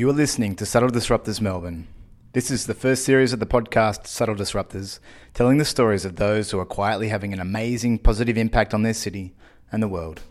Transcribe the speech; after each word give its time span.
You 0.00 0.08
are 0.08 0.14
listening 0.14 0.56
to 0.56 0.64
Subtle 0.64 0.88
Disruptors 0.88 1.42
Melbourne. 1.42 1.86
This 2.32 2.50
is 2.50 2.64
the 2.64 2.72
first 2.72 3.04
series 3.04 3.34
of 3.34 3.38
the 3.38 3.44
podcast 3.44 4.06
Subtle 4.06 4.34
Disruptors, 4.34 4.98
telling 5.34 5.58
the 5.58 5.64
stories 5.66 6.06
of 6.06 6.16
those 6.16 6.50
who 6.50 6.58
are 6.58 6.64
quietly 6.64 7.08
having 7.08 7.34
an 7.34 7.38
amazing 7.38 7.98
positive 7.98 8.38
impact 8.38 8.72
on 8.72 8.80
their 8.80 8.94
city 8.94 9.34
and 9.70 9.82
the 9.82 9.88
world. 9.88 10.22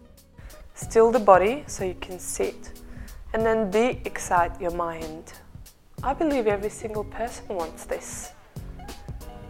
Still 0.73 1.11
the 1.11 1.19
body 1.19 1.65
so 1.67 1.83
you 1.83 1.93
can 2.01 2.17
sit, 2.17 2.81
and 3.33 3.45
then 3.45 3.69
de 3.69 4.01
excite 4.05 4.59
your 4.59 4.71
mind. 4.71 5.33
I 6.01 6.15
believe 6.15 6.47
every 6.47 6.71
single 6.71 7.03
person 7.03 7.49
wants 7.49 7.85
this. 7.85 8.31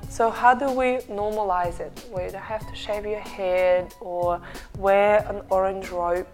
So, 0.10 0.30
how 0.30 0.54
do 0.54 0.66
we 0.66 0.98
normalize 1.08 1.80
it? 1.80 1.98
Where 2.12 2.26
you 2.26 2.32
don't 2.34 2.42
have 2.42 2.68
to 2.70 2.76
shave 2.76 3.06
your 3.06 3.22
head 3.22 3.94
or 4.02 4.42
wear 4.78 5.26
an 5.30 5.44
orange 5.50 5.88
robe. 5.92 6.28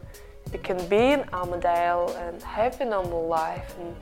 You 0.53 0.59
can 0.59 0.87
be 0.87 1.11
in 1.11 1.25
Armadale 1.33 2.15
and 2.17 2.41
have 2.43 2.79
a 2.81 2.85
normal 2.85 3.27
life 3.27 3.75
and 3.79 3.95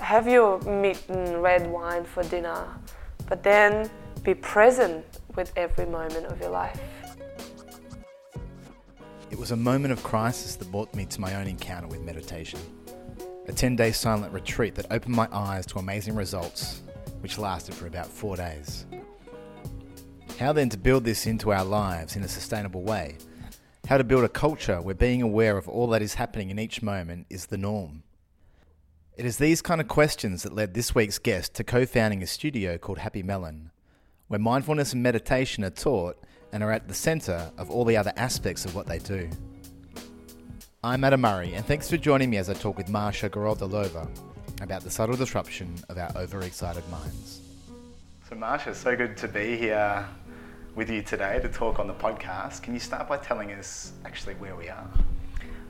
have 0.00 0.26
your 0.26 0.60
meat 0.60 1.02
and 1.08 1.42
red 1.42 1.70
wine 1.70 2.04
for 2.04 2.22
dinner, 2.24 2.66
but 3.28 3.42
then 3.42 3.90
be 4.22 4.34
present 4.34 5.04
with 5.36 5.52
every 5.56 5.86
moment 5.86 6.26
of 6.26 6.40
your 6.40 6.50
life. 6.50 6.80
It 9.30 9.38
was 9.38 9.50
a 9.50 9.56
moment 9.56 9.92
of 9.92 10.02
crisis 10.02 10.56
that 10.56 10.70
brought 10.70 10.94
me 10.94 11.06
to 11.06 11.20
my 11.20 11.34
own 11.34 11.46
encounter 11.46 11.88
with 11.88 12.00
meditation. 12.00 12.60
A 13.46 13.52
10 13.52 13.76
day 13.76 13.92
silent 13.92 14.32
retreat 14.32 14.74
that 14.76 14.86
opened 14.90 15.14
my 15.14 15.28
eyes 15.32 15.66
to 15.66 15.78
amazing 15.78 16.14
results, 16.14 16.82
which 17.20 17.36
lasted 17.36 17.74
for 17.74 17.86
about 17.86 18.06
four 18.06 18.36
days. 18.36 18.86
How 20.38 20.52
then 20.52 20.68
to 20.70 20.76
build 20.76 21.04
this 21.04 21.26
into 21.26 21.52
our 21.52 21.64
lives 21.64 22.16
in 22.16 22.22
a 22.22 22.28
sustainable 22.28 22.82
way? 22.82 23.18
How 23.86 23.98
to 23.98 24.04
build 24.04 24.24
a 24.24 24.30
culture 24.30 24.80
where 24.80 24.94
being 24.94 25.20
aware 25.20 25.58
of 25.58 25.68
all 25.68 25.88
that 25.88 26.00
is 26.00 26.14
happening 26.14 26.48
in 26.48 26.58
each 26.58 26.82
moment 26.82 27.26
is 27.28 27.46
the 27.46 27.58
norm? 27.58 28.02
It 29.18 29.26
is 29.26 29.36
these 29.36 29.60
kind 29.60 29.78
of 29.78 29.88
questions 29.88 30.42
that 30.42 30.54
led 30.54 30.72
this 30.72 30.94
week's 30.94 31.18
guest 31.18 31.52
to 31.56 31.64
co 31.64 31.84
founding 31.84 32.22
a 32.22 32.26
studio 32.26 32.78
called 32.78 32.96
Happy 32.96 33.22
Melon, 33.22 33.70
where 34.28 34.40
mindfulness 34.40 34.94
and 34.94 35.02
meditation 35.02 35.64
are 35.64 35.70
taught 35.70 36.16
and 36.50 36.62
are 36.62 36.72
at 36.72 36.88
the 36.88 36.94
centre 36.94 37.52
of 37.58 37.70
all 37.70 37.84
the 37.84 37.98
other 37.98 38.14
aspects 38.16 38.64
of 38.64 38.74
what 38.74 38.86
they 38.86 38.98
do. 39.00 39.28
I'm 40.82 41.04
Adam 41.04 41.20
Murray, 41.20 41.52
and 41.52 41.66
thanks 41.66 41.90
for 41.90 41.98
joining 41.98 42.30
me 42.30 42.38
as 42.38 42.48
I 42.48 42.54
talk 42.54 42.78
with 42.78 42.88
Masha 42.88 43.28
Gorodilova 43.28 44.08
about 44.62 44.82
the 44.82 44.90
subtle 44.90 45.16
disruption 45.16 45.74
of 45.90 45.98
our 45.98 46.10
overexcited 46.16 46.88
minds. 46.88 47.42
So, 48.30 48.34
Masha, 48.34 48.74
so 48.74 48.96
good 48.96 49.18
to 49.18 49.28
be 49.28 49.58
here 49.58 50.08
with 50.74 50.90
you 50.90 51.02
today 51.02 51.38
to 51.40 51.48
talk 51.48 51.78
on 51.78 51.86
the 51.86 51.94
podcast. 51.94 52.62
Can 52.62 52.74
you 52.74 52.80
start 52.80 53.08
by 53.08 53.16
telling 53.16 53.52
us 53.52 53.92
actually 54.04 54.34
where 54.34 54.56
we 54.56 54.68
are? 54.68 54.88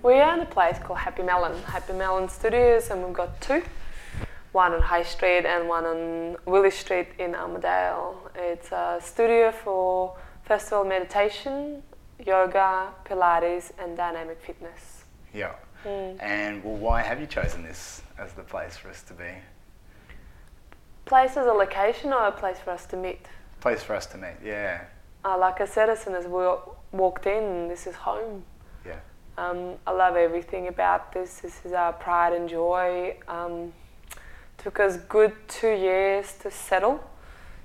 We 0.02 0.14
are 0.14 0.34
in 0.34 0.40
a 0.40 0.46
place 0.46 0.78
called 0.78 0.98
Happy 0.98 1.22
Melon, 1.22 1.60
Happy 1.64 1.92
Melon 1.92 2.28
Studios, 2.28 2.90
and 2.90 3.04
we've 3.04 3.12
got 3.12 3.40
two 3.40 3.62
one 4.52 4.72
on 4.72 4.80
High 4.80 5.02
Street 5.02 5.44
and 5.44 5.68
one 5.68 5.84
on 5.84 6.36
Willis 6.46 6.76
Street 6.76 7.08
in 7.18 7.34
Armadale. 7.34 8.30
It's 8.36 8.70
a 8.72 9.00
studio 9.02 9.50
for 9.50 10.16
festival 10.44 10.84
meditation, 10.84 11.82
yoga, 12.24 12.88
Pilates, 13.04 13.72
and 13.78 13.96
dynamic 13.96 14.40
fitness. 14.40 15.04
Yeah. 15.34 15.54
Mm. 15.84 16.22
And 16.22 16.64
well, 16.64 16.76
why 16.76 17.02
have 17.02 17.20
you 17.20 17.26
chosen 17.26 17.62
this 17.62 18.02
as 18.16 18.32
the 18.32 18.42
place 18.42 18.76
for 18.76 18.88
us 18.88 19.02
to 19.02 19.12
be? 19.12 19.32
Place 21.04 21.36
as 21.36 21.46
a 21.46 21.52
location 21.52 22.12
or 22.12 22.28
a 22.28 22.32
place 22.32 22.58
for 22.58 22.70
us 22.70 22.86
to 22.86 22.96
meet? 22.96 23.26
Place 23.64 23.82
for 23.82 23.96
us 23.96 24.04
to 24.04 24.18
meet, 24.18 24.36
yeah. 24.44 24.84
Uh, 25.24 25.38
like 25.38 25.62
I 25.62 25.64
said, 25.64 25.88
as 25.88 26.00
soon 26.00 26.14
as 26.14 26.26
we 26.26 26.44
walked 26.92 27.24
in, 27.24 27.66
this 27.66 27.86
is 27.86 27.94
home. 27.94 28.44
Yeah. 28.84 29.00
Um, 29.38 29.76
I 29.86 29.92
love 29.92 30.16
everything 30.16 30.68
about 30.68 31.14
this. 31.14 31.38
This 31.38 31.64
is 31.64 31.72
our 31.72 31.94
pride 31.94 32.34
and 32.34 32.46
joy. 32.46 33.16
Um, 33.26 33.72
took 34.58 34.80
us 34.80 34.98
good 35.08 35.32
two 35.48 35.70
years 35.70 36.34
to 36.42 36.50
settle, 36.50 37.02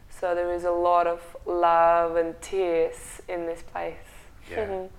so 0.09 0.33
there 0.33 0.53
is 0.53 0.63
a 0.63 0.71
lot 0.71 1.05
of 1.05 1.19
love 1.45 2.15
and 2.15 2.33
tears 2.41 3.21
in 3.27 3.45
this 3.45 3.61
place. 3.61 3.95
Yeah. 4.49 4.67
Mm-hmm. 4.67 4.93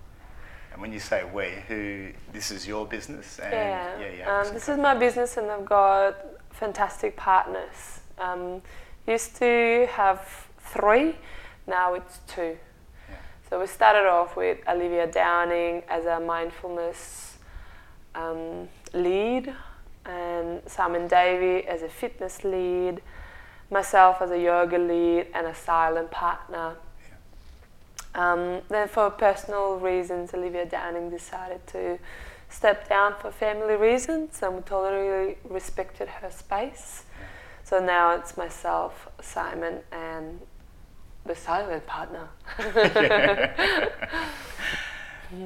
And 0.75 0.83
when 0.83 0.93
you 0.93 1.01
say 1.01 1.25
we, 1.25 1.47
who 1.67 2.11
this 2.31 2.51
is 2.51 2.69
your 2.69 2.85
business? 2.85 3.39
And 3.39 3.55
yeah, 3.55 3.99
yeah, 3.99 4.11
yeah 4.19 4.41
um, 4.41 4.53
this 4.53 4.69
is 4.69 4.77
my 4.77 4.95
business, 4.95 5.39
and 5.39 5.51
I've 5.51 5.65
got 5.65 6.15
fantastic 6.51 7.17
partners. 7.17 8.01
Um, 8.19 8.61
used 9.07 9.35
to 9.37 9.89
have 9.93 10.50
three, 10.73 11.17
now 11.67 11.95
it's 11.95 12.19
two. 12.27 12.57
Yeah. 13.09 13.17
So 13.49 13.61
we 13.61 13.67
started 13.67 14.09
off 14.09 14.37
with 14.37 14.59
Olivia 14.69 15.07
Downing 15.07 15.83
as 15.89 16.07
a 16.07 16.21
mindfulness 16.21 17.39
um, 18.15 18.69
lead, 18.93 19.55
and 20.07 20.63
Simon 20.67 21.07
Davey 21.07 21.67
as 21.67 21.83
a 21.83 21.89
fitness 21.89 22.43
lead, 22.45 23.03
myself 23.71 24.23
as 24.23 24.31
a 24.31 24.39
yoga 24.39 24.79
lead, 24.79 25.27
and 25.35 25.47
a 25.47 25.55
silent 25.55 26.11
partner. 26.11 26.77
Um, 28.15 28.63
then, 28.69 28.89
for 28.89 29.11
personal 29.11 29.77
reasons, 29.77 30.35
Olivia 30.35 30.67
Downing 30.67 31.11
decided 31.11 31.65
to 31.69 31.99
step 32.49 32.89
down 32.89 33.15
for 33.21 33.31
family 33.31 33.77
reasons, 33.77 34.43
and 34.43 34.57
we 34.57 34.63
totally 34.63 35.37
respected 35.49 36.09
her 36.09 36.31
space. 36.31 37.05
So 37.63 37.79
now 37.79 38.17
it's 38.17 38.37
myself, 38.37 39.09
Simon, 39.21 39.79
and 39.93 40.41
the 41.27 41.35
silent 41.35 41.87
partner. 41.87 42.29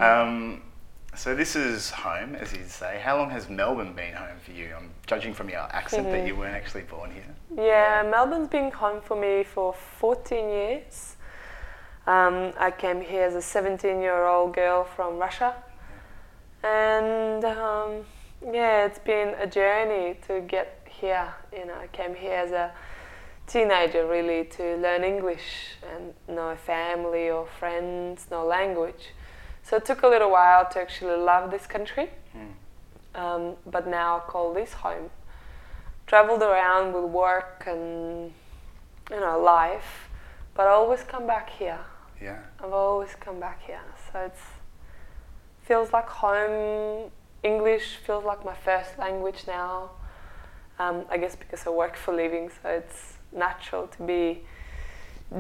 um, 0.01 0.63
so 1.17 1.35
this 1.35 1.55
is 1.55 1.91
home, 1.91 2.35
as 2.35 2.53
you'd 2.53 2.71
say. 2.71 3.01
How 3.03 3.17
long 3.17 3.31
has 3.31 3.49
Melbourne 3.49 3.93
been 3.93 4.15
home 4.15 4.37
for 4.45 4.53
you? 4.53 4.75
I'm 4.77 4.91
judging 5.07 5.33
from 5.33 5.49
your 5.49 5.61
accent 5.61 6.07
mm-hmm. 6.07 6.13
that 6.13 6.27
you 6.27 6.37
weren't 6.37 6.55
actually 6.55 6.83
born 6.83 7.13
here. 7.13 7.35
Yeah, 7.57 8.03
yeah, 8.03 8.11
Melbourne's 8.11 8.49
been 8.49 8.71
home 8.71 9.01
for 9.01 9.21
me 9.21 9.45
for 9.45 9.73
14 9.73 10.49
years. 10.49 11.17
Um, 12.07 12.53
I 12.59 12.71
came 12.71 13.01
here 13.01 13.25
as 13.25 13.35
a 13.35 13.39
17-year-old 13.39 14.55
girl 14.55 14.85
from 14.85 15.17
Russia, 15.17 15.55
and 16.63 17.45
um, 17.45 18.05
yeah, 18.53 18.85
it's 18.85 18.99
been 18.99 19.35
a 19.39 19.47
journey 19.47 20.19
to 20.27 20.41
get 20.41 20.87
here. 20.87 21.33
You 21.53 21.67
know, 21.67 21.75
I 21.75 21.87
came 21.87 22.15
here 22.15 22.35
as 22.35 22.51
a 22.51 22.73
teenager 23.47 24.07
really 24.07 24.45
to 24.45 24.77
learn 24.77 25.05
English 25.05 25.77
and 25.95 26.15
no 26.29 26.57
family 26.57 27.31
or 27.31 27.47
friends, 27.47 28.27
no 28.31 28.45
language. 28.45 29.13
So 29.63 29.77
it 29.77 29.85
took 29.85 30.03
a 30.03 30.09
little 30.09 30.31
while 30.31 30.69
to 30.71 30.81
actually 30.81 31.17
love 31.17 31.51
this 31.51 31.67
country, 31.67 32.11
mm. 32.37 33.21
um, 33.21 33.57
but 33.67 33.87
now 33.87 34.19
I 34.19 34.21
call 34.21 34.53
this 34.53 34.73
home. 34.73 35.11
Traveled 36.07 36.43
around 36.43 36.93
with 36.93 37.05
work 37.05 37.65
and 37.67 38.33
you 39.11 39.21
know 39.21 39.41
life, 39.41 40.09
but 40.55 40.67
I 40.67 40.71
always 40.71 41.03
come 41.03 41.27
back 41.27 41.49
here. 41.51 41.81
Yeah. 42.21 42.41
I've 42.63 42.73
always 42.73 43.15
come 43.19 43.41
back 43.41 43.63
here, 43.67 43.81
so 44.13 44.21
it's 44.21 44.41
feels 45.63 45.93
like 45.93 46.09
home. 46.09 47.11
English 47.43 47.97
feels 48.07 48.25
like 48.25 48.45
my 48.45 48.55
first 48.55 48.99
language 48.99 49.45
now. 49.47 49.91
Um, 50.79 51.05
I 51.11 51.17
guess 51.17 51.37
because 51.37 51.67
I 51.67 51.71
work 51.71 51.97
for 51.97 52.15
living, 52.15 52.51
so 52.51 52.69
it's 52.69 53.14
natural 53.35 53.87
to 53.89 54.03
be 54.03 54.43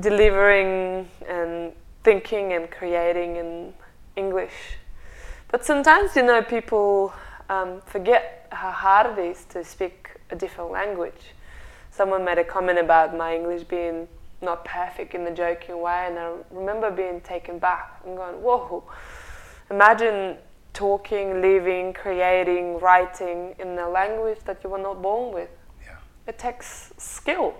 delivering 0.00 1.08
and 1.28 1.72
thinking 2.02 2.52
and 2.52 2.70
creating 2.70 3.36
in 3.36 3.74
English. 4.16 4.78
But 5.50 5.64
sometimes, 5.64 6.16
you 6.16 6.22
know, 6.22 6.42
people 6.42 7.12
um, 7.48 7.80
forget 7.86 8.46
how 8.50 8.70
hard 8.70 9.18
it 9.18 9.24
is 9.24 9.44
to 9.46 9.64
speak 9.64 10.10
a 10.30 10.36
different 10.36 10.70
language. 10.70 11.34
Someone 11.90 12.24
made 12.24 12.38
a 12.38 12.44
comment 12.44 12.78
about 12.78 13.16
my 13.16 13.34
English 13.36 13.64
being 13.64 14.08
not 14.42 14.64
perfect 14.64 15.14
in 15.14 15.26
a 15.26 15.34
joking 15.34 15.80
way, 15.80 16.06
and 16.08 16.18
I 16.18 16.32
remember 16.50 16.90
being 16.90 17.20
taken 17.20 17.58
back 17.58 18.00
and 18.04 18.16
going, 18.16 18.42
whoa, 18.42 18.84
imagine 19.70 20.36
talking, 20.72 21.40
living, 21.40 21.92
creating, 21.92 22.78
writing 22.80 23.54
in 23.58 23.78
a 23.78 23.88
language 23.88 24.38
that 24.44 24.62
you 24.62 24.70
were 24.70 24.78
not 24.78 25.00
born 25.00 25.32
with. 25.32 25.50
Yeah. 25.82 25.96
It 26.26 26.38
takes 26.38 26.92
skill. 26.98 27.54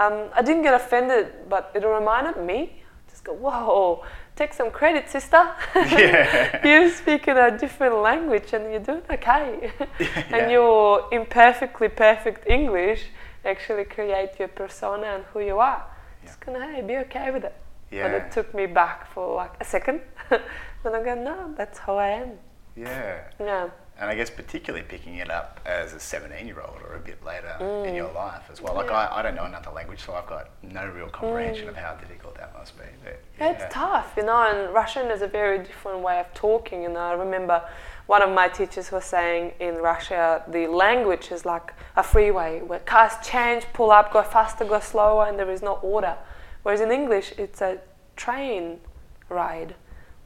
Um, 0.00 0.30
I 0.34 0.40
didn't 0.40 0.62
get 0.62 0.72
offended, 0.72 1.26
but 1.48 1.70
it 1.74 1.84
reminded 1.84 2.42
me. 2.42 2.82
Just 3.10 3.24
go, 3.24 3.34
whoa! 3.34 4.02
Take 4.34 4.54
some 4.54 4.70
credit, 4.70 5.10
sister. 5.10 5.42
Yeah. 5.74 6.66
you're 6.66 6.90
speaking 6.90 7.36
a 7.36 7.56
different 7.56 7.96
language 7.96 8.54
and 8.54 8.70
you're 8.70 8.80
doing 8.80 9.02
okay. 9.10 9.70
yeah. 10.00 10.36
And 10.36 10.50
your 10.50 11.06
imperfectly 11.12 11.88
perfect 11.88 12.48
English 12.48 13.02
actually 13.44 13.84
create 13.84 14.30
your 14.38 14.48
persona 14.48 15.06
and 15.16 15.24
who 15.32 15.40
you 15.40 15.58
are. 15.58 15.84
Yeah. 15.84 16.26
Just 16.26 16.40
gonna 16.40 16.66
hey, 16.72 16.80
be 16.80 16.96
okay 17.04 17.30
with 17.30 17.44
it. 17.44 17.54
Yeah. 17.90 18.08
But 18.08 18.14
it 18.14 18.32
took 18.32 18.54
me 18.54 18.64
back 18.66 19.12
for 19.12 19.34
like 19.34 19.52
a 19.60 19.64
second. 19.64 20.00
then 20.30 20.94
I 20.94 21.02
go, 21.02 21.14
no, 21.14 21.52
that's 21.58 21.78
how 21.78 21.98
I 21.98 22.08
am. 22.08 22.32
Yeah. 22.74 23.24
Yeah. 23.38 23.68
And 24.00 24.08
I 24.08 24.14
guess 24.14 24.30
particularly 24.30 24.84
picking 24.88 25.16
it 25.16 25.30
up 25.30 25.60
as 25.66 25.92
a 25.92 26.00
17 26.00 26.46
year 26.46 26.60
old 26.60 26.80
or 26.82 26.94
a 26.94 26.98
bit 26.98 27.22
later 27.22 27.54
mm. 27.60 27.86
in 27.86 27.94
your 27.94 28.10
life 28.12 28.44
as 28.50 28.62
well. 28.62 28.74
Like 28.74 28.86
yeah. 28.86 29.08
I, 29.08 29.18
I 29.18 29.22
don't 29.22 29.34
know 29.34 29.44
another 29.44 29.70
language, 29.70 30.00
so 30.00 30.14
I've 30.14 30.26
got 30.26 30.48
no 30.62 30.88
real 30.88 31.08
comprehension 31.08 31.66
mm. 31.66 31.70
of 31.70 31.76
how 31.76 31.94
difficult 31.96 32.34
that 32.36 32.54
must 32.56 32.78
be. 32.78 32.84
But, 33.04 33.22
yeah. 33.38 33.50
It's 33.50 33.74
tough, 33.74 34.14
you 34.16 34.24
know. 34.24 34.38
And 34.38 34.72
Russian 34.72 35.10
is 35.10 35.20
a 35.20 35.26
very 35.26 35.58
different 35.58 36.00
way 36.00 36.18
of 36.18 36.32
talking. 36.32 36.86
And 36.86 36.96
I 36.96 37.12
remember 37.12 37.62
one 38.06 38.22
of 38.22 38.30
my 38.30 38.48
teachers 38.48 38.90
was 38.90 39.04
saying 39.04 39.52
in 39.60 39.74
Russia 39.76 40.42
the 40.48 40.66
language 40.66 41.30
is 41.30 41.44
like 41.44 41.74
a 41.94 42.02
freeway 42.02 42.60
where 42.60 42.80
cars 42.80 43.12
change, 43.22 43.66
pull 43.74 43.90
up, 43.90 44.14
go 44.14 44.22
faster, 44.22 44.64
go 44.64 44.80
slower, 44.80 45.26
and 45.26 45.38
there 45.38 45.50
is 45.50 45.60
no 45.60 45.74
order. 45.74 46.16
Whereas 46.62 46.80
in 46.80 46.90
English, 46.90 47.34
it's 47.36 47.60
a 47.60 47.78
train 48.16 48.80
ride, 49.28 49.74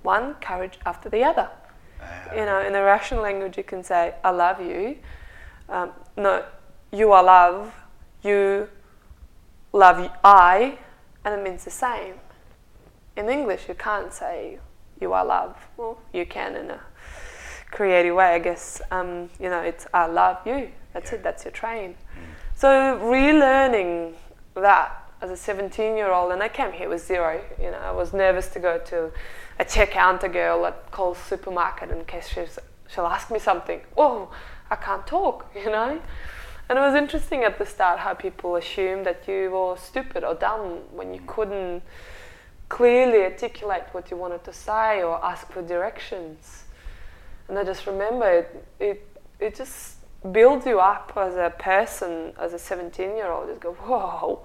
one 0.03 0.37
carriage 0.41 0.79
after 0.87 1.09
the 1.09 1.25
other. 1.25 1.51
You 2.35 2.45
know, 2.45 2.61
in 2.61 2.73
the 2.73 2.83
Russian 2.83 3.21
language, 3.21 3.57
you 3.57 3.65
can 3.65 3.85
say 3.85 4.15
"I 4.25 4.31
love 4.31 4.61
you." 4.61 4.97
Um, 5.69 5.93
no, 6.17 6.45
you 6.93 7.13
are 7.13 7.23
love. 7.23 7.73
You 8.23 8.69
love 9.73 10.11
I, 10.25 10.79
and 11.25 11.35
it 11.35 11.43
means 11.43 11.65
the 11.65 11.71
same. 11.71 12.15
In 13.17 13.29
English, 13.29 13.69
you 13.69 13.75
can't 13.75 14.13
say 14.13 14.59
"you 15.01 15.13
are 15.13 15.25
love." 15.25 15.57
Well, 15.77 15.99
you 16.13 16.27
can 16.27 16.57
in 16.57 16.71
a 16.71 16.81
creative 17.71 18.15
way, 18.15 18.35
I 18.35 18.39
guess. 18.39 18.81
Um, 18.91 19.31
you 19.39 19.49
know, 19.49 19.61
it's 19.61 19.87
"I 19.95 20.07
love 20.07 20.39
you." 20.47 20.71
That's 20.93 21.13
yeah. 21.13 21.19
it. 21.19 21.23
That's 21.23 21.45
your 21.45 21.53
train. 21.53 21.91
Mm. 21.91 22.35
So 22.57 22.69
relearning 23.03 24.15
that 24.55 25.04
as 25.25 25.31
a 25.31 25.37
17 25.37 25.97
year 25.97 26.13
old, 26.13 26.33
and 26.33 26.43
I 26.43 26.49
came 26.49 26.73
here 26.73 26.89
with 26.91 27.05
zero. 27.05 27.41
You 27.59 27.71
know, 27.71 27.79
I 27.79 27.93
was 27.93 28.13
nervous 28.13 28.49
to 28.49 28.61
go 28.61 28.79
to 28.79 29.11
a 29.59 29.65
checkout 29.65 30.31
girl 30.31 30.67
at 30.67 30.91
Coles 30.91 31.19
supermarket 31.19 31.91
in 31.91 32.05
case 32.05 32.29
she's, 32.29 32.59
she'll 32.89 33.07
ask 33.07 33.31
me 33.31 33.39
something. 33.39 33.81
Oh, 33.97 34.31
I 34.71 34.77
can't 34.77 35.07
talk, 35.07 35.47
you 35.55 35.71
know? 35.71 36.01
And 36.69 36.79
it 36.79 36.83
was 36.83 36.95
interesting 36.95 37.43
at 37.43 37.59
the 37.59 37.65
start 37.65 38.01
how 38.01 38.13
people 38.15 38.57
assumed 38.57 39.07
that 39.07 39.27
you 39.27 39.51
were 39.51 39.77
stupid 39.79 40.25
or 40.25 40.35
dumb 40.35 40.81
when 40.93 41.15
you 41.15 41.23
couldn't 41.27 41.83
clearly 42.69 43.23
articulate 43.23 43.85
what 43.93 44.11
you 44.11 44.17
wanted 44.19 44.45
to 44.45 44.53
say 44.53 45.03
or 45.03 45.25
ask 45.25 45.51
for 45.51 45.63
directions. 45.63 46.65
And 47.49 47.59
I 47.59 47.65
just 47.65 47.87
remember 47.87 48.31
it, 48.31 48.67
it, 48.79 49.09
it 49.41 49.55
just 49.55 49.97
builds 50.33 50.67
you 50.67 50.81
up 50.81 51.13
as 51.17 51.37
a 51.37 51.53
person, 51.59 52.33
as 52.39 52.53
a 52.53 52.59
17 52.59 53.17
year 53.17 53.31
old. 53.31 53.49
Just 53.49 53.61
go, 53.61 53.73
whoa, 53.73 54.45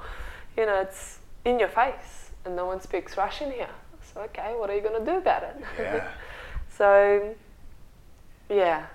you 0.57 0.65
know, 0.65 0.81
it's 0.81 1.19
in 1.45 1.59
your 1.59 1.69
face 1.69 2.31
and 2.45 2.55
no 2.55 2.65
one 2.65 2.81
speaks 2.81 3.17
Russian 3.17 3.51
here. 3.51 3.69
So, 4.13 4.21
okay, 4.21 4.53
what 4.57 4.69
are 4.69 4.75
you 4.75 4.81
going 4.81 5.03
to 5.03 5.11
do 5.11 5.17
about 5.17 5.43
it? 5.43 5.55
Yeah. 5.77 6.07
so, 6.77 7.35
yeah, 8.49 8.87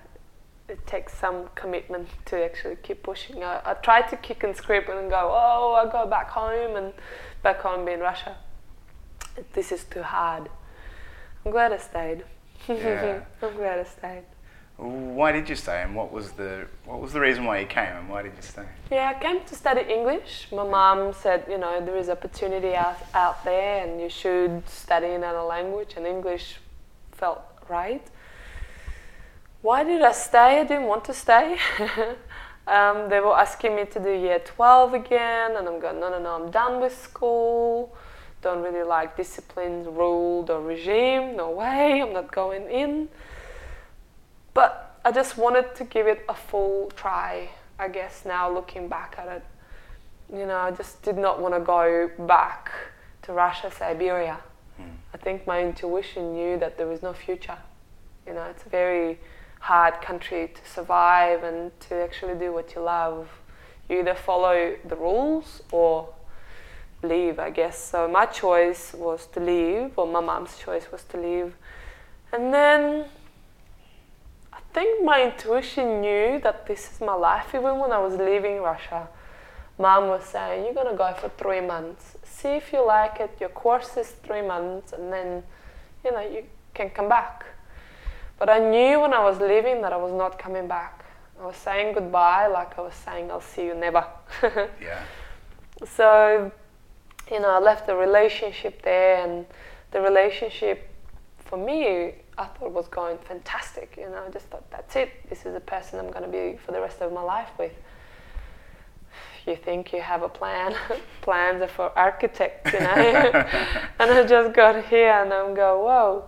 it 0.67 0.85
takes 0.87 1.13
some 1.13 1.49
commitment 1.55 2.09
to 2.25 2.43
actually 2.43 2.77
keep 2.83 3.03
pushing. 3.03 3.43
I, 3.43 3.61
I 3.63 3.73
tried 3.75 4.09
to 4.09 4.17
kick 4.17 4.43
and 4.43 4.55
scrape 4.55 4.89
and 4.89 5.09
go, 5.09 5.29
oh, 5.31 5.73
I 5.73 5.91
go 5.91 6.07
back 6.09 6.29
home 6.29 6.75
and 6.75 6.93
back 7.43 7.61
home 7.61 7.87
in 7.87 7.99
Russia. 7.99 8.35
This 9.53 9.71
is 9.71 9.83
too 9.83 10.03
hard. 10.03 10.49
I'm 11.45 11.51
glad 11.51 11.71
I 11.71 11.77
stayed. 11.77 12.23
Yeah. 12.67 13.21
I'm 13.43 13.55
glad 13.55 13.79
I 13.79 13.83
stayed. 13.83 14.23
Why 14.77 15.31
did 15.31 15.47
you 15.47 15.55
stay, 15.55 15.81
and 15.83 15.95
what 15.95 16.11
was 16.11 16.33
the 16.33 16.67
what 16.83 16.99
was 16.99 17.13
the 17.13 17.21
reason 17.21 17.45
why 17.45 17.59
you 17.59 17.65
came, 17.65 17.95
and 17.95 18.09
why 18.09 18.23
did 18.23 18.33
you 18.35 18.41
stay? 18.41 18.65
Yeah, 18.91 19.13
I 19.15 19.19
came 19.19 19.39
to 19.45 19.55
study 19.55 19.81
English. 19.89 20.47
My 20.51 20.67
mum 20.67 21.13
said, 21.13 21.45
you 21.49 21.57
know, 21.57 21.79
there 21.83 21.95
is 21.95 22.09
opportunity 22.09 22.75
out, 22.75 22.97
out 23.13 23.45
there, 23.45 23.85
and 23.85 24.01
you 24.01 24.09
should 24.09 24.67
study 24.67 25.11
another 25.11 25.43
language, 25.43 25.93
and 25.95 26.05
English 26.05 26.57
felt 27.13 27.41
right. 27.69 28.05
Why 29.61 29.85
did 29.85 30.01
I 30.01 30.11
stay? 30.11 30.59
I 30.59 30.63
didn't 30.63 30.87
want 30.87 31.05
to 31.05 31.13
stay. 31.13 31.57
um, 32.67 33.09
they 33.09 33.21
were 33.21 33.35
asking 33.35 33.77
me 33.77 33.85
to 33.85 33.99
do 33.99 34.11
year 34.11 34.39
12 34.39 34.93
again, 34.93 35.55
and 35.55 35.67
I'm 35.69 35.79
going, 35.79 36.01
no, 36.01 36.09
no, 36.09 36.21
no, 36.21 36.35
I'm 36.35 36.51
done 36.51 36.81
with 36.81 36.95
school. 37.01 37.95
Don't 38.41 38.61
really 38.61 38.83
like 38.83 39.15
discipline, 39.15 39.85
rule, 39.85 40.45
or 40.49 40.61
regime. 40.61 41.37
No 41.37 41.49
way, 41.51 42.01
I'm 42.01 42.11
not 42.11 42.31
going 42.31 42.69
in. 42.69 43.07
But 44.55 44.99
I 45.05 45.11
just 45.11 45.37
wanted 45.37 45.75
to 45.75 45.83
give 45.83 46.07
it 46.07 46.25
a 46.27 46.33
full 46.33 46.91
try, 46.95 47.49
I 47.77 47.89
guess, 47.89 48.23
now 48.25 48.51
looking 48.51 48.87
back 48.87 49.17
at 49.19 49.27
it. 49.27 49.43
You 50.33 50.47
know, 50.47 50.57
I 50.57 50.71
just 50.71 51.03
did 51.03 51.17
not 51.17 51.39
want 51.39 51.53
to 51.53 51.59
go 51.59 52.09
back 52.25 52.71
to 53.23 53.33
Russia, 53.33 53.69
Siberia. 53.69 54.39
Mm. 54.81 54.95
I 55.13 55.17
think 55.17 55.45
my 55.45 55.61
intuition 55.61 56.33
knew 56.33 56.57
that 56.57 56.77
there 56.77 56.87
was 56.87 57.03
no 57.03 57.13
future. 57.13 57.57
You 58.25 58.33
know, 58.33 58.43
it's 58.45 58.65
a 58.65 58.69
very 58.69 59.19
hard 59.59 60.01
country 60.01 60.51
to 60.55 60.69
survive 60.69 61.43
and 61.43 61.77
to 61.81 61.95
actually 61.95 62.35
do 62.35 62.53
what 62.53 62.73
you 62.73 62.81
love. 62.81 63.27
You 63.89 63.99
either 63.99 64.15
follow 64.15 64.75
the 64.85 64.95
rules 64.95 65.61
or 65.71 66.09
leave, 67.03 67.39
I 67.39 67.49
guess. 67.49 67.77
So 67.77 68.07
my 68.07 68.25
choice 68.25 68.93
was 68.93 69.27
to 69.33 69.39
leave, 69.39 69.91
or 69.97 70.07
my 70.07 70.21
mom's 70.21 70.57
choice 70.57 70.91
was 70.91 71.03
to 71.05 71.17
leave. 71.17 71.55
And 72.31 72.53
then 72.53 73.05
think 74.75 75.05
my 75.05 75.23
intuition 75.23 76.01
knew 76.01 76.39
that 76.43 76.67
this 76.67 76.91
is 76.91 76.99
my 76.99 77.13
life. 77.13 77.47
Even 77.55 77.79
when 77.79 77.91
I 77.93 77.97
was 77.97 78.15
leaving 78.15 78.61
Russia, 78.61 79.07
mom 79.79 80.09
was 80.09 80.25
saying, 80.25 80.65
You're 80.65 80.73
going 80.73 80.91
to 80.91 80.97
go 80.97 81.13
for 81.13 81.29
three 81.29 81.61
months. 81.61 82.17
See 82.23 82.49
if 82.61 82.73
you 82.73 82.85
like 82.85 83.21
it. 83.21 83.31
Your 83.39 83.53
course 83.63 83.95
is 83.95 84.09
three 84.25 84.41
months, 84.41 84.91
and 84.91 85.11
then, 85.13 85.43
you 86.03 86.11
know, 86.11 86.19
you 86.19 86.43
can 86.73 86.89
come 86.89 87.07
back. 87.07 87.45
But 88.37 88.49
I 88.49 88.59
knew 88.59 88.99
when 88.99 89.13
I 89.13 89.23
was 89.29 89.39
leaving 89.39 89.81
that 89.83 89.93
I 89.93 89.97
was 90.07 90.11
not 90.11 90.37
coming 90.37 90.67
back. 90.67 91.05
I 91.41 91.45
was 91.45 91.55
saying 91.55 91.93
goodbye 91.93 92.47
like 92.47 92.77
I 92.77 92.81
was 92.81 92.95
saying, 93.05 93.31
I'll 93.31 93.47
see 93.53 93.65
you 93.65 93.75
never. 93.75 94.05
yeah. 94.81 95.03
So, 95.85 96.51
you 97.31 97.39
know, 97.39 97.49
I 97.49 97.59
left 97.59 97.87
the 97.87 97.95
relationship 97.95 98.81
there, 98.81 99.23
and 99.23 99.45
the 99.91 100.01
relationship 100.01 100.77
for 101.39 101.57
me 101.57 102.15
I 102.37 102.45
thought 102.45 102.71
was 102.71 102.87
going 102.87 103.17
fantastic. 103.19 103.95
You 103.97 104.09
know, 104.09 104.23
I 104.27 104.29
just 104.29 104.47
thought 104.47 104.69
that's 104.69 104.95
it. 104.95 105.29
This 105.29 105.45
is 105.45 105.53
the 105.53 105.59
person 105.59 105.99
I'm 105.99 106.11
going 106.11 106.23
to 106.23 106.29
be 106.29 106.57
for 106.57 106.71
the 106.71 106.81
rest 106.81 107.01
of 107.01 107.13
my 107.13 107.21
life 107.21 107.49
with. 107.57 107.73
You 109.47 109.55
think 109.55 109.93
you 109.93 110.01
have 110.01 110.23
a 110.23 110.29
plan? 110.29 110.75
Plans 111.21 111.61
are 111.61 111.67
for 111.67 111.97
architects, 111.97 112.73
you 112.73 112.79
know. 112.79 112.87
and 113.99 114.11
I 114.11 114.25
just 114.25 114.53
got 114.55 114.85
here 114.85 115.11
and 115.11 115.31
I'm 115.31 115.53
go, 115.53 115.85
whoa, 115.85 116.25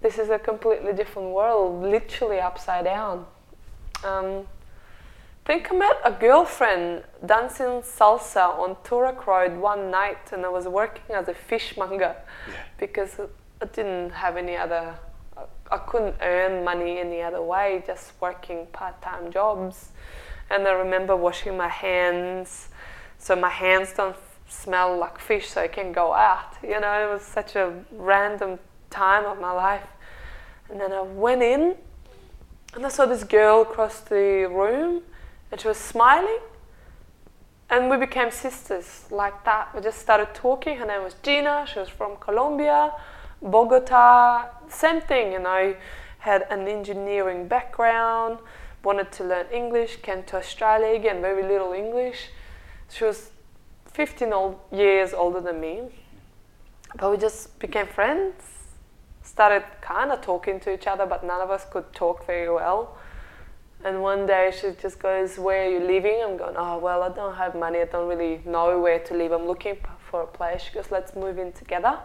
this 0.00 0.18
is 0.18 0.28
a 0.28 0.38
completely 0.38 0.92
different 0.92 1.30
world, 1.30 1.82
literally 1.82 2.40
upside 2.40 2.84
down. 2.84 3.26
Um, 4.04 4.46
think 5.44 5.72
I 5.72 5.76
met 5.76 6.00
a 6.04 6.12
girlfriend 6.12 7.04
dancing 7.24 7.82
salsa 7.82 8.58
on 8.58 8.76
Toorak 8.84 9.26
Road 9.26 9.56
one 9.60 9.90
night, 9.90 10.32
and 10.32 10.44
I 10.44 10.48
was 10.48 10.66
working 10.66 11.14
as 11.14 11.28
a 11.28 11.34
fishmonger 11.34 12.16
yeah. 12.48 12.54
because 12.78 13.20
I 13.60 13.66
didn't 13.66 14.10
have 14.10 14.36
any 14.36 14.56
other 14.56 14.94
I 15.72 15.78
couldn't 15.78 16.16
earn 16.20 16.64
money 16.64 16.98
any 16.98 17.22
other 17.22 17.42
way, 17.42 17.82
just 17.86 18.12
working 18.20 18.66
part 18.72 19.00
time 19.00 19.32
jobs. 19.32 19.90
And 20.50 20.68
I 20.68 20.72
remember 20.72 21.16
washing 21.16 21.56
my 21.56 21.68
hands 21.68 22.68
so 23.18 23.36
my 23.36 23.48
hands 23.48 23.92
don't 23.92 24.16
smell 24.48 24.98
like 24.98 25.18
fish 25.18 25.48
so 25.48 25.62
I 25.62 25.68
can 25.68 25.92
go 25.92 26.12
out. 26.12 26.56
You 26.62 26.78
know, 26.80 27.08
it 27.08 27.10
was 27.10 27.22
such 27.22 27.56
a 27.56 27.72
random 27.92 28.58
time 28.90 29.24
of 29.24 29.40
my 29.40 29.52
life. 29.52 29.86
And 30.68 30.80
then 30.80 30.92
I 30.92 31.02
went 31.02 31.42
in 31.42 31.76
and 32.74 32.84
I 32.84 32.88
saw 32.88 33.06
this 33.06 33.24
girl 33.24 33.62
across 33.62 34.00
the 34.00 34.48
room 34.50 35.02
and 35.50 35.60
she 35.60 35.68
was 35.68 35.78
smiling. 35.78 36.40
And 37.70 37.88
we 37.88 37.96
became 37.96 38.30
sisters 38.30 39.06
like 39.10 39.44
that. 39.44 39.74
We 39.74 39.80
just 39.80 40.00
started 40.00 40.34
talking. 40.34 40.76
Her 40.76 40.86
name 40.86 41.02
was 41.02 41.14
Gina. 41.22 41.66
She 41.72 41.78
was 41.78 41.88
from 41.88 42.16
Colombia. 42.16 42.92
Bogota, 43.42 44.46
same 44.68 45.00
thing, 45.00 45.32
you 45.32 45.40
know, 45.40 45.74
had 46.18 46.46
an 46.50 46.68
engineering 46.68 47.48
background, 47.48 48.38
wanted 48.84 49.10
to 49.12 49.24
learn 49.24 49.46
English, 49.52 49.96
came 50.02 50.22
to 50.24 50.36
Australia 50.36 50.94
again, 50.94 51.20
very 51.20 51.42
little 51.42 51.72
English. 51.72 52.28
She 52.88 53.04
was 53.04 53.30
15 53.92 54.32
old, 54.32 54.60
years 54.70 55.12
older 55.12 55.40
than 55.40 55.60
me, 55.60 55.82
but 56.96 57.10
we 57.10 57.16
just 57.16 57.58
became 57.58 57.86
friends, 57.86 58.34
started 59.22 59.64
kind 59.80 60.12
of 60.12 60.20
talking 60.20 60.60
to 60.60 60.72
each 60.72 60.86
other, 60.86 61.06
but 61.06 61.24
none 61.24 61.40
of 61.40 61.50
us 61.50 61.66
could 61.70 61.92
talk 61.92 62.26
very 62.26 62.48
well. 62.48 62.96
And 63.84 64.00
one 64.00 64.26
day 64.26 64.52
she 64.56 64.70
just 64.80 65.00
goes, 65.00 65.38
Where 65.38 65.66
are 65.66 65.68
you 65.68 65.80
living? 65.80 66.20
I'm 66.22 66.36
going, 66.36 66.54
Oh, 66.56 66.78
well, 66.78 67.02
I 67.02 67.08
don't 67.08 67.34
have 67.34 67.56
money. 67.56 67.80
I 67.80 67.86
don't 67.86 68.08
really 68.08 68.40
know 68.44 68.80
where 68.80 69.00
to 69.00 69.14
live. 69.14 69.32
I'm 69.32 69.46
looking 69.46 69.76
for 70.08 70.22
a 70.22 70.26
place. 70.26 70.62
She 70.62 70.72
goes, 70.72 70.92
Let's 70.92 71.16
move 71.16 71.38
in 71.38 71.50
together. 71.52 71.98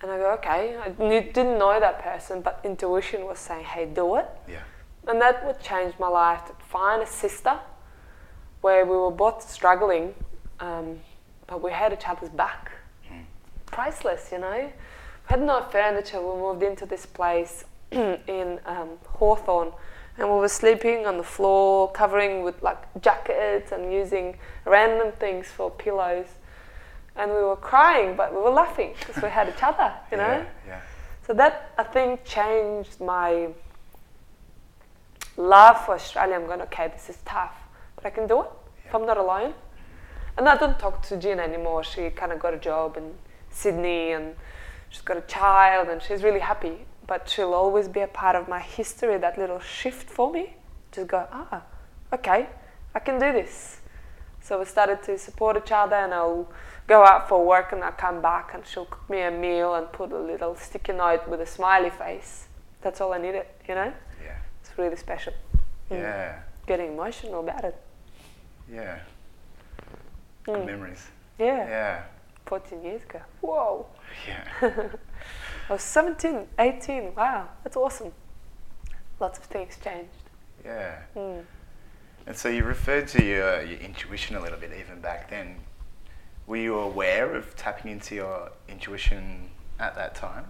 And 0.00 0.10
I 0.10 0.18
go, 0.18 0.32
okay. 0.34 0.76
I 0.76 0.90
didn't 0.90 1.58
know 1.58 1.78
that 1.80 2.00
person, 2.02 2.40
but 2.40 2.60
intuition 2.64 3.24
was 3.24 3.38
saying, 3.38 3.64
hey, 3.64 3.86
do 3.86 4.16
it. 4.16 4.26
Yeah. 4.48 4.62
And 5.08 5.20
that 5.20 5.44
would 5.46 5.60
change 5.60 5.94
my 5.98 6.08
life. 6.08 6.44
To 6.46 6.52
find 6.66 7.02
a 7.02 7.06
sister 7.06 7.58
where 8.60 8.84
we 8.84 8.96
were 8.96 9.10
both 9.10 9.48
struggling, 9.48 10.14
um, 10.60 11.00
but 11.46 11.62
we 11.62 11.72
had 11.72 11.92
each 11.92 12.06
other's 12.08 12.28
back. 12.30 12.70
Mm. 13.10 13.24
Priceless, 13.66 14.30
you 14.30 14.38
know. 14.38 14.70
We 14.70 14.70
had 15.26 15.42
no 15.42 15.62
furniture. 15.62 16.20
We 16.20 16.40
moved 16.40 16.62
into 16.62 16.86
this 16.86 17.06
place 17.06 17.64
in 17.90 18.60
um, 18.66 18.90
Hawthorn, 19.06 19.72
and 20.16 20.28
we 20.28 20.34
were 20.36 20.48
sleeping 20.48 21.06
on 21.06 21.16
the 21.16 21.24
floor, 21.24 21.90
covering 21.90 22.42
with 22.42 22.62
like 22.62 22.78
jackets 23.00 23.72
and 23.72 23.92
using 23.92 24.36
random 24.64 25.12
things 25.18 25.48
for 25.48 25.70
pillows. 25.70 26.26
And 27.18 27.32
we 27.32 27.42
were 27.42 27.56
crying, 27.56 28.16
but 28.16 28.32
we 28.32 28.40
were 28.40 28.50
laughing 28.50 28.94
because 28.98 29.22
we 29.22 29.28
had 29.28 29.48
each 29.48 29.62
other, 29.62 29.92
you 30.10 30.16
know. 30.16 30.38
Yeah, 30.38 30.46
yeah. 30.66 30.80
So 31.26 31.34
that 31.34 31.72
I 31.76 31.82
think 31.82 32.24
changed 32.24 33.00
my 33.00 33.48
love 35.36 35.84
for 35.84 35.94
Australia. 35.94 36.36
I'm 36.36 36.46
going, 36.46 36.62
okay, 36.62 36.88
this 36.88 37.10
is 37.10 37.18
tough, 37.24 37.54
but 37.96 38.06
I 38.06 38.10
can 38.10 38.26
do 38.26 38.42
it 38.42 38.50
if 38.86 38.94
I'm 38.94 39.04
not 39.04 39.18
alone. 39.18 39.52
And 40.36 40.48
I 40.48 40.56
don't 40.56 40.78
talk 40.78 41.02
to 41.08 41.16
Jean 41.16 41.40
anymore. 41.40 41.82
She 41.84 42.10
kind 42.10 42.32
of 42.32 42.38
got 42.38 42.54
a 42.54 42.58
job 42.58 42.96
in 42.96 43.12
Sydney 43.50 44.12
and 44.12 44.36
she's 44.88 45.02
got 45.02 45.16
a 45.16 45.22
child 45.22 45.88
and 45.88 46.00
she's 46.00 46.22
really 46.22 46.40
happy. 46.40 46.86
But 47.06 47.28
she'll 47.28 47.54
always 47.54 47.88
be 47.88 48.00
a 48.00 48.06
part 48.06 48.36
of 48.36 48.48
my 48.48 48.60
history, 48.60 49.18
that 49.18 49.36
little 49.36 49.60
shift 49.60 50.08
for 50.08 50.30
me. 50.30 50.54
Just 50.92 51.08
go, 51.08 51.26
ah, 51.30 51.62
okay, 52.12 52.48
I 52.94 52.98
can 53.00 53.18
do 53.18 53.32
this. 53.32 53.80
So 54.40 54.58
we 54.60 54.64
started 54.64 55.02
to 55.02 55.18
support 55.18 55.56
each 55.56 55.72
other 55.72 55.96
and 55.96 56.14
I'll 56.14 56.48
go 56.88 57.04
out 57.04 57.28
for 57.28 57.44
work 57.46 57.70
and 57.72 57.84
I'll 57.84 57.92
come 57.92 58.20
back 58.20 58.54
and 58.54 58.66
she'll 58.66 58.86
cook 58.86 59.08
me 59.08 59.20
a 59.22 59.30
meal 59.30 59.74
and 59.76 59.90
put 59.92 60.10
a 60.10 60.18
little 60.18 60.56
sticky 60.56 60.94
note 60.94 61.28
with 61.28 61.40
a 61.40 61.46
smiley 61.46 61.90
face. 61.90 62.48
That's 62.80 63.00
all 63.00 63.12
I 63.12 63.18
needed, 63.18 63.46
you 63.68 63.74
know? 63.74 63.92
Yeah. 64.24 64.38
It's 64.60 64.76
really 64.76 64.96
special. 64.96 65.34
Mm. 65.90 66.00
Yeah. 66.00 66.40
Getting 66.66 66.92
emotional 66.94 67.40
about 67.40 67.64
it. 67.64 67.76
Yeah. 68.72 68.98
Good 70.44 70.56
Mm. 70.60 70.66
memories. 70.66 71.06
Yeah. 71.38 71.68
Yeah. 71.68 72.02
14 72.46 72.82
years 72.82 73.02
ago. 73.02 73.20
Whoa. 73.42 73.86
Yeah. 74.26 74.44
I 75.68 75.72
was 75.74 75.82
17, 75.82 76.46
18. 76.58 77.14
Wow, 77.14 77.48
that's 77.62 77.76
awesome. 77.76 78.12
Lots 79.20 79.38
of 79.38 79.44
things 79.44 79.76
changed. 79.84 80.08
Yeah. 80.64 81.02
Mm. 81.14 81.44
And 82.26 82.36
so 82.36 82.48
you 82.48 82.64
referred 82.64 83.08
to 83.08 83.22
your, 83.22 83.62
your 83.62 83.78
intuition 83.80 84.36
a 84.36 84.40
little 84.40 84.58
bit 84.58 84.70
even 84.78 85.00
back 85.00 85.28
then. 85.28 85.56
Were 86.48 86.56
you 86.56 86.78
aware 86.78 87.34
of 87.34 87.54
tapping 87.56 87.92
into 87.92 88.14
your 88.14 88.50
intuition 88.70 89.50
at 89.78 89.94
that 89.96 90.14
time? 90.14 90.46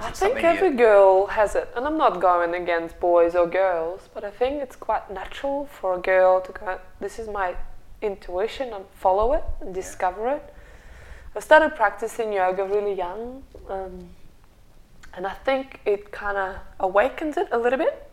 I 0.00 0.10
think 0.10 0.42
every 0.42 0.74
girl 0.74 1.26
has 1.26 1.54
it, 1.54 1.68
and 1.76 1.84
I'm 1.84 1.98
not 1.98 2.18
going 2.18 2.54
against 2.54 2.98
boys 2.98 3.34
or 3.34 3.46
girls, 3.46 4.08
but 4.14 4.24
I 4.24 4.30
think 4.30 4.62
it's 4.62 4.76
quite 4.76 5.10
natural 5.10 5.66
for 5.66 5.98
a 5.98 6.00
girl 6.00 6.40
to 6.40 6.52
go, 6.52 6.80
This 6.98 7.18
is 7.18 7.28
my 7.28 7.56
intuition, 8.00 8.72
and 8.72 8.86
follow 8.94 9.34
it 9.34 9.44
and 9.60 9.74
discover 9.74 10.30
it. 10.30 10.54
I 11.36 11.40
started 11.40 11.76
practicing 11.76 12.32
yoga 12.32 12.64
really 12.64 12.94
young, 12.94 13.42
um, 13.68 14.08
and 15.12 15.26
I 15.26 15.34
think 15.34 15.80
it 15.84 16.10
kind 16.10 16.38
of 16.38 16.56
awakens 16.78 17.36
it 17.36 17.48
a 17.52 17.58
little 17.58 17.78
bit, 17.78 18.10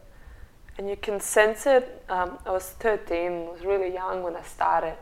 and 0.78 0.90
you 0.90 0.98
can 0.98 1.22
sense 1.22 1.66
it. 1.66 2.04
Um, 2.10 2.40
I 2.46 2.52
was 2.52 2.72
13, 2.72 3.32
I 3.32 3.52
was 3.52 3.64
really 3.64 3.94
young 3.94 4.22
when 4.22 4.36
I 4.36 4.42
started. 4.42 4.98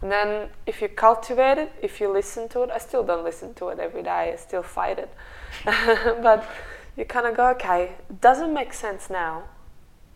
And 0.00 0.12
then 0.12 0.50
if 0.66 0.80
you 0.80 0.88
cultivate 0.88 1.58
it, 1.58 1.72
if 1.82 2.00
you 2.00 2.12
listen 2.12 2.48
to 2.50 2.62
it, 2.62 2.70
I 2.70 2.78
still 2.78 3.02
don't 3.02 3.24
listen 3.24 3.54
to 3.54 3.68
it 3.68 3.78
every 3.80 4.02
day, 4.02 4.32
I 4.32 4.36
still 4.36 4.62
fight 4.62 4.98
it. 4.98 5.12
but 5.64 6.48
you 6.96 7.04
kind 7.04 7.26
of 7.26 7.36
go, 7.36 7.48
okay, 7.50 7.94
it 8.08 8.20
doesn't 8.20 8.52
make 8.52 8.72
sense 8.72 9.10
now, 9.10 9.44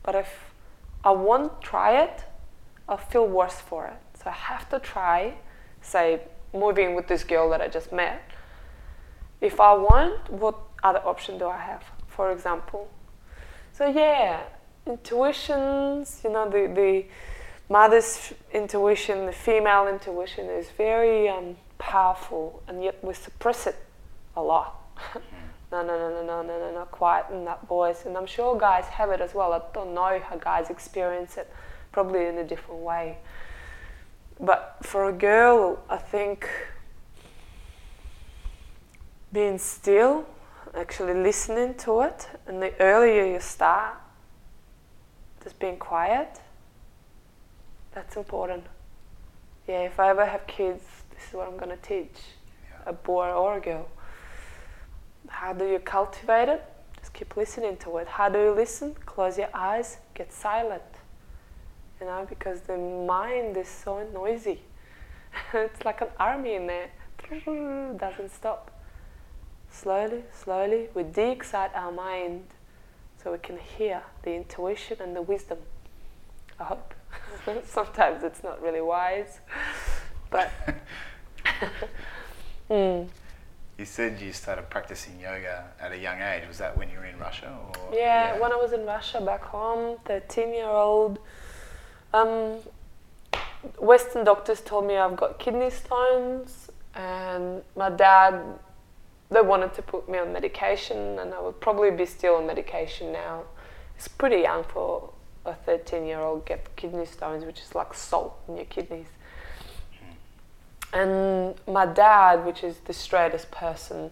but 0.02 0.14
if 0.14 0.52
I 1.04 1.10
won't 1.10 1.60
try 1.60 2.00
it, 2.02 2.24
I'll 2.88 2.96
feel 2.96 3.26
worse 3.26 3.60
for 3.60 3.86
it. 3.86 3.98
So 4.22 4.30
I 4.30 4.34
have 4.34 4.68
to 4.70 4.78
try, 4.78 5.34
say, 5.80 6.20
moving 6.54 6.94
with 6.94 7.08
this 7.08 7.24
girl 7.24 7.50
that 7.50 7.60
I 7.60 7.68
just 7.68 7.92
met. 7.92 8.22
If 9.40 9.58
I 9.58 9.74
want, 9.74 10.30
what 10.30 10.56
other 10.82 11.00
option 11.04 11.38
do 11.38 11.48
I 11.48 11.58
have, 11.58 11.82
for 12.06 12.30
example? 12.30 12.88
So 13.72 13.86
yeah, 13.86 14.42
intuitions, 14.86 16.20
you 16.22 16.30
know, 16.30 16.48
the, 16.48 16.72
the 16.72 17.04
mother's 17.72 18.34
intuition, 18.52 19.24
the 19.24 19.32
female 19.32 19.88
intuition 19.88 20.46
is 20.50 20.68
very 20.76 21.28
um, 21.28 21.56
powerful, 21.78 22.62
and 22.68 22.84
yet 22.84 23.02
we 23.02 23.14
suppress 23.14 23.66
it 23.66 23.76
a 24.36 24.42
lot. 24.42 24.78
no, 25.72 25.82
no, 25.82 25.98
no, 25.98 26.10
no, 26.10 26.22
no, 26.22 26.42
no, 26.42 26.58
no, 26.58 26.74
no, 26.74 26.84
quiet 26.84 27.24
in 27.32 27.46
that 27.46 27.66
voice. 27.66 28.04
And 28.04 28.16
I'm 28.16 28.26
sure 28.26 28.58
guys 28.58 28.84
have 28.84 29.10
it 29.10 29.22
as 29.22 29.34
well. 29.34 29.54
I 29.54 29.62
don't 29.72 29.94
know 29.94 30.20
how 30.22 30.36
guys 30.36 30.68
experience 30.68 31.38
it, 31.38 31.50
probably 31.92 32.26
in 32.26 32.36
a 32.36 32.44
different 32.44 32.82
way. 32.82 33.16
But 34.38 34.76
for 34.82 35.08
a 35.08 35.12
girl, 35.12 35.82
I 35.88 35.96
think 35.96 36.48
being 39.32 39.56
still, 39.56 40.26
actually 40.74 41.14
listening 41.14 41.74
to 41.74 42.02
it, 42.02 42.28
and 42.46 42.60
the 42.62 42.78
earlier 42.80 43.24
you 43.24 43.40
start, 43.40 43.94
just 45.42 45.58
being 45.58 45.78
quiet, 45.78 46.38
that's 47.94 48.16
important. 48.16 48.64
Yeah, 49.68 49.82
if 49.82 50.00
I 50.00 50.10
ever 50.10 50.26
have 50.26 50.46
kids, 50.46 50.82
this 51.14 51.28
is 51.28 51.34
what 51.34 51.48
I'm 51.48 51.56
going 51.56 51.70
to 51.70 51.82
teach 51.82 52.18
Yeah. 52.64 52.90
a 52.90 52.92
boy 52.92 53.30
or 53.30 53.58
a 53.58 53.60
girl. 53.60 53.88
How 55.28 55.52
do 55.52 55.66
you 55.66 55.78
cultivate 55.78 56.48
it? 56.48 56.64
Just 56.98 57.12
keep 57.12 57.36
listening 57.36 57.76
to 57.78 57.98
it. 57.98 58.08
How 58.08 58.28
do 58.28 58.38
you 58.38 58.50
listen? 58.52 58.94
Close 59.06 59.38
your 59.38 59.50
eyes, 59.54 59.98
get 60.14 60.32
silent. 60.32 60.82
You 62.00 62.06
know, 62.06 62.26
because 62.28 62.62
the 62.62 62.76
mind 62.76 63.56
is 63.56 63.68
so 63.68 64.02
noisy. 64.12 64.60
it's 65.54 65.84
like 65.84 66.00
an 66.00 66.08
army 66.18 66.54
in 66.54 66.66
there. 66.66 66.90
Doesn't 67.98 68.30
stop. 68.30 68.70
Slowly, 69.70 70.24
slowly, 70.32 70.88
we 70.94 71.02
de-excite 71.04 71.70
our 71.74 71.92
mind 71.92 72.44
so 73.22 73.32
we 73.32 73.38
can 73.38 73.58
hear 73.58 74.02
the 74.22 74.34
intuition 74.34 74.98
and 75.00 75.14
the 75.16 75.22
wisdom. 75.22 75.58
I 76.58 76.64
hope. 76.64 76.94
Sometimes 77.64 78.22
it's 78.22 78.42
not 78.42 78.62
really 78.62 78.80
wise, 78.80 79.40
but. 80.30 80.50
mm. 82.70 83.08
You 83.78 83.86
said 83.86 84.20
you 84.20 84.32
started 84.32 84.68
practicing 84.70 85.18
yoga 85.18 85.70
at 85.80 85.92
a 85.92 85.98
young 85.98 86.20
age. 86.20 86.46
Was 86.46 86.58
that 86.58 86.76
when 86.76 86.90
you 86.90 86.98
were 86.98 87.06
in 87.06 87.18
Russia? 87.18 87.56
Or 87.80 87.94
Yeah, 87.94 88.38
when 88.38 88.52
I 88.52 88.56
was 88.56 88.72
in 88.72 88.84
Russia 88.84 89.20
back 89.20 89.42
home, 89.42 89.96
13 90.04 90.54
year 90.54 90.68
old, 90.68 91.18
um, 92.12 92.58
Western 93.78 94.24
doctors 94.24 94.60
told 94.60 94.86
me 94.86 94.96
I've 94.96 95.16
got 95.16 95.38
kidney 95.38 95.70
stones, 95.70 96.70
and 96.94 97.62
my 97.74 97.90
dad, 97.90 98.40
they 99.30 99.40
wanted 99.40 99.72
to 99.74 99.82
put 99.82 100.08
me 100.08 100.18
on 100.18 100.32
medication, 100.32 101.18
and 101.18 101.32
I 101.32 101.40
would 101.40 101.60
probably 101.60 101.90
be 101.90 102.06
still 102.06 102.36
on 102.36 102.46
medication 102.46 103.12
now. 103.12 103.44
It's 103.96 104.08
pretty 104.08 104.42
young 104.42 104.64
for 104.64 105.10
a 105.44 105.54
13 105.54 106.06
year 106.06 106.20
old 106.20 106.44
get 106.46 106.74
kidney 106.76 107.06
stones, 107.06 107.44
which 107.44 107.60
is 107.60 107.74
like 107.74 107.94
salt 107.94 108.38
in 108.48 108.56
your 108.56 108.66
kidneys. 108.66 109.06
Hmm. 109.98 110.98
And 110.98 111.54
my 111.66 111.86
dad, 111.86 112.44
which 112.44 112.62
is 112.62 112.78
the 112.78 112.92
straightest 112.92 113.50
person, 113.50 114.10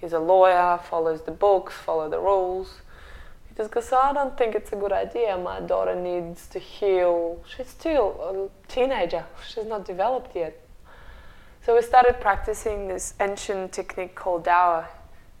he's 0.00 0.12
a 0.12 0.18
lawyer, 0.18 0.78
follows 0.78 1.22
the 1.22 1.32
books, 1.32 1.74
follow 1.74 2.08
the 2.08 2.20
rules. 2.20 2.80
He 3.48 3.54
just 3.56 3.70
goes, 3.70 3.92
I 3.92 4.12
don't 4.12 4.36
think 4.38 4.54
it's 4.54 4.72
a 4.72 4.76
good 4.76 4.92
idea. 4.92 5.36
My 5.36 5.60
daughter 5.60 5.94
needs 5.94 6.46
to 6.48 6.58
heal. 6.58 7.42
She's 7.46 7.68
still 7.68 8.50
a 8.50 8.72
teenager. 8.72 9.24
She's 9.46 9.66
not 9.66 9.84
developed 9.84 10.36
yet. 10.36 10.60
So 11.62 11.74
we 11.74 11.82
started 11.82 12.20
practicing 12.20 12.88
this 12.88 13.14
ancient 13.20 13.72
technique 13.72 14.14
called 14.14 14.46
Dao, 14.46 14.86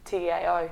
T-A-O, 0.04 0.70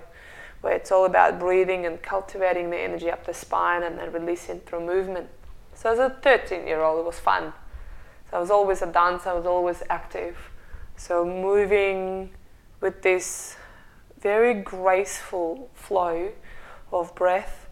where 0.61 0.75
it's 0.75 0.91
all 0.91 1.05
about 1.05 1.39
breathing 1.39 1.87
and 1.87 2.03
cultivating 2.03 2.71
the 2.71 2.79
energy 2.79 3.11
up 3.11 3.25
the 3.25 3.35
spine 3.35 3.83
and 3.83 3.99
then 3.99 4.13
releasing 4.13 4.61
through 4.61 4.85
movement. 4.85 5.29
So 5.75 5.93
as 5.93 5.99
a 5.99 6.17
13-year-old, 6.23 7.01
it 7.01 7.05
was 7.05 7.19
fun. 7.19 7.53
So 8.31 8.37
I 8.37 8.41
was 8.41 8.51
always 8.51 8.83
a 8.83 8.87
dancer. 8.87 9.31
I 9.31 9.35
was 9.35 9.47
always 9.47 9.83
active. 9.89 10.37
So 10.97 11.25
moving 11.25 12.31
with 12.81 13.03
this 13.03 13.57
very 14.21 14.55
graceful 14.55 15.71
flow 15.75 16.33
of 16.93 17.15
breath 17.15 17.69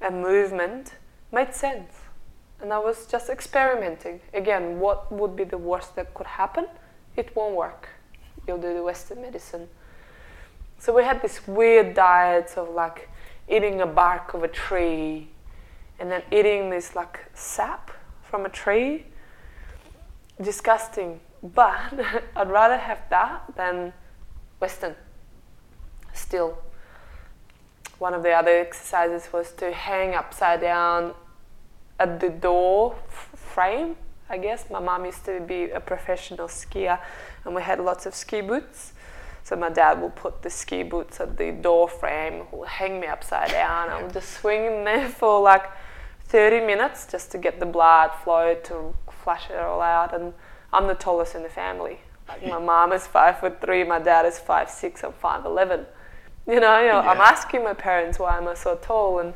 and 0.00 0.20
movement 0.20 0.94
made 1.32 1.54
sense. 1.54 1.92
And 2.60 2.72
I 2.72 2.78
was 2.78 3.06
just 3.06 3.30
experimenting. 3.30 4.20
Again, 4.34 4.80
what 4.80 5.10
would 5.12 5.36
be 5.36 5.44
the 5.44 5.58
worst 5.58 5.94
that 5.96 6.12
could 6.12 6.26
happen? 6.26 6.66
It 7.16 7.34
won't 7.34 7.54
work. 7.54 7.88
You'll 8.46 8.58
do 8.58 8.74
the 8.74 8.82
Western 8.82 9.22
medicine. 9.22 9.68
So 10.80 10.94
we 10.94 11.04
had 11.04 11.20
this 11.20 11.46
weird 11.46 11.92
diets 11.92 12.56
of 12.56 12.70
like 12.70 13.10
eating 13.50 13.82
a 13.82 13.86
bark 13.86 14.32
of 14.32 14.42
a 14.42 14.48
tree 14.48 15.28
and 15.98 16.10
then 16.10 16.22
eating 16.32 16.70
this 16.70 16.96
like 16.96 17.20
sap 17.34 17.90
from 18.22 18.46
a 18.46 18.48
tree. 18.48 19.04
Disgusting. 20.40 21.20
But 21.42 21.94
I'd 22.36 22.50
rather 22.50 22.76
have 22.76 23.00
that 23.08 23.42
than 23.56 23.94
Western. 24.58 24.94
Still. 26.12 26.58
One 27.98 28.12
of 28.12 28.22
the 28.22 28.32
other 28.32 28.58
exercises 28.58 29.32
was 29.32 29.52
to 29.52 29.72
hang 29.72 30.14
upside 30.14 30.60
down 30.60 31.14
at 31.98 32.20
the 32.20 32.28
door 32.28 32.96
frame. 33.34 33.96
I 34.28 34.36
guess 34.36 34.68
my 34.70 34.80
mom 34.80 35.06
used 35.06 35.24
to 35.24 35.40
be 35.40 35.70
a 35.70 35.80
professional 35.80 36.48
skier, 36.48 36.98
and 37.44 37.54
we 37.54 37.62
had 37.62 37.80
lots 37.80 38.04
of 38.04 38.14
ski 38.14 38.42
boots. 38.42 38.92
So 39.42 39.56
my 39.56 39.70
dad 39.70 40.00
will 40.00 40.10
put 40.10 40.42
the 40.42 40.50
ski 40.50 40.82
boots 40.82 41.20
at 41.20 41.36
the 41.36 41.50
door 41.50 41.88
frame, 41.88 42.44
will 42.52 42.64
hang 42.64 43.00
me 43.00 43.06
upside 43.06 43.50
down. 43.50 43.88
I 43.88 44.02
would 44.02 44.12
just 44.12 44.30
swing 44.40 44.64
in 44.64 44.84
there 44.84 45.08
for 45.08 45.40
like 45.40 45.64
30 46.24 46.64
minutes 46.64 47.06
just 47.10 47.32
to 47.32 47.38
get 47.38 47.58
the 47.58 47.66
blood 47.66 48.12
flow 48.22 48.54
to 48.64 48.94
flush 49.10 49.50
it 49.50 49.58
all 49.58 49.80
out. 49.80 50.14
And 50.14 50.32
I'm 50.72 50.86
the 50.86 50.94
tallest 50.94 51.34
in 51.34 51.42
the 51.42 51.48
family. 51.48 52.00
Like 52.28 52.46
my 52.46 52.58
mom 52.72 52.92
is 52.92 53.06
five 53.06 53.40
foot 53.40 53.60
three, 53.60 53.84
my 53.84 53.98
dad 53.98 54.26
is 54.26 54.38
five 54.38 54.70
six, 54.70 55.02
I'm 55.02 55.12
five 55.12 55.44
eleven. 55.44 55.86
You 56.46 56.60
know, 56.60 56.80
you 56.80 56.88
know 56.88 57.00
yeah. 57.00 57.10
I'm 57.10 57.20
asking 57.20 57.64
my 57.64 57.74
parents 57.74 58.18
why 58.18 58.36
am 58.38 58.48
I 58.48 58.54
so 58.54 58.76
tall, 58.76 59.18
and 59.18 59.34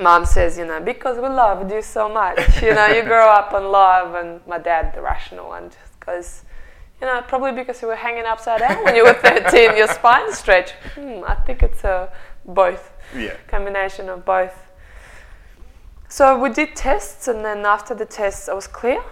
mom 0.00 0.24
says, 0.24 0.58
you 0.58 0.66
know, 0.66 0.80
because 0.80 1.16
we 1.16 1.28
loved 1.28 1.70
you 1.70 1.82
so 1.82 2.08
much. 2.08 2.62
You 2.62 2.74
know, 2.74 2.86
you 2.86 3.02
grow 3.12 3.28
up 3.28 3.52
on 3.52 3.70
love, 3.70 4.14
and 4.14 4.40
my 4.46 4.58
dad, 4.58 4.94
the 4.94 5.02
rational 5.02 5.48
one, 5.48 5.70
just 5.70 6.00
goes, 6.00 6.42
you 7.00 7.06
know, 7.06 7.22
probably 7.22 7.52
because 7.52 7.80
you 7.80 7.88
were 7.88 7.96
hanging 7.96 8.24
upside 8.24 8.60
down 8.60 8.84
when 8.84 8.94
you 8.94 9.04
were 9.04 9.14
13, 9.14 9.76
your 9.76 9.88
spine 9.88 10.32
stretched. 10.32 10.74
Hmm, 10.94 11.22
I 11.26 11.34
think 11.34 11.62
it's 11.62 11.82
a 11.84 12.12
both. 12.44 12.92
Yeah. 13.16 13.36
Combination 13.48 14.08
of 14.08 14.24
both. 14.24 14.54
So 16.08 16.38
we 16.38 16.50
did 16.50 16.76
tests, 16.76 17.28
and 17.28 17.44
then 17.44 17.64
after 17.64 17.94
the 17.94 18.04
tests, 18.04 18.48
I 18.48 18.54
was 18.54 18.66
clear. 18.66 19.02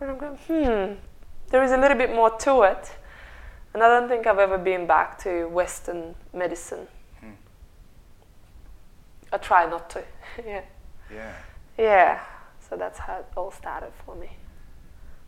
And 0.00 0.10
I'm 0.10 0.18
going, 0.18 0.36
hmm, 0.46 0.94
there 1.48 1.62
is 1.62 1.72
a 1.72 1.78
little 1.78 1.96
bit 1.96 2.10
more 2.10 2.30
to 2.38 2.62
it. 2.62 2.96
And 3.72 3.82
I 3.82 3.88
don't 3.88 4.08
think 4.08 4.26
I've 4.26 4.38
ever 4.38 4.58
been 4.58 4.86
back 4.86 5.18
to 5.22 5.46
Western 5.46 6.14
medicine. 6.34 6.86
Hmm. 7.20 7.30
I 9.32 9.38
try 9.38 9.66
not 9.66 9.88
to. 9.90 10.04
yeah. 10.46 10.62
Yeah. 11.12 11.32
Yeah. 11.78 12.20
So 12.68 12.76
that's 12.76 12.98
how 12.98 13.20
it 13.20 13.26
all 13.36 13.52
started 13.52 13.92
for 14.04 14.16
me. 14.16 14.30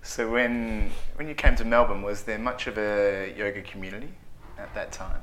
So 0.02 0.30
when 0.30 0.90
when 1.16 1.28
you 1.28 1.34
came 1.34 1.56
to 1.56 1.64
Melbourne, 1.64 2.02
was 2.02 2.22
there 2.22 2.38
much 2.38 2.66
of 2.66 2.78
a 2.78 3.34
yoga 3.36 3.62
community 3.62 4.10
at 4.58 4.72
that 4.74 4.92
time? 4.92 5.20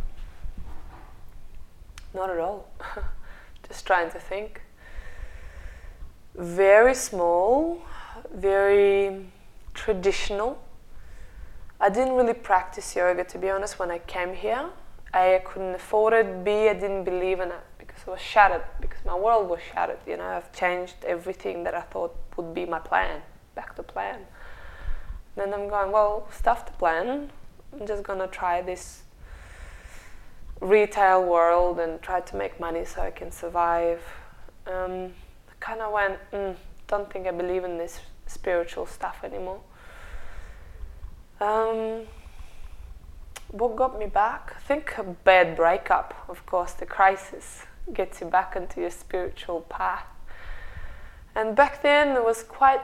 Not 2.13 2.29
at 2.29 2.39
all. 2.39 2.69
Just 3.67 3.85
trying 3.85 4.11
to 4.11 4.19
think. 4.19 4.61
Very 6.35 6.93
small, 6.93 7.81
very 8.33 9.25
traditional. 9.73 10.61
I 11.79 11.89
didn't 11.89 12.13
really 12.13 12.33
practice 12.33 12.95
yoga 12.95 13.23
to 13.23 13.37
be 13.37 13.49
honest 13.49 13.79
when 13.79 13.91
I 13.91 13.99
came 13.99 14.33
here. 14.33 14.69
A, 15.13 15.35
I 15.35 15.39
couldn't 15.39 15.75
afford 15.75 16.13
it. 16.13 16.43
B, 16.43 16.69
I 16.69 16.73
didn't 16.73 17.03
believe 17.05 17.39
in 17.39 17.49
it 17.49 17.63
because 17.77 18.01
it 18.01 18.07
was 18.07 18.19
shattered, 18.19 18.63
because 18.81 18.99
my 19.05 19.15
world 19.15 19.49
was 19.49 19.59
shattered. 19.73 19.99
You 20.05 20.17
know, 20.17 20.25
I've 20.25 20.51
changed 20.51 20.95
everything 21.05 21.63
that 21.63 21.73
I 21.73 21.81
thought 21.81 22.15
would 22.37 22.53
be 22.53 22.65
my 22.65 22.79
plan, 22.79 23.21
back 23.55 23.75
to 23.75 23.83
plan. 23.83 24.19
Then 25.35 25.53
I'm 25.53 25.67
going, 25.67 25.91
well, 25.91 26.27
stuff 26.31 26.65
the 26.65 26.73
plan. 26.73 27.31
I'm 27.73 27.85
just 27.85 28.03
gonna 28.03 28.27
try 28.27 28.61
this 28.61 29.03
retail 30.61 31.23
world 31.23 31.79
and 31.79 32.01
try 32.01 32.21
to 32.21 32.35
make 32.35 32.59
money 32.59 32.85
so 32.85 33.01
I 33.01 33.11
can 33.11 33.31
survive. 33.31 34.01
Um, 34.65 35.13
I 35.49 35.53
kind 35.59 35.81
of 35.81 35.91
went, 35.91 36.19
mm, 36.31 36.55
don't 36.87 37.11
think 37.11 37.27
I 37.27 37.31
believe 37.31 37.63
in 37.63 37.77
this 37.77 37.99
spiritual 38.27 38.85
stuff 38.85 39.23
anymore. 39.23 39.61
Um, 41.41 42.03
what 43.49 43.75
got 43.75 43.99
me 43.99 44.05
back? 44.05 44.53
I 44.55 44.59
think 44.59 44.97
a 44.97 45.03
bad 45.03 45.55
breakup, 45.55 46.25
of 46.29 46.45
course, 46.45 46.73
the 46.73 46.85
crisis 46.85 47.63
gets 47.93 48.21
you 48.21 48.27
back 48.27 48.55
into 48.55 48.81
your 48.81 48.89
spiritual 48.89 49.61
path. 49.61 50.05
And 51.35 51.55
back 51.55 51.81
then 51.81 52.15
it 52.15 52.23
was 52.23 52.43
quite 52.43 52.81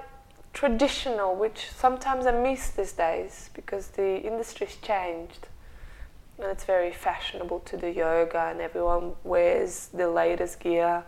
traditional, 0.53 1.35
which 1.35 1.67
sometimes 1.69 2.25
I 2.25 2.31
miss 2.31 2.69
these 2.69 2.91
days 2.91 3.49
because 3.53 3.87
the 3.87 4.17
industry's 4.21 4.75
changed. 4.77 5.47
And 6.37 6.47
it's 6.51 6.63
very 6.63 6.91
fashionable 6.91 7.59
to 7.59 7.77
do 7.77 7.87
yoga, 7.87 8.49
and 8.51 8.61
everyone 8.61 9.13
wears 9.23 9.89
the 9.93 10.09
latest 10.09 10.59
gear. 10.59 11.03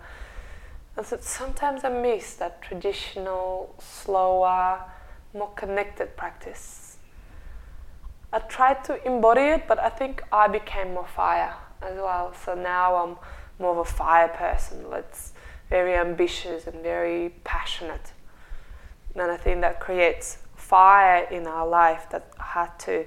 And 0.96 1.06
so 1.06 1.18
sometimes 1.20 1.84
I 1.84 1.90
miss 1.90 2.36
that 2.36 2.62
traditional, 2.62 3.76
slower, 3.80 4.82
more 5.34 5.50
connected 5.56 6.16
practice. 6.16 6.98
I 8.32 8.40
tried 8.40 8.84
to 8.86 9.04
embody 9.06 9.42
it, 9.42 9.68
but 9.68 9.80
I 9.80 9.90
think 9.90 10.24
I 10.32 10.48
became 10.48 10.94
more 10.94 11.08
fire 11.08 11.56
as 11.82 11.96
well. 11.98 12.34
So 12.46 12.54
now 12.54 12.96
I'm 12.96 13.18
more 13.60 13.72
of 13.72 13.78
a 13.80 13.86
fire 13.86 14.28
person. 14.28 14.86
It's 14.94 15.34
very 15.70 15.96
ambitious 15.96 16.68
and 16.68 16.82
very 16.82 17.34
passionate. 17.44 18.12
And 19.15 19.32
I 19.32 19.38
think 19.38 19.62
that 19.62 19.79
creates 19.79 20.39
fire 20.55 21.28
in 21.30 21.45
our 21.45 21.67
life 21.67 22.10
that 22.12 22.32
had 22.39 22.78
to 22.80 23.06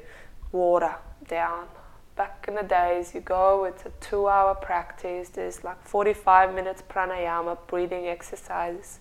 water 0.52 0.94
down. 1.28 1.66
Back 2.14 2.46
in 2.48 2.54
the 2.54 2.62
days, 2.62 3.14
you 3.14 3.20
go, 3.20 3.64
it's 3.64 3.84
a 3.84 3.90
two 4.00 4.28
hour 4.28 4.54
practice, 4.54 5.28
there's 5.30 5.64
like 5.64 5.82
45 5.82 6.54
minutes 6.54 6.82
pranayama, 6.88 7.58
breathing 7.66 8.06
exercises, 8.06 9.00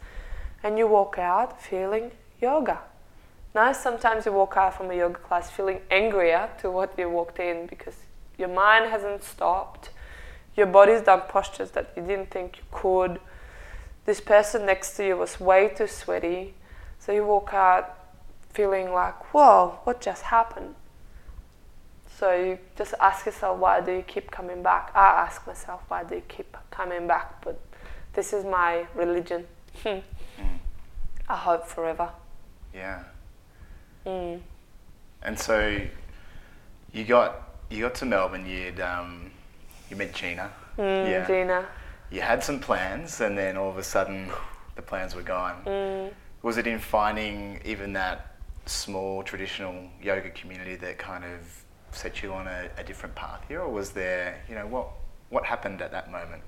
and 0.63 0.77
you 0.77 0.87
walk 0.87 1.17
out 1.17 1.61
feeling 1.61 2.11
yoga. 2.41 2.79
Now, 3.53 3.71
sometimes 3.71 4.25
you 4.25 4.33
walk 4.33 4.57
out 4.57 4.73
from 4.75 4.91
a 4.91 4.95
yoga 4.95 5.19
class 5.19 5.49
feeling 5.49 5.79
angrier 5.89 6.49
to 6.59 6.69
what 6.69 6.97
you 6.97 7.09
walked 7.09 7.39
in 7.39 7.67
because 7.67 7.95
your 8.37 8.49
mind 8.49 8.89
hasn't 8.89 9.23
stopped, 9.23 9.91
your 10.57 10.67
body's 10.67 11.01
done 11.01 11.21
postures 11.21 11.71
that 11.71 11.93
you 11.95 12.01
didn't 12.01 12.31
think 12.31 12.57
you 12.57 12.63
could. 12.71 13.19
This 14.05 14.19
person 14.19 14.65
next 14.65 14.97
to 14.97 15.05
you 15.05 15.15
was 15.17 15.39
way 15.39 15.69
too 15.69 15.87
sweaty 15.87 16.53
so 17.05 17.11
you 17.11 17.23
walk 17.23 17.53
out 17.53 17.99
feeling 18.51 18.91
like, 18.91 19.33
whoa, 19.33 19.77
what 19.83 20.01
just 20.01 20.23
happened? 20.23 20.73
So 22.17 22.33
you 22.33 22.57
just 22.75 22.95
ask 22.99 23.25
yourself, 23.25 23.59
why 23.59 23.81
do 23.81 23.91
you 23.91 24.01
keep 24.01 24.31
coming 24.31 24.63
back? 24.63 24.91
I 24.95 25.05
ask 25.07 25.45
myself, 25.45 25.81
why 25.87 26.03
do 26.03 26.15
you 26.15 26.23
keep 26.27 26.57
coming 26.71 27.05
back? 27.05 27.43
But 27.43 27.59
this 28.13 28.33
is 28.33 28.43
my 28.43 28.87
religion. 28.95 29.45
mm. 29.83 30.01
I 31.27 31.35
hope 31.35 31.67
forever. 31.67 32.09
Yeah. 32.73 33.03
Mm. 34.05 34.39
And 35.21 35.37
so 35.37 35.79
you 36.91 37.03
got 37.03 37.41
you 37.69 37.81
got 37.81 37.95
to 37.95 38.05
Melbourne. 38.05 38.45
You'd 38.47 38.79
um, 38.79 39.31
you 39.89 39.97
met 39.97 40.13
Gina. 40.13 40.51
Mm, 40.77 41.09
yeah. 41.09 41.27
Gina. 41.27 41.67
You 42.09 42.21
had 42.21 42.43
some 42.43 42.59
plans, 42.59 43.21
and 43.21 43.37
then 43.37 43.57
all 43.57 43.69
of 43.69 43.77
a 43.77 43.83
sudden, 43.83 44.29
the 44.75 44.81
plans 44.81 45.15
were 45.15 45.23
gone. 45.23 46.11
Was 46.45 46.57
it 46.57 46.67
in 46.67 46.77
finding 46.77 47.59
even 47.65 47.93
that 47.93 48.35
small 48.67 49.23
traditional 49.23 49.89
yoga 49.99 50.29
community 50.29 50.75
that 50.75 50.99
kind 50.99 51.23
of 51.23 51.39
set 51.89 52.21
you 52.21 52.33
on 52.33 52.45
a, 52.45 52.69
a 52.77 52.83
different 52.83 53.15
path 53.15 53.43
here, 53.47 53.61
or 53.61 53.69
was 53.69 53.89
there, 53.89 54.43
you 54.47 54.53
know, 54.53 54.67
what 54.67 54.89
what 55.29 55.43
happened 55.43 55.81
at 55.81 55.91
that 55.91 56.11
moment? 56.11 56.43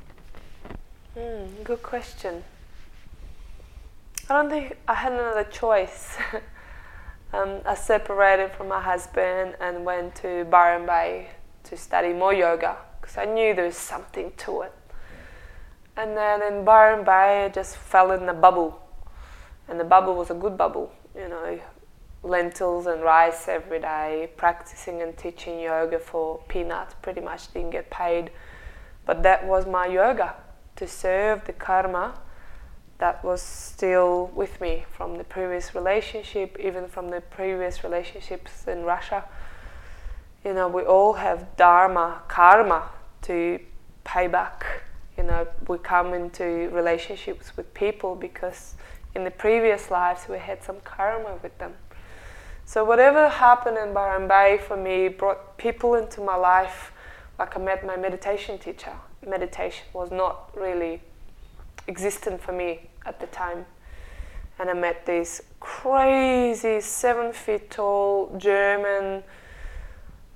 Mm, 1.18 1.64
good 1.64 1.82
question. 1.82 2.44
I 4.30 4.36
don't 4.36 4.52
think 4.52 4.78
I 4.88 4.94
had 4.94 5.14
another 5.14 5.46
choice. 5.46 6.16
um, 7.34 7.62
I 7.66 7.74
separated 7.74 8.52
from 8.52 8.68
my 8.68 8.80
husband 8.80 9.56
and 9.60 9.84
went 9.84 10.14
to 10.18 10.46
Byron 10.46 10.86
Bay 10.86 11.30
to 11.64 11.76
study 11.76 12.14
more 12.14 12.36
yoga 12.36 12.78
because 13.02 13.18
I 13.18 13.26
knew 13.26 13.56
there 13.56 13.66
was 13.66 13.78
something 13.78 14.32
to 14.46 14.62
it. 14.62 14.74
And 15.96 16.16
then 16.16 16.44
in 16.44 16.64
Byron 16.64 17.04
Bay, 17.04 17.46
I 17.46 17.50
just 17.50 17.78
fell 17.78 18.12
in 18.12 18.30
a 18.30 18.34
bubble 18.36 18.87
and 19.68 19.80
the 19.80 19.84
bubble 19.84 20.16
was 20.16 20.30
a 20.30 20.34
good 20.34 20.58
bubble, 20.58 20.92
you 21.16 21.28
know, 21.28 21.60
lentils 22.24 22.88
and 22.88 23.02
rice 23.02 23.48
every 23.48 23.80
day, 23.80 24.30
practicing 24.38 25.02
and 25.02 25.18
teaching 25.18 25.60
yoga 25.60 26.00
for 26.00 26.40
peanuts, 26.48 26.96
pretty 27.02 27.22
much 27.22 27.54
didn't 27.54 27.72
get 27.72 27.90
paid. 27.90 28.32
But 29.06 29.24
that 29.24 29.46
was 29.46 29.66
my 29.66 29.86
yoga 29.88 30.36
to 30.76 30.88
serve 30.88 31.46
the 31.46 31.54
karma 31.54 32.20
that 33.00 33.24
was 33.24 33.42
still 33.42 34.32
with 34.34 34.60
me 34.60 34.86
from 34.90 35.18
the 35.18 35.24
previous 35.24 35.76
relationship, 35.76 36.58
even 36.60 36.88
from 36.88 37.10
the 37.10 37.22
previous 37.22 37.84
relationships 37.84 38.68
in 38.68 38.84
Russia. 38.84 39.24
You 40.44 40.54
know, 40.54 40.68
we 40.68 40.82
all 40.82 41.14
have 41.14 41.56
dharma, 41.58 42.22
karma 42.28 42.90
to 43.24 43.60
pay 44.04 44.28
back. 44.28 44.84
You 45.18 45.24
know, 45.24 45.48
we 45.68 45.78
come 45.78 46.14
into 46.14 46.70
relationships 46.72 47.56
with 47.56 47.72
people 47.74 48.16
because 48.16 48.76
in 49.18 49.24
the 49.24 49.32
previous 49.32 49.90
lives 49.90 50.28
we 50.30 50.38
had 50.38 50.64
some 50.64 50.78
karma 50.84 51.40
with 51.42 51.58
them. 51.58 51.74
So 52.66 52.86
whatever 52.86 53.28
happened 53.28 53.78
in 53.78 53.92
Byron 53.92 54.28
Bay 54.28 54.60
for 54.68 54.78
me 54.78 55.08
brought 55.08 55.58
people 55.58 55.96
into 55.96 56.22
my 56.22 56.36
life. 56.36 56.92
Like 57.40 57.58
I 57.58 57.60
met 57.60 57.84
my 57.84 57.98
meditation 57.98 58.60
teacher. 58.60 58.94
Meditation 59.26 59.86
was 59.92 60.12
not 60.12 60.56
really 60.56 61.02
existent 61.88 62.42
for 62.42 62.52
me 62.52 62.90
at 63.08 63.20
the 63.20 63.26
time. 63.28 63.66
And 64.60 64.70
I 64.70 64.74
met 64.74 65.08
this 65.08 65.42
crazy 65.60 66.80
seven 66.80 67.34
feet 67.34 67.72
tall 67.72 68.36
German 68.38 69.24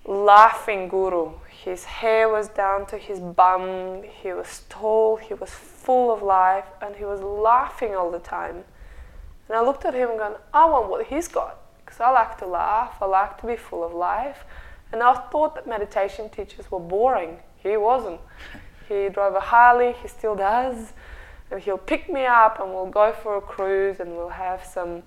laughing 0.05 0.87
guru. 0.87 1.33
His 1.49 1.83
hair 1.83 2.29
was 2.29 2.49
down 2.49 2.87
to 2.87 2.97
his 2.97 3.19
bum, 3.19 4.01
he 4.03 4.33
was 4.33 4.63
tall, 4.69 5.17
he 5.17 5.35
was 5.35 5.51
full 5.51 6.11
of 6.11 6.23
life, 6.23 6.65
and 6.81 6.95
he 6.95 7.05
was 7.05 7.21
laughing 7.21 7.95
all 7.95 8.09
the 8.09 8.19
time. 8.19 8.63
And 9.51 9.59
I 9.59 9.65
looked 9.65 9.83
at 9.83 9.93
him 9.93 10.11
and 10.11 10.17
gone, 10.17 10.35
I 10.53 10.63
want 10.63 10.89
what 10.89 11.07
he's 11.07 11.27
got. 11.27 11.57
Because 11.83 11.99
I 11.99 12.09
like 12.09 12.37
to 12.37 12.47
laugh, 12.47 12.95
I 13.01 13.05
like 13.05 13.37
to 13.41 13.47
be 13.47 13.57
full 13.57 13.83
of 13.83 13.91
life, 13.91 14.45
And 14.93 15.03
I 15.03 15.13
thought 15.29 15.55
that 15.55 15.67
meditation 15.67 16.29
teachers 16.29 16.71
were 16.71 16.79
boring. 16.79 17.39
He 17.57 17.75
wasn't. 17.75 18.21
He 18.87 19.07
drove 19.07 19.35
a 19.35 19.41
Harley, 19.41 19.93
he 20.01 20.07
still 20.07 20.35
does. 20.35 20.93
And 21.49 21.61
he'll 21.61 21.77
pick 21.77 22.09
me 22.11 22.25
up 22.25 22.59
and 22.61 22.73
we'll 22.73 22.89
go 22.89 23.11
for 23.13 23.35
a 23.37 23.41
cruise 23.41 23.99
and 23.99 24.15
we'll 24.17 24.29
have 24.29 24.65
some 24.65 25.03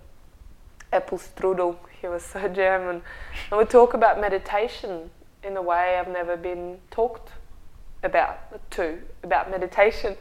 apple 0.91 1.19
strudel. 1.19 1.77
He 2.01 2.07
was 2.07 2.23
so 2.23 2.49
German. 2.63 3.03
And 3.51 3.59
we 3.59 3.65
talk 3.65 3.95
about 3.95 4.21
meditation 4.21 5.11
in 5.43 5.57
a 5.57 5.63
way 5.63 5.99
I've 5.99 6.09
never 6.09 6.37
been 6.37 6.79
talked 6.91 7.31
about 8.03 8.71
to, 8.73 9.01
about 9.23 9.51
meditation. 9.51 10.17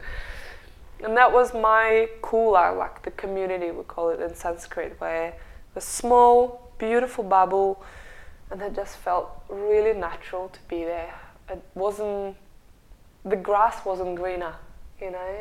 And 1.02 1.16
that 1.16 1.32
was 1.32 1.52
my 1.52 2.08
kula, 2.22 2.76
like 2.76 3.02
the 3.02 3.10
community 3.10 3.70
we 3.70 3.82
call 3.84 4.10
it 4.10 4.20
in 4.20 4.34
Sanskrit, 4.34 4.96
where 5.00 5.34
a 5.74 5.80
small, 5.80 6.72
beautiful 6.78 7.24
bubble, 7.24 7.82
and 8.50 8.62
it 8.62 8.74
just 8.74 8.96
felt 8.96 9.30
really 9.48 9.98
natural 9.98 10.48
to 10.48 10.60
be 10.68 10.84
there. 10.84 11.14
It 11.50 11.62
wasn't, 11.74 12.36
the 13.24 13.36
grass 13.36 13.84
wasn't 13.84 14.14
greener, 14.14 14.54
you 15.00 15.10
know. 15.10 15.40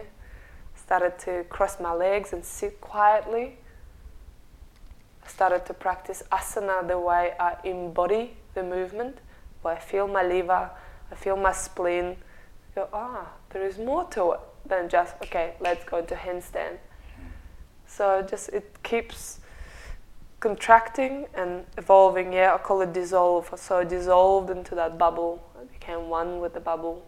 Started 0.76 1.18
to 1.20 1.46
cross 1.50 1.80
my 1.80 1.94
legs 1.94 2.34
and 2.34 2.44
sit 2.44 2.82
quietly. 2.82 3.58
I 5.24 5.28
started 5.28 5.66
to 5.68 5.74
practice 5.74 6.24
asana 6.32 6.86
the 6.86 7.00
way 7.00 7.34
I 7.40 7.56
embody 7.64 8.36
the 8.54 8.64
movement, 8.64 9.20
where 9.62 9.76
I 9.76 9.80
feel 9.80 10.08
my 10.08 10.24
liver, 10.24 10.72
I 11.12 11.16
feel 11.16 11.38
my 11.38 11.54
spleen. 11.54 12.18
I 12.72 12.76
go, 12.76 12.90
ah, 12.92 13.30
there 13.52 13.66
is 13.66 13.78
more 13.78 14.06
to 14.10 14.32
it 14.34 14.40
than 14.66 14.90
just 14.90 15.16
okay 15.22 15.56
let's 15.60 15.84
go 15.84 15.98
into 15.98 16.16
handstand. 16.16 16.78
So 17.86 18.26
just 18.28 18.50
it 18.50 18.82
keeps 18.84 19.40
contracting 20.40 21.26
and 21.34 21.66
evolving. 21.78 22.34
Yeah 22.34 22.56
i 22.56 22.58
call 22.58 22.82
it 22.82 22.94
dissolve. 22.94 23.50
So 23.56 23.80
I 23.80 23.84
dissolved 23.84 24.50
into 24.50 24.76
that 24.76 24.98
bubble. 24.98 25.44
I 25.60 25.66
became 25.66 26.10
one 26.10 26.40
with 26.40 26.54
the 26.54 26.60
bubble. 26.60 27.06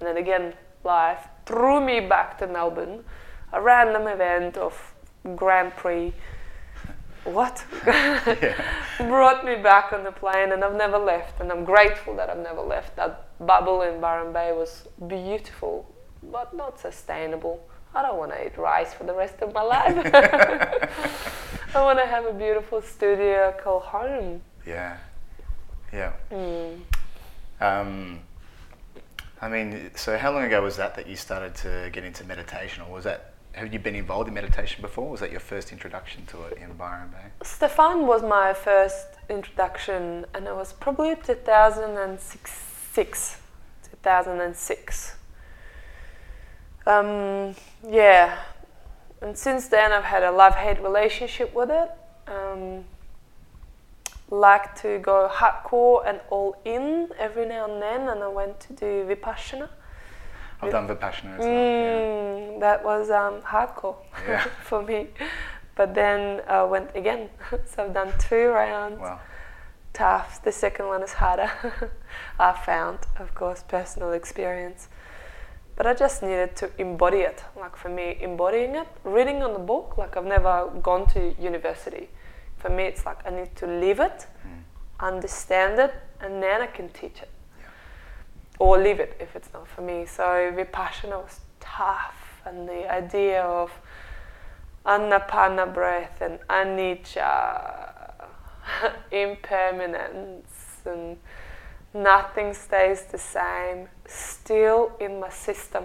And 0.00 0.08
then 0.08 0.16
again 0.16 0.54
life 0.84 1.28
threw 1.46 1.80
me 1.80 2.00
back 2.00 2.38
to 2.38 2.46
melbourne. 2.46 3.04
A 3.52 3.60
random 3.60 4.08
event 4.08 4.56
of 4.56 4.94
grand 5.36 5.76
prix. 5.76 6.12
What? 7.24 7.64
Brought 8.98 9.44
me 9.44 9.56
back 9.56 9.92
on 9.92 10.04
the 10.04 10.12
plane 10.12 10.52
and 10.52 10.64
I've 10.64 10.74
never 10.74 10.98
left. 10.98 11.40
And 11.40 11.50
I'm 11.52 11.64
grateful 11.64 12.16
that 12.16 12.28
I've 12.28 12.42
never 12.42 12.60
left. 12.60 12.96
That 12.96 13.28
bubble 13.46 13.82
in 13.82 14.00
Byron 14.00 14.32
Bay 14.32 14.52
was 14.52 14.88
beautiful 15.06 15.93
but 16.30 16.54
not 16.54 16.78
sustainable. 16.78 17.66
I 17.94 18.02
don't 18.02 18.18
want 18.18 18.32
to 18.32 18.46
eat 18.46 18.58
rice 18.58 18.92
for 18.92 19.04
the 19.04 19.14
rest 19.14 19.40
of 19.40 19.54
my 19.54 19.62
life. 19.62 19.96
I 21.74 21.82
want 21.82 21.98
to 21.98 22.06
have 22.06 22.26
a 22.26 22.32
beautiful 22.32 22.82
studio 22.82 23.54
called 23.62 23.82
home. 23.82 24.42
Yeah, 24.66 24.96
yeah. 25.92 26.12
Mm. 26.30 26.80
Um, 27.60 28.20
I 29.40 29.48
mean, 29.48 29.90
so 29.94 30.18
how 30.18 30.32
long 30.32 30.44
ago 30.44 30.62
was 30.62 30.76
that 30.76 30.94
that 30.96 31.06
you 31.06 31.16
started 31.16 31.54
to 31.56 31.90
get 31.92 32.04
into 32.04 32.24
meditation, 32.24 32.82
or 32.82 32.92
was 32.92 33.04
that 33.04 33.34
have 33.52 33.72
you 33.72 33.78
been 33.78 33.94
involved 33.94 34.28
in 34.28 34.34
meditation 34.34 34.82
before? 34.82 35.08
Was 35.08 35.20
that 35.20 35.30
your 35.30 35.40
first 35.40 35.70
introduction 35.70 36.26
to 36.26 36.42
it 36.44 36.58
in 36.58 36.72
Byron 36.74 37.10
Bay? 37.10 37.28
Stefan 37.42 38.06
was 38.06 38.22
my 38.22 38.52
first 38.52 39.06
introduction, 39.28 40.26
and 40.34 40.46
it 40.46 40.54
was 40.54 40.72
probably 40.72 41.14
2006. 41.14 43.36
2006. 44.02 45.16
Um, 46.86 47.54
yeah, 47.88 48.38
and 49.22 49.36
since 49.36 49.68
then 49.68 49.92
I've 49.92 50.04
had 50.04 50.22
a 50.22 50.30
love-hate 50.30 50.82
relationship 50.82 51.54
with 51.54 51.70
it. 51.70 51.90
Um, 52.26 52.84
like 54.30 54.74
to 54.82 54.98
go 54.98 55.28
hardcore 55.32 56.06
and 56.06 56.20
all 56.30 56.56
in 56.64 57.08
every 57.18 57.46
now 57.46 57.70
and 57.70 57.80
then, 57.80 58.08
and 58.08 58.22
I 58.22 58.28
went 58.28 58.60
to 58.60 58.72
do 58.72 59.04
vipassana. 59.08 59.68
I've 60.60 60.72
done 60.72 60.88
vipassana 60.88 61.34
as 61.34 61.38
well. 61.38 61.48
Mm, 61.48 62.52
yeah. 62.52 62.58
That 62.60 62.84
was 62.84 63.10
um, 63.10 63.40
hardcore 63.42 63.96
yeah. 64.26 64.44
for 64.62 64.82
me, 64.82 65.08
but 65.76 65.94
then 65.94 66.42
I 66.48 66.64
went 66.64 66.90
again. 66.94 67.28
so 67.66 67.84
I've 67.84 67.94
done 67.94 68.12
two 68.18 68.48
rounds. 68.48 69.00
Wow. 69.00 69.20
Tough. 69.92 70.42
The 70.42 70.52
second 70.52 70.86
one 70.86 71.02
is 71.02 71.12
harder. 71.12 71.50
I 72.38 72.52
found, 72.52 72.98
of 73.18 73.34
course, 73.34 73.62
personal 73.62 74.12
experience 74.12 74.88
but 75.76 75.86
I 75.86 75.94
just 75.94 76.22
needed 76.22 76.54
to 76.56 76.70
embody 76.78 77.18
it. 77.18 77.42
Like 77.56 77.76
for 77.76 77.88
me, 77.88 78.16
embodying 78.20 78.74
it, 78.76 78.88
reading 79.02 79.42
on 79.42 79.52
the 79.52 79.58
book, 79.58 79.96
like 79.98 80.16
I've 80.16 80.24
never 80.24 80.70
gone 80.82 81.06
to 81.08 81.34
university. 81.40 82.08
For 82.58 82.70
me, 82.70 82.84
it's 82.84 83.04
like 83.04 83.26
I 83.26 83.30
need 83.30 83.54
to 83.56 83.66
live 83.66 84.00
it, 84.00 84.26
mm. 84.46 84.62
understand 85.00 85.78
it, 85.80 85.94
and 86.20 86.42
then 86.42 86.62
I 86.62 86.66
can 86.66 86.88
teach 86.90 87.18
it. 87.20 87.30
Yeah. 87.58 87.66
Or 88.58 88.78
leave 88.78 89.00
it 89.00 89.16
if 89.20 89.34
it's 89.36 89.52
not 89.52 89.66
for 89.68 89.82
me. 89.82 90.06
So 90.06 90.22
Vipassana 90.22 91.22
was 91.22 91.40
tough, 91.60 92.40
and 92.46 92.68
the 92.68 92.90
idea 92.90 93.42
of 93.42 93.70
anapana 94.86 95.72
breath 95.72 96.20
and 96.20 96.38
anicca, 96.48 98.12
impermanence, 99.10 100.80
and 100.86 101.16
nothing 101.94 102.52
stays 102.52 103.04
the 103.04 103.18
same, 103.18 103.88
still 104.06 104.92
in 105.00 105.20
my 105.20 105.30
system. 105.30 105.84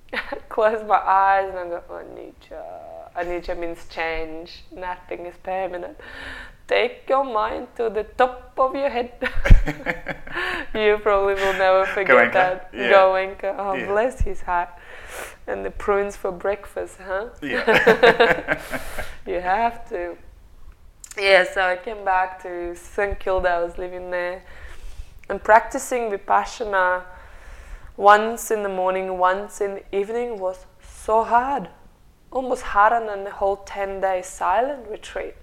Close 0.48 0.86
my 0.86 0.96
eyes 0.96 1.48
and 1.50 1.58
I 1.58 1.68
go, 1.68 1.82
anicca. 1.90 2.62
Anicca 3.16 3.58
means 3.58 3.84
change, 3.90 4.62
nothing 4.74 5.26
is 5.26 5.34
permanent. 5.42 5.98
Take 6.68 7.08
your 7.08 7.24
mind 7.24 7.68
to 7.76 7.90
the 7.90 8.04
top 8.04 8.52
of 8.58 8.74
your 8.74 8.90
head. 8.90 9.12
you 10.74 10.98
probably 11.02 11.34
will 11.34 11.54
never 11.54 11.86
forget 11.86 12.14
Goenka. 12.14 12.32
that. 12.32 12.70
Yeah. 12.74 12.92
Goenka. 12.92 13.54
Oh, 13.58 13.74
yeah. 13.74 13.86
bless 13.86 14.20
his 14.20 14.42
heart. 14.42 14.68
And 15.46 15.64
the 15.64 15.70
prunes 15.70 16.14
for 16.14 16.30
breakfast, 16.30 16.98
huh? 17.02 17.28
Yeah. 17.40 18.60
you 19.26 19.40
have 19.40 19.88
to. 19.88 20.16
Yeah, 21.18 21.44
so 21.50 21.62
I 21.62 21.76
came 21.76 22.04
back 22.04 22.42
to 22.42 22.76
St 22.76 23.18
Kilda. 23.18 23.48
I 23.48 23.64
was 23.64 23.78
living 23.78 24.10
there 24.10 24.42
and 25.28 25.42
practicing 25.42 26.10
vipassana 26.10 27.02
once 27.96 28.50
in 28.50 28.62
the 28.62 28.68
morning, 28.68 29.18
once 29.18 29.60
in 29.60 29.74
the 29.74 29.96
evening 29.96 30.38
was 30.38 30.66
so 30.80 31.24
hard. 31.24 31.68
Almost 32.30 32.62
harder 32.62 33.04
than 33.06 33.24
the 33.24 33.30
whole 33.30 33.56
10 33.56 34.00
day 34.00 34.22
silent 34.22 34.88
retreat. 34.88 35.34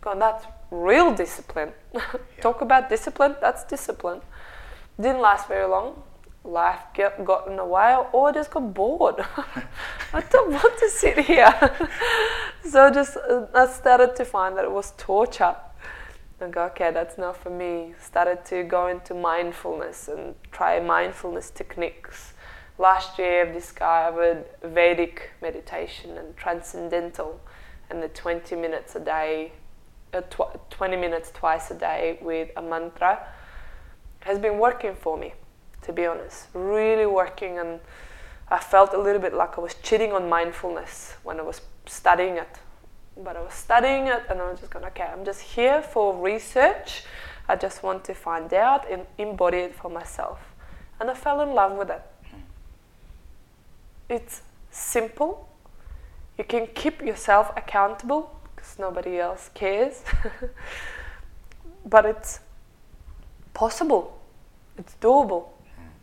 God, 0.00 0.20
that's 0.20 0.46
real 0.70 1.14
discipline. 1.14 1.72
yeah. 1.94 2.02
Talk 2.40 2.60
about 2.60 2.88
discipline, 2.88 3.36
that's 3.40 3.64
discipline. 3.64 4.20
Didn't 5.00 5.20
last 5.20 5.48
very 5.48 5.66
long. 5.66 6.02
Life 6.44 6.80
get, 6.92 7.24
got 7.24 7.46
in 7.46 7.56
the 7.56 7.64
way, 7.64 7.96
or 8.12 8.28
I 8.28 8.32
just 8.32 8.50
got 8.50 8.74
bored. 8.74 9.16
I 10.12 10.20
don't 10.20 10.52
want 10.52 10.78
to 10.78 10.88
sit 10.88 11.18
here. 11.20 11.54
so 12.68 12.90
just 12.90 13.16
uh, 13.16 13.46
I 13.54 13.66
started 13.66 14.16
to 14.16 14.24
find 14.24 14.56
that 14.56 14.64
it 14.64 14.70
was 14.70 14.92
torture 14.98 15.54
okay, 16.42 16.90
that's 16.90 17.18
not 17.18 17.36
for 17.36 17.50
me. 17.50 17.94
Started 18.00 18.44
to 18.46 18.64
go 18.64 18.88
into 18.88 19.14
mindfulness 19.14 20.08
and 20.08 20.34
try 20.50 20.80
mindfulness 20.80 21.50
techniques. 21.50 22.32
Last 22.78 23.18
year, 23.18 23.46
I've 23.46 23.54
discovered 23.54 24.44
Vedic 24.62 25.30
meditation 25.40 26.18
and 26.18 26.36
transcendental, 26.36 27.40
and 27.90 28.02
the 28.02 28.08
20 28.08 28.56
minutes 28.56 28.96
a 28.96 29.00
day, 29.00 29.52
uh, 30.12 30.22
tw- 30.22 30.70
20 30.70 30.96
minutes 30.96 31.30
twice 31.30 31.70
a 31.70 31.74
day 31.74 32.18
with 32.20 32.50
a 32.56 32.62
mantra 32.62 33.26
has 34.20 34.38
been 34.38 34.58
working 34.58 34.94
for 34.94 35.16
me, 35.16 35.34
to 35.82 35.92
be 35.92 36.06
honest. 36.06 36.48
Really 36.54 37.06
working, 37.06 37.58
and 37.58 37.80
I 38.48 38.58
felt 38.58 38.94
a 38.94 39.00
little 39.00 39.20
bit 39.20 39.34
like 39.34 39.58
I 39.58 39.60
was 39.60 39.74
cheating 39.74 40.12
on 40.12 40.28
mindfulness 40.28 41.14
when 41.22 41.38
I 41.38 41.42
was 41.42 41.60
studying 41.86 42.36
it 42.36 42.58
but 43.16 43.36
I 43.36 43.40
was 43.40 43.54
studying 43.54 44.06
it 44.06 44.22
and 44.28 44.40
I 44.40 44.50
was 44.50 44.60
just 44.60 44.72
going, 44.72 44.84
okay, 44.86 45.04
I'm 45.04 45.24
just 45.24 45.40
here 45.40 45.82
for 45.82 46.16
research. 46.16 47.04
I 47.48 47.56
just 47.56 47.82
want 47.82 48.04
to 48.04 48.14
find 48.14 48.52
out 48.54 48.90
and 48.90 49.06
embody 49.18 49.58
it 49.58 49.74
for 49.74 49.90
myself. 49.90 50.38
And 51.00 51.10
I 51.10 51.14
fell 51.14 51.40
in 51.40 51.54
love 51.54 51.76
with 51.76 51.90
it. 51.90 52.02
It's 54.08 54.42
simple. 54.70 55.48
You 56.38 56.44
can 56.44 56.68
keep 56.74 57.02
yourself 57.02 57.52
accountable 57.56 58.38
because 58.54 58.78
nobody 58.78 59.18
else 59.18 59.50
cares. 59.54 60.02
but 61.84 62.06
it's 62.06 62.40
possible, 63.54 64.18
it's 64.78 64.94
doable, 65.00 65.48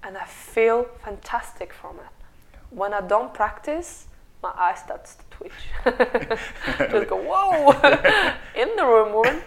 and 0.03 0.17
I 0.17 0.25
feel 0.25 0.85
fantastic 1.03 1.73
from 1.73 1.97
it. 1.97 2.65
When 2.69 2.93
I 2.93 3.01
don't 3.01 3.33
practice, 3.33 4.07
my 4.41 4.51
eye 4.55 4.75
starts 4.75 5.15
to 5.15 5.23
twitch. 5.29 5.51
just 6.91 7.09
go, 7.09 7.17
whoa, 7.17 7.71
in 8.55 8.75
the 8.75 8.85
room, 8.85 9.13
woman. 9.13 9.41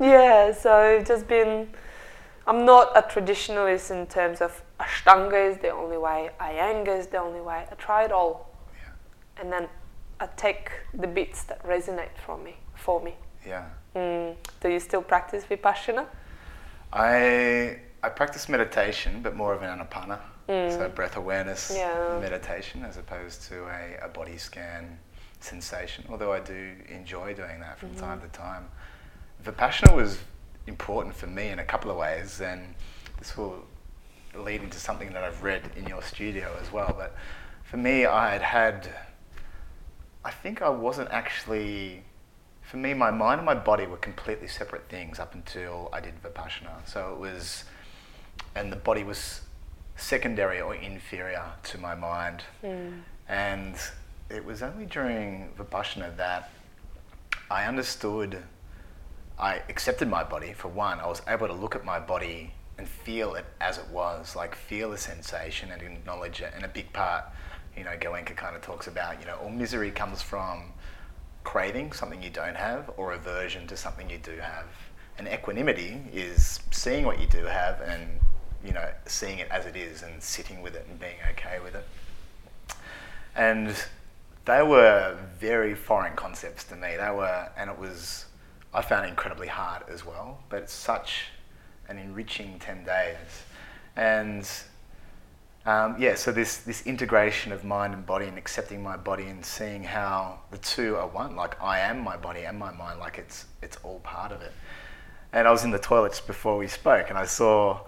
yeah, 0.00 0.52
so 0.52 0.82
it's 0.82 1.08
just 1.08 1.26
been. 1.26 1.68
I'm 2.46 2.64
not 2.64 2.96
a 2.96 3.02
traditionalist 3.02 3.90
in 3.90 4.06
terms 4.06 4.40
of 4.40 4.62
Ashtanga 4.80 5.50
is 5.50 5.58
the 5.58 5.70
only 5.70 5.98
way, 5.98 6.30
Iyengar 6.40 6.98
is 6.98 7.06
the 7.06 7.18
only 7.18 7.40
way. 7.40 7.66
I 7.70 7.74
try 7.74 8.04
it 8.04 8.12
all, 8.12 8.50
yeah. 8.74 9.40
and 9.40 9.52
then 9.52 9.68
I 10.18 10.26
take 10.36 10.70
the 10.94 11.06
bits 11.06 11.44
that 11.44 11.62
resonate 11.64 12.16
for 12.26 12.38
me. 12.38 12.56
For 12.74 13.00
me. 13.02 13.14
Yeah. 13.46 13.66
Mm. 13.94 14.36
Do 14.60 14.68
you 14.68 14.80
still 14.80 15.02
practice 15.02 15.44
vipassana? 15.44 16.06
I 16.92 17.78
I 18.02 18.08
practice 18.08 18.48
meditation, 18.48 19.20
but 19.22 19.36
more 19.36 19.52
of 19.52 19.62
an 19.62 19.78
anapana, 19.78 20.18
Mm. 20.50 20.76
so 20.76 20.88
breath 20.88 21.16
awareness 21.16 21.72
Yeah. 21.74 22.18
meditation, 22.20 22.84
as 22.84 22.96
opposed 22.96 23.42
to 23.48 23.66
a, 23.66 24.04
a 24.06 24.08
body 24.08 24.36
scan 24.36 24.98
sensation. 25.38 26.04
Although 26.10 26.32
I 26.32 26.40
do 26.40 26.72
enjoy 26.88 27.34
doing 27.34 27.60
that 27.60 27.78
from 27.78 27.94
time 27.94 28.20
to 28.20 28.28
time. 28.28 28.68
Vipassana 29.44 29.94
was 29.94 30.18
important 30.66 31.14
for 31.14 31.28
me 31.28 31.48
in 31.48 31.60
a 31.60 31.64
couple 31.64 31.90
of 31.90 31.96
ways, 31.96 32.40
and 32.40 32.74
this 33.18 33.36
will 33.36 33.64
lead 34.34 34.60
into 34.62 34.78
something 34.78 35.12
that 35.12 35.22
I've 35.22 35.42
read 35.42 35.62
in 35.76 35.86
your 35.86 36.02
studio 36.02 36.56
as 36.60 36.72
well. 36.72 36.94
But 36.98 37.14
for 37.62 37.76
me, 37.76 38.04
I 38.06 38.32
had 38.32 38.42
had, 38.42 38.88
I 40.24 40.32
think 40.32 40.62
I 40.62 40.68
wasn't 40.68 41.10
actually, 41.10 42.02
for 42.62 42.76
me, 42.76 42.92
my 42.92 43.10
mind 43.12 43.38
and 43.38 43.46
my 43.46 43.54
body 43.54 43.86
were 43.86 43.96
completely 43.98 44.48
separate 44.48 44.88
things 44.88 45.20
up 45.20 45.34
until 45.34 45.88
I 45.92 46.00
did 46.00 46.20
Vipassana. 46.22 46.86
So 46.86 47.12
it 47.12 47.18
was, 47.20 47.64
and 48.56 48.72
the 48.72 48.76
body 48.76 49.04
was 49.04 49.42
secondary 50.00 50.60
or 50.60 50.74
inferior 50.74 51.44
to 51.64 51.78
my 51.78 51.94
mind. 51.94 52.42
Mm. 52.64 53.00
And 53.28 53.76
it 54.28 54.44
was 54.44 54.62
only 54.62 54.86
during 54.86 55.50
Vipassana 55.58 56.16
that 56.16 56.50
I 57.50 57.64
understood, 57.64 58.42
I 59.38 59.62
accepted 59.68 60.08
my 60.08 60.24
body 60.24 60.52
for 60.52 60.68
one. 60.68 61.00
I 61.00 61.06
was 61.06 61.22
able 61.28 61.46
to 61.46 61.52
look 61.52 61.74
at 61.74 61.84
my 61.84 61.98
body 61.98 62.52
and 62.78 62.88
feel 62.88 63.34
it 63.34 63.44
as 63.60 63.78
it 63.78 63.86
was, 63.88 64.34
like 64.34 64.54
feel 64.54 64.90
the 64.90 64.98
sensation 64.98 65.70
and 65.70 65.82
acknowledge 65.82 66.40
it. 66.40 66.52
And 66.54 66.64
a 66.64 66.68
big 66.68 66.92
part, 66.92 67.24
you 67.76 67.84
know, 67.84 67.90
Goenka 67.90 68.36
kind 68.36 68.56
of 68.56 68.62
talks 68.62 68.86
about, 68.86 69.20
you 69.20 69.26
know, 69.26 69.36
all 69.42 69.50
misery 69.50 69.90
comes 69.90 70.22
from 70.22 70.72
craving 71.44 71.92
something 71.92 72.22
you 72.22 72.30
don't 72.30 72.56
have 72.56 72.90
or 72.96 73.12
aversion 73.12 73.66
to 73.66 73.76
something 73.76 74.08
you 74.08 74.18
do 74.18 74.36
have. 74.36 74.66
And 75.18 75.28
equanimity 75.28 76.00
is 76.12 76.60
seeing 76.70 77.04
what 77.04 77.20
you 77.20 77.26
do 77.26 77.44
have 77.44 77.80
and, 77.82 78.20
you 78.64 78.72
know, 78.72 78.88
seeing 79.06 79.38
it 79.38 79.48
as 79.50 79.66
it 79.66 79.76
is 79.76 80.02
and 80.02 80.22
sitting 80.22 80.62
with 80.62 80.74
it 80.74 80.86
and 80.88 80.98
being 80.98 81.16
okay 81.30 81.58
with 81.62 81.74
it. 81.74 81.86
And 83.34 83.74
they 84.44 84.62
were 84.62 85.16
very 85.38 85.74
foreign 85.74 86.16
concepts 86.16 86.64
to 86.64 86.76
me. 86.76 86.96
They 86.96 87.10
were, 87.10 87.48
and 87.56 87.70
it 87.70 87.78
was, 87.78 88.26
I 88.74 88.82
found 88.82 89.08
incredibly 89.08 89.48
hard 89.48 89.84
as 89.88 90.04
well, 90.04 90.40
but 90.48 90.62
it's 90.62 90.72
such 90.72 91.26
an 91.88 91.98
enriching 91.98 92.58
10 92.58 92.84
days. 92.84 93.16
And 93.96 94.48
um, 95.66 95.96
yeah, 95.98 96.14
so 96.14 96.32
this, 96.32 96.58
this 96.58 96.86
integration 96.86 97.52
of 97.52 97.64
mind 97.64 97.92
and 97.92 98.06
body 98.06 98.26
and 98.26 98.38
accepting 98.38 98.82
my 98.82 98.96
body 98.96 99.24
and 99.24 99.44
seeing 99.44 99.84
how 99.84 100.40
the 100.50 100.58
two 100.58 100.96
are 100.96 101.06
one, 101.06 101.36
like 101.36 101.60
I 101.62 101.80
am 101.80 102.00
my 102.00 102.16
body 102.16 102.44
and 102.44 102.58
my 102.58 102.72
mind, 102.72 102.98
like 102.98 103.18
it's, 103.18 103.46
it's 103.62 103.76
all 103.82 104.00
part 104.00 104.32
of 104.32 104.40
it. 104.40 104.52
And 105.32 105.46
I 105.46 105.50
was 105.50 105.64
in 105.64 105.70
the 105.70 105.78
toilets 105.78 106.20
before 106.20 106.56
we 106.56 106.66
spoke 106.66 107.10
and 107.10 107.18
I 107.18 107.26
saw 107.26 107.80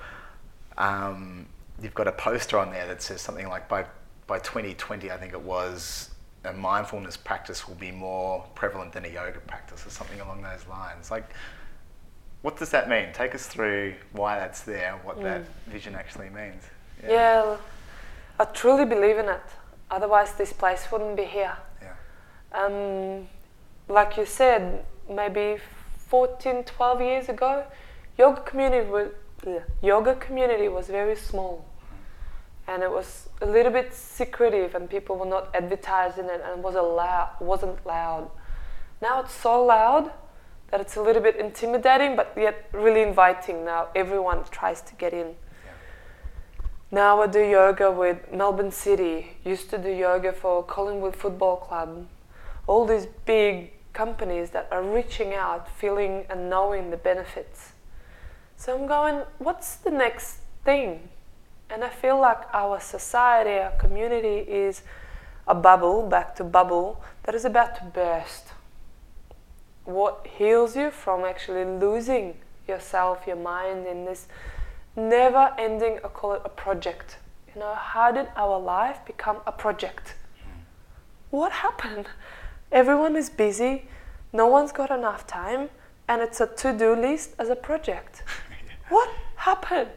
um, 0.79 1.47
you've 1.83 1.95
got 1.95 2.09
a 2.09 2.13
poster 2.13 2.59
on 2.59 2.71
there 2.71 2.87
that 2.87 3.03
says 3.03 3.21
something 3.21 3.49
like 3.49 3.69
by, 3.69 3.85
by 4.27 4.39
2020, 4.39 5.11
I 5.11 5.17
think 5.17 5.33
it 5.33 5.41
was, 5.41 6.11
a 6.45 6.53
mindfulness 6.53 7.17
practice 7.17 7.69
will 7.69 7.77
be 7.77 7.91
more 7.91 8.45
prevalent 8.55 8.93
than 8.93 9.05
a 9.05 9.09
yoga 9.09 9.41
practice 9.41 9.87
or 9.87 9.91
something 9.91 10.21
along 10.21 10.43
those 10.43 10.67
lines. 10.69 11.11
Like, 11.11 11.29
what 12.43 12.57
does 12.57 12.71
that 12.71 12.89
mean? 12.89 13.09
Take 13.13 13.35
us 13.35 13.47
through 13.47 13.95
why 14.13 14.39
that's 14.39 14.63
there, 14.63 14.99
what 15.05 15.23
that 15.23 15.43
vision 15.69 15.95
actually 15.95 16.29
means. 16.31 16.63
Yeah. 17.07 17.57
I 18.39 18.45
truly 18.47 18.85
believe 18.85 19.19
in 19.19 19.29
it. 19.29 19.41
Otherwise, 19.91 20.33
this 20.35 20.53
place 20.53 20.89
wouldn't 20.91 21.17
be 21.17 21.25
here. 21.25 21.57
Yeah. 21.81 21.95
Um, 22.53 23.29
like 23.89 24.17
you 24.17 24.27
said, 24.27 24.85
maybe 25.09 25.59
14, 26.09 26.65
12 26.65 27.01
years 27.01 27.29
ago, 27.29 27.65
yoga 28.19 28.41
community 28.41 28.89
was, 28.89 29.11
yoga 29.83 30.15
community 30.15 30.69
was 30.69 30.87
very 30.89 31.17
small, 31.17 31.65
and 32.67 32.83
it 32.83 32.91
was 32.91 33.29
a 33.41 33.47
little 33.47 33.73
bit 33.73 33.93
secretive, 33.93 34.75
and 34.75 34.89
people 34.89 35.17
were 35.17 35.27
not 35.27 35.55
advertising 35.55 36.27
it, 36.27 36.43
and 36.45 36.63
was 36.63 36.75
loud, 36.75 37.31
wasn't 37.41 37.85
loud. 37.87 38.31
Now 39.01 39.21
it's 39.21 39.35
so 39.35 39.65
loud 39.65 40.13
that 40.71 40.81
it's 40.81 40.97
a 40.97 41.03
little 41.03 41.23
bit 41.23 41.37
intimidating, 41.37 42.17
but 42.17 42.33
yet 42.37 42.69
really 42.73 43.03
inviting. 43.03 43.65
Now 43.65 43.89
everyone 43.95 44.45
tries 44.51 44.81
to 44.83 44.95
get 44.95 45.13
in. 45.13 45.35
Now 46.91 47.23
I 47.23 47.27
do 47.27 47.41
yoga 47.41 47.91
with 47.91 48.33
Melbourne 48.33 48.71
City. 48.71 49.37
Used 49.45 49.71
to 49.71 49.79
do 49.79 49.89
yoga 49.89 50.33
for 50.33 50.63
Collingwood 50.63 51.17
Football 51.17 51.57
Club. 51.57 52.07
All 52.67 52.87
these 52.87 53.07
big 53.25 53.73
companies 53.93 54.51
that 54.51 54.69
are 54.71 54.83
reaching 54.83 55.35
out, 55.35 55.69
feeling 55.69 56.27
and 56.31 56.49
knowing 56.49 56.91
the 56.91 56.97
benefits. 56.97 57.72
So 58.64 58.79
I'm 58.79 58.87
going, 58.87 59.25
what's 59.38 59.75
the 59.75 59.90
next 59.90 60.37
thing? 60.64 61.09
And 61.68 61.83
I 61.83 61.88
feel 61.88 62.20
like 62.20 62.42
our 62.53 62.79
society, 62.79 63.59
our 63.59 63.72
community 63.72 64.48
is 64.48 64.83
a 65.48 65.55
bubble, 65.57 66.09
back 66.09 66.37
to 66.37 66.44
bubble, 66.44 67.03
that 67.25 67.35
is 67.35 67.44
about 67.44 67.75
to 67.79 67.85
burst. 67.87 68.53
What 69.85 70.29
heals 70.38 70.77
you 70.77 70.92
from 70.92 71.25
actually 71.25 71.64
losing 71.64 72.37
yourself, 72.68 73.27
your 73.27 73.35
mind 73.35 73.88
in 73.88 74.05
this 74.05 74.29
never 74.94 75.53
ending, 75.59 75.98
I 76.05 76.07
call 76.07 76.35
it 76.35 76.42
a 76.44 76.48
project. 76.48 77.16
You 77.53 77.62
know, 77.62 77.75
how 77.75 78.12
did 78.12 78.29
our 78.37 78.61
life 78.61 79.01
become 79.05 79.38
a 79.44 79.51
project? 79.51 80.14
What 81.31 81.51
happened? 81.51 82.07
Everyone 82.70 83.16
is 83.16 83.29
busy, 83.29 83.88
no 84.33 84.46
one's 84.46 84.70
got 84.70 84.92
enough 84.92 85.27
time, 85.27 85.70
and 86.07 86.22
it's 86.22 86.40
a 86.40 86.46
to 86.46 86.72
do 86.72 86.94
list 86.94 87.35
as 87.40 87.48
a 87.48 87.57
project. 87.57 88.22
What 88.93 89.09
happened? 89.37 89.89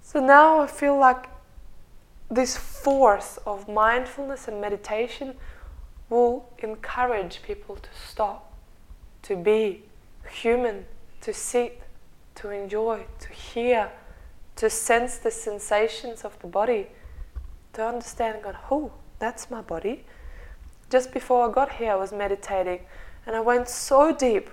So 0.00 0.18
now 0.18 0.60
I 0.60 0.66
feel 0.66 0.98
like 0.98 1.28
this 2.30 2.56
force 2.56 3.38
of 3.44 3.68
mindfulness 3.68 4.48
and 4.48 4.62
meditation 4.62 5.34
will 6.08 6.48
encourage 6.60 7.42
people 7.42 7.76
to 7.76 7.90
stop, 8.08 8.50
to 9.24 9.36
be 9.36 9.82
human, 10.26 10.86
to 11.20 11.34
sit, 11.34 11.82
to 12.36 12.48
enjoy, 12.48 13.04
to 13.20 13.28
hear, 13.28 13.92
to 14.56 14.70
sense 14.70 15.18
the 15.18 15.30
sensations 15.30 16.22
of 16.22 16.38
the 16.38 16.46
body, 16.46 16.86
to 17.74 17.86
understand 17.86 18.38
oh, 18.70 18.90
that's 19.18 19.50
my 19.50 19.60
body. 19.60 20.06
Just 20.88 21.12
before 21.12 21.46
I 21.46 21.52
got 21.52 21.72
here, 21.72 21.92
I 21.92 21.96
was 21.96 22.10
meditating 22.10 22.80
and 23.26 23.36
I 23.36 23.40
went 23.40 23.68
so 23.68 24.16
deep 24.16 24.48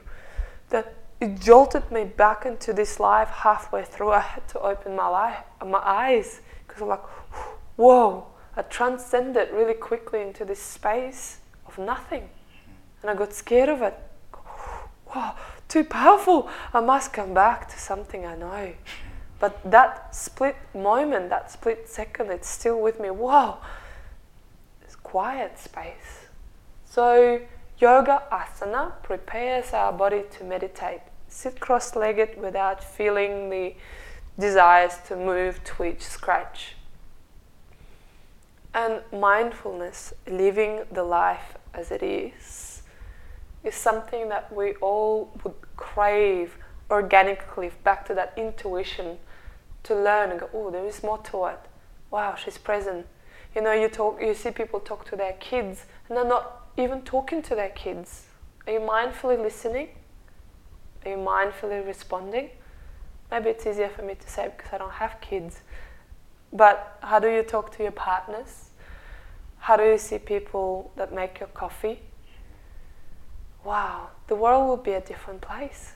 that 0.72 0.94
it 1.22 1.40
jolted 1.40 1.92
me 1.92 2.06
back 2.06 2.46
into 2.46 2.72
this 2.72 3.00
life 3.00 3.30
halfway 3.30 3.84
through. 3.84 4.12
I 4.12 4.22
had 4.22 4.48
to 4.50 4.60
open 4.60 4.96
my, 4.96 5.08
life, 5.08 5.38
my 5.66 5.82
eyes 5.84 6.42
because 6.66 6.82
I'm 6.82 6.88
like, 6.88 7.04
whoa, 7.76 8.28
I 8.56 8.62
transcended 8.64 9.50
really 9.52 9.74
quickly 9.74 10.22
into 10.22 10.46
this 10.46 10.62
space 10.62 11.40
of 11.66 11.78
nothing. 11.78 12.30
And 13.02 13.12
I 13.12 13.16
got 13.16 13.34
scared 13.34 13.70
of 13.70 13.82
it. 13.82 13.98
Wow, 15.14 15.36
too 15.68 15.84
powerful. 15.84 16.50
I 16.74 16.80
must 16.82 17.12
come 17.14 17.34
back 17.34 17.68
to 17.70 17.80
something 17.80 18.26
I 18.26 18.36
know. 18.36 18.74
But 19.40 19.60
that 19.72 20.16
split 20.16 20.56
moment, 20.76 21.30
that 21.30 21.52
split 21.52 21.88
second, 21.88 22.30
it's 22.30 22.50
still 22.50 22.80
with 22.80 23.00
me. 23.00 23.10
Wow, 23.10 23.60
it's 24.82 24.96
quiet 24.96 25.58
space. 25.58 26.28
So, 26.86 27.42
yoga 27.78 28.24
asana 28.32 29.02
prepares 29.02 29.74
our 29.74 29.94
body 29.94 30.24
to 30.38 30.44
meditate. 30.44 31.02
Sit 31.30 31.60
cross 31.60 31.96
legged 31.96 32.42
without 32.42 32.84
feeling 32.84 33.50
the 33.50 33.76
desires 34.38 34.98
to 35.08 35.16
move, 35.16 35.64
twitch, 35.64 36.02
scratch. 36.02 36.76
And 38.74 39.02
mindfulness, 39.14 40.14
living 40.28 40.82
the 40.92 41.04
life 41.04 41.56
as 41.74 41.92
it 41.92 42.04
is, 42.04 42.82
is 43.64 43.76
something 43.76 44.30
that 44.30 44.54
we 44.54 44.74
all 44.76 45.32
would 45.44 45.56
crave 45.78 46.58
organically 46.90 47.72
back 47.84 48.06
to 48.08 48.14
that 48.16 48.34
intuition 48.36 49.18
to 49.84 49.96
learn 49.96 50.32
and 50.32 50.40
go, 50.40 50.50
oh, 50.54 50.72
there 50.72 50.86
is 50.86 51.04
more 51.04 51.20
to 51.20 51.46
it. 51.46 51.60
Wow, 52.12 52.36
she's 52.36 52.58
present. 52.58 53.06
You 53.56 53.62
know, 53.62 53.74
you 53.74 53.88
talk, 53.88 54.20
you 54.22 54.34
see 54.34 54.52
people 54.52 54.80
talk 54.80 55.08
to 55.10 55.16
their 55.16 55.34
kids, 55.34 55.86
and 56.08 56.18
they're 56.18 56.26
not 56.26 56.70
even 56.78 57.02
talking 57.02 57.42
to 57.44 57.56
their 57.56 57.70
kids. 57.70 58.26
Are 58.66 58.74
you 58.74 58.80
mindfully 58.80 59.40
listening? 59.42 59.90
Are 61.06 61.12
you 61.12 61.18
mindfully 61.18 61.86
responding? 61.86 62.50
Maybe 63.32 63.50
it's 63.50 63.66
easier 63.66 63.90
for 63.90 64.02
me 64.02 64.16
to 64.16 64.30
say 64.30 64.52
because 64.56 64.74
I 64.74 64.78
don't 64.78 64.92
have 64.92 65.22
kids. 65.22 65.62
But 66.52 66.98
how 67.02 67.20
do 67.20 67.30
you 67.30 67.44
talk 67.44 67.72
to 67.78 67.84
your 67.84 67.92
partners? 67.92 68.70
How 69.60 69.78
do 69.78 69.84
you 69.84 69.98
see 69.98 70.18
people 70.18 70.92
that 70.96 71.14
make 71.14 71.40
your 71.40 71.50
coffee? 71.50 72.00
Wow, 73.64 74.10
the 74.28 74.36
world 74.36 74.68
will 74.68 74.78
be 74.78 74.94
a 74.94 75.02
different 75.02 75.42
place. 75.42 75.94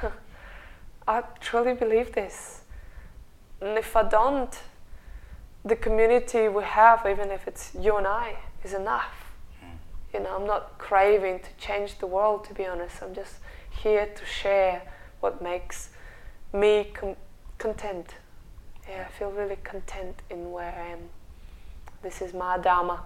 I 1.08 1.22
truly 1.40 1.74
believe 1.74 2.12
this. 2.12 2.62
And 3.60 3.76
if 3.76 3.94
I 3.96 4.04
don't, 4.04 4.58
the 5.64 5.76
community 5.76 6.48
we 6.48 6.62
have, 6.62 7.06
even 7.08 7.30
if 7.30 7.46
it's 7.46 7.72
you 7.78 7.96
and 7.96 8.06
I, 8.06 8.36
is 8.62 8.74
enough. 8.74 9.32
Hmm. 9.60 9.76
You 10.16 10.20
know, 10.20 10.36
I'm 10.36 10.46
not 10.46 10.78
craving 10.78 11.40
to 11.40 11.48
change 11.58 11.98
the 11.98 12.06
world, 12.06 12.44
to 12.44 12.54
be 12.54 12.64
honest. 12.64 13.02
I'm 13.02 13.14
just 13.14 13.34
here 13.82 14.06
to 14.06 14.24
share 14.24 14.82
what 15.20 15.42
makes 15.42 15.90
me 16.52 16.90
com- 16.94 17.16
content. 17.58 18.14
Yeah, 18.88 19.06
I 19.08 19.10
feel 19.18 19.30
really 19.30 19.56
content 19.64 20.22
in 20.30 20.50
where 20.50 20.72
I 20.72 20.92
am. 20.92 21.08
This 22.02 22.20
is 22.20 22.34
my 22.34 22.58
dharma. 22.58 23.02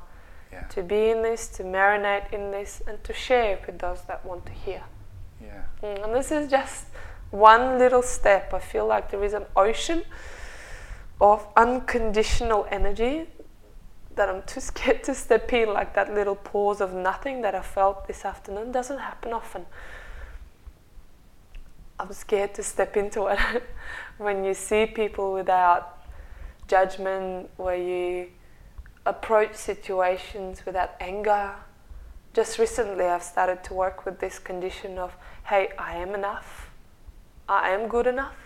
Yeah. 0.52 0.62
To 0.62 0.82
be 0.82 1.10
in 1.10 1.22
this, 1.22 1.48
to 1.48 1.62
marinate 1.62 2.32
in 2.32 2.50
this, 2.50 2.82
and 2.86 3.02
to 3.04 3.12
share 3.12 3.58
with 3.66 3.78
those 3.78 4.02
that 4.02 4.24
want 4.24 4.46
to 4.46 4.52
hear. 4.52 4.82
Yeah. 5.40 5.62
Mm, 5.82 6.04
and 6.04 6.14
this 6.14 6.32
is 6.32 6.50
just 6.50 6.86
one 7.30 7.78
little 7.78 8.02
step. 8.02 8.52
I 8.54 8.58
feel 8.58 8.86
like 8.86 9.10
there 9.10 9.22
is 9.22 9.34
an 9.34 9.44
ocean 9.54 10.02
of 11.20 11.46
unconditional 11.56 12.66
energy 12.70 13.26
that 14.14 14.28
I'm 14.28 14.42
too 14.42 14.60
scared 14.60 15.04
to 15.04 15.14
step 15.14 15.52
in, 15.52 15.72
like 15.72 15.94
that 15.94 16.12
little 16.12 16.36
pause 16.36 16.80
of 16.80 16.92
nothing 16.92 17.42
that 17.42 17.54
I 17.54 17.62
felt 17.62 18.06
this 18.06 18.24
afternoon 18.24 18.72
doesn't 18.72 18.98
happen 18.98 19.32
often. 19.32 19.66
I'm 22.00 22.12
scared 22.12 22.54
to 22.54 22.62
step 22.62 22.96
into 22.96 23.26
it. 23.26 23.38
when 24.18 24.44
you 24.44 24.54
see 24.54 24.86
people 24.86 25.32
without 25.32 25.98
judgment, 26.68 27.50
where 27.56 27.76
you 27.76 28.28
approach 29.06 29.54
situations 29.54 30.64
without 30.66 30.90
anger. 31.00 31.54
Just 32.34 32.58
recently, 32.58 33.06
I've 33.06 33.22
started 33.22 33.64
to 33.64 33.74
work 33.74 34.04
with 34.04 34.20
this 34.20 34.38
condition 34.38 34.98
of, 34.98 35.16
hey, 35.44 35.70
I 35.78 35.96
am 35.96 36.14
enough, 36.14 36.70
I 37.48 37.70
am 37.70 37.88
good 37.88 38.06
enough. 38.06 38.36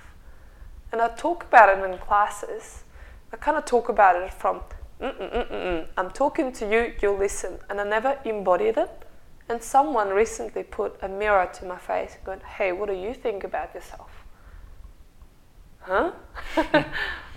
And 0.93 1.01
I 1.01 1.09
talk 1.09 1.45
about 1.45 1.77
it 1.77 1.85
in 1.85 1.99
classes. 1.99 2.85
I 3.33 3.37
kind 3.37 3.57
of 3.57 3.65
talk 3.65 3.89
about 3.89 4.15
it 4.17 4.33
from, 4.33 4.61
Mm-mm-mm-mm. 5.01 5.87
I'm 5.97 6.11
talking 6.11 6.53
to 6.53 6.71
you, 6.71 6.93
you 7.03 7.11
listen. 7.11 7.59
And 7.69 7.81
I 7.81 7.85
never 7.85 8.19
embodied 8.25 8.77
it. 8.77 9.02
And 9.49 9.63
someone 9.63 10.11
recently 10.11 10.63
put 10.63 10.97
a 11.03 11.09
mirror 11.09 11.49
to 11.55 11.65
my 11.65 11.79
face 11.79 12.15
and 12.15 12.25
going, 12.25 12.41
hey, 12.41 12.73
what 12.73 12.89
do 12.89 12.95
you 12.95 13.13
think 13.13 13.45
about 13.45 13.75
yourself? 13.75 14.11
Huh? 15.81 16.13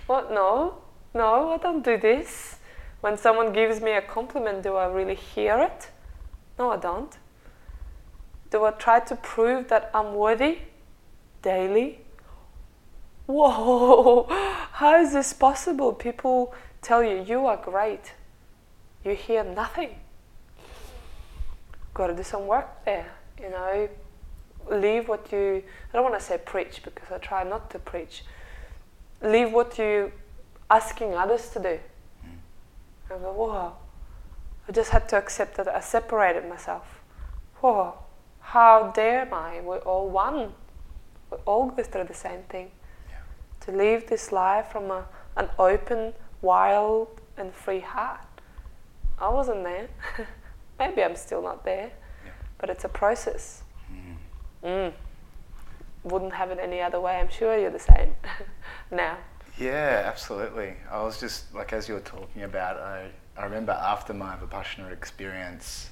what? 0.06 0.32
No, 0.32 0.78
no, 1.14 1.50
I 1.50 1.56
don't 1.58 1.84
do 1.84 1.98
this. 1.98 2.56
When 3.00 3.18
someone 3.18 3.52
gives 3.52 3.80
me 3.80 3.92
a 3.92 4.02
compliment, 4.02 4.62
do 4.62 4.76
I 4.76 4.86
really 4.86 5.14
hear 5.14 5.58
it? 5.58 5.90
No, 6.58 6.70
I 6.70 6.76
don't. 6.76 7.16
Do 8.50 8.64
I 8.64 8.70
try 8.70 9.00
to 9.00 9.16
prove 9.16 9.68
that 9.68 9.90
I'm 9.92 10.14
worthy 10.14 10.58
daily? 11.42 12.00
Whoa, 13.26 14.26
how 14.72 15.00
is 15.00 15.12
this 15.12 15.32
possible? 15.32 15.92
People 15.92 16.54
tell 16.80 17.02
you, 17.02 17.22
you 17.22 17.46
are 17.46 17.56
great. 17.56 18.14
You 19.04 19.14
hear 19.14 19.42
nothing. 19.42 19.96
Got 21.96 22.08
to 22.08 22.14
do 22.14 22.22
some 22.22 22.46
work 22.46 22.84
there, 22.84 23.10
you 23.40 23.48
know. 23.48 23.88
Leave 24.70 25.08
what 25.08 25.32
you, 25.32 25.62
I 25.88 25.92
don't 25.94 26.02
want 26.02 26.18
to 26.18 26.22
say 26.22 26.36
preach 26.36 26.82
because 26.82 27.10
I 27.10 27.16
try 27.16 27.42
not 27.42 27.70
to 27.70 27.78
preach. 27.78 28.22
Leave 29.22 29.50
what 29.50 29.78
you 29.78 30.12
asking 30.68 31.14
others 31.14 31.48
to 31.54 31.58
do. 31.58 31.78
Mm. 32.22 32.36
I 33.06 33.18
go, 33.18 33.32
whoa. 33.32 33.72
I 34.68 34.72
just 34.72 34.90
had 34.90 35.08
to 35.08 35.16
accept 35.16 35.56
that 35.56 35.68
I 35.68 35.80
separated 35.80 36.46
myself. 36.46 37.00
Whoa, 37.62 37.94
how 38.40 38.92
dare 38.94 39.32
I? 39.34 39.62
We're 39.62 39.78
all 39.78 40.10
one. 40.10 40.52
We 41.30 41.38
all 41.46 41.70
go 41.70 41.82
through 41.82 42.04
the 42.04 42.14
same 42.28 42.42
thing. 42.50 42.72
Yeah. 43.08 43.20
To 43.60 43.72
live 43.72 44.06
this 44.08 44.32
life 44.32 44.66
from 44.66 44.90
a, 44.90 45.06
an 45.34 45.48
open, 45.58 46.12
wild, 46.42 47.22
and 47.38 47.54
free 47.54 47.80
heart. 47.80 48.20
I 49.18 49.30
wasn't 49.30 49.64
there. 49.64 49.88
Maybe 50.78 51.02
I'm 51.02 51.16
still 51.16 51.42
not 51.42 51.64
there, 51.64 51.90
Yeah. 52.24 52.32
but 52.58 52.70
it's 52.70 52.84
a 52.84 52.88
process. 52.88 53.62
Mm. 53.92 54.16
Mm. 54.68 54.92
Wouldn't 56.04 56.34
have 56.34 56.50
it 56.50 56.58
any 56.60 56.80
other 56.80 57.00
way. 57.00 57.16
I'm 57.16 57.28
sure 57.30 57.56
you're 57.58 57.70
the 57.70 57.78
same 57.78 58.14
now. 58.90 59.16
Yeah, 59.58 60.02
absolutely. 60.04 60.74
I 60.90 61.02
was 61.02 61.18
just 61.18 61.54
like 61.54 61.72
as 61.72 61.88
you 61.88 61.94
were 61.94 62.00
talking 62.00 62.42
about, 62.42 62.76
I, 62.76 63.08
I 63.36 63.44
remember 63.44 63.72
after 63.72 64.12
my 64.12 64.36
Vipassana 64.36 64.92
experience, 64.92 65.90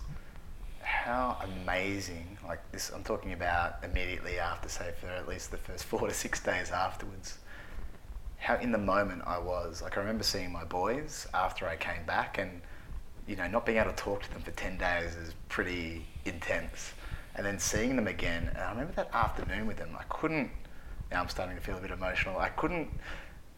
how 0.83 1.39
amazing, 1.63 2.37
like 2.47 2.61
this, 2.73 2.91
I'm 2.95 3.03
talking 3.03 3.33
about 3.33 3.77
immediately 3.83 4.39
after, 4.39 4.69
say, 4.69 4.93
for 5.01 5.09
at 5.09 5.27
least 5.27 5.51
the 5.51 5.57
first 5.57 5.85
four 5.91 6.07
to 6.09 6.15
six 6.15 6.41
days 6.43 6.71
afterwards, 6.71 7.39
how 8.37 8.57
in 8.57 8.71
the 8.71 8.79
moment 8.79 9.23
I 9.27 9.39
was. 9.39 9.81
Like, 9.81 9.97
I 9.97 10.01
remember 10.01 10.25
seeing 10.25 10.53
my 10.53 10.65
boys 10.65 11.27
after 11.33 11.67
I 11.67 11.77
came 11.77 12.05
back, 12.05 12.37
and, 12.39 12.61
you 13.27 13.37
know, 13.37 13.47
not 13.49 13.65
being 13.67 13.79
able 13.79 13.91
to 13.91 13.97
talk 13.97 14.23
to 14.23 14.33
them 14.33 14.43
for 14.43 14.51
10 14.51 14.79
days 14.79 15.15
is 15.17 15.35
pretty 15.49 16.07
intense. 16.25 16.93
And 17.37 17.45
then 17.45 17.59
seeing 17.59 17.97
them 17.97 18.07
again, 18.07 18.49
and 18.49 18.59
I 18.59 18.71
remember 18.71 18.93
that 18.95 19.11
afternoon 19.13 19.67
with 19.67 19.79
them, 19.79 19.97
I 19.99 20.05
couldn't, 20.09 20.51
now 21.11 21.23
I'm 21.23 21.29
starting 21.29 21.57
to 21.57 21.63
feel 21.63 21.77
a 21.77 21.81
bit 21.81 21.91
emotional, 21.91 22.39
I 22.39 22.51
couldn't 22.51 22.89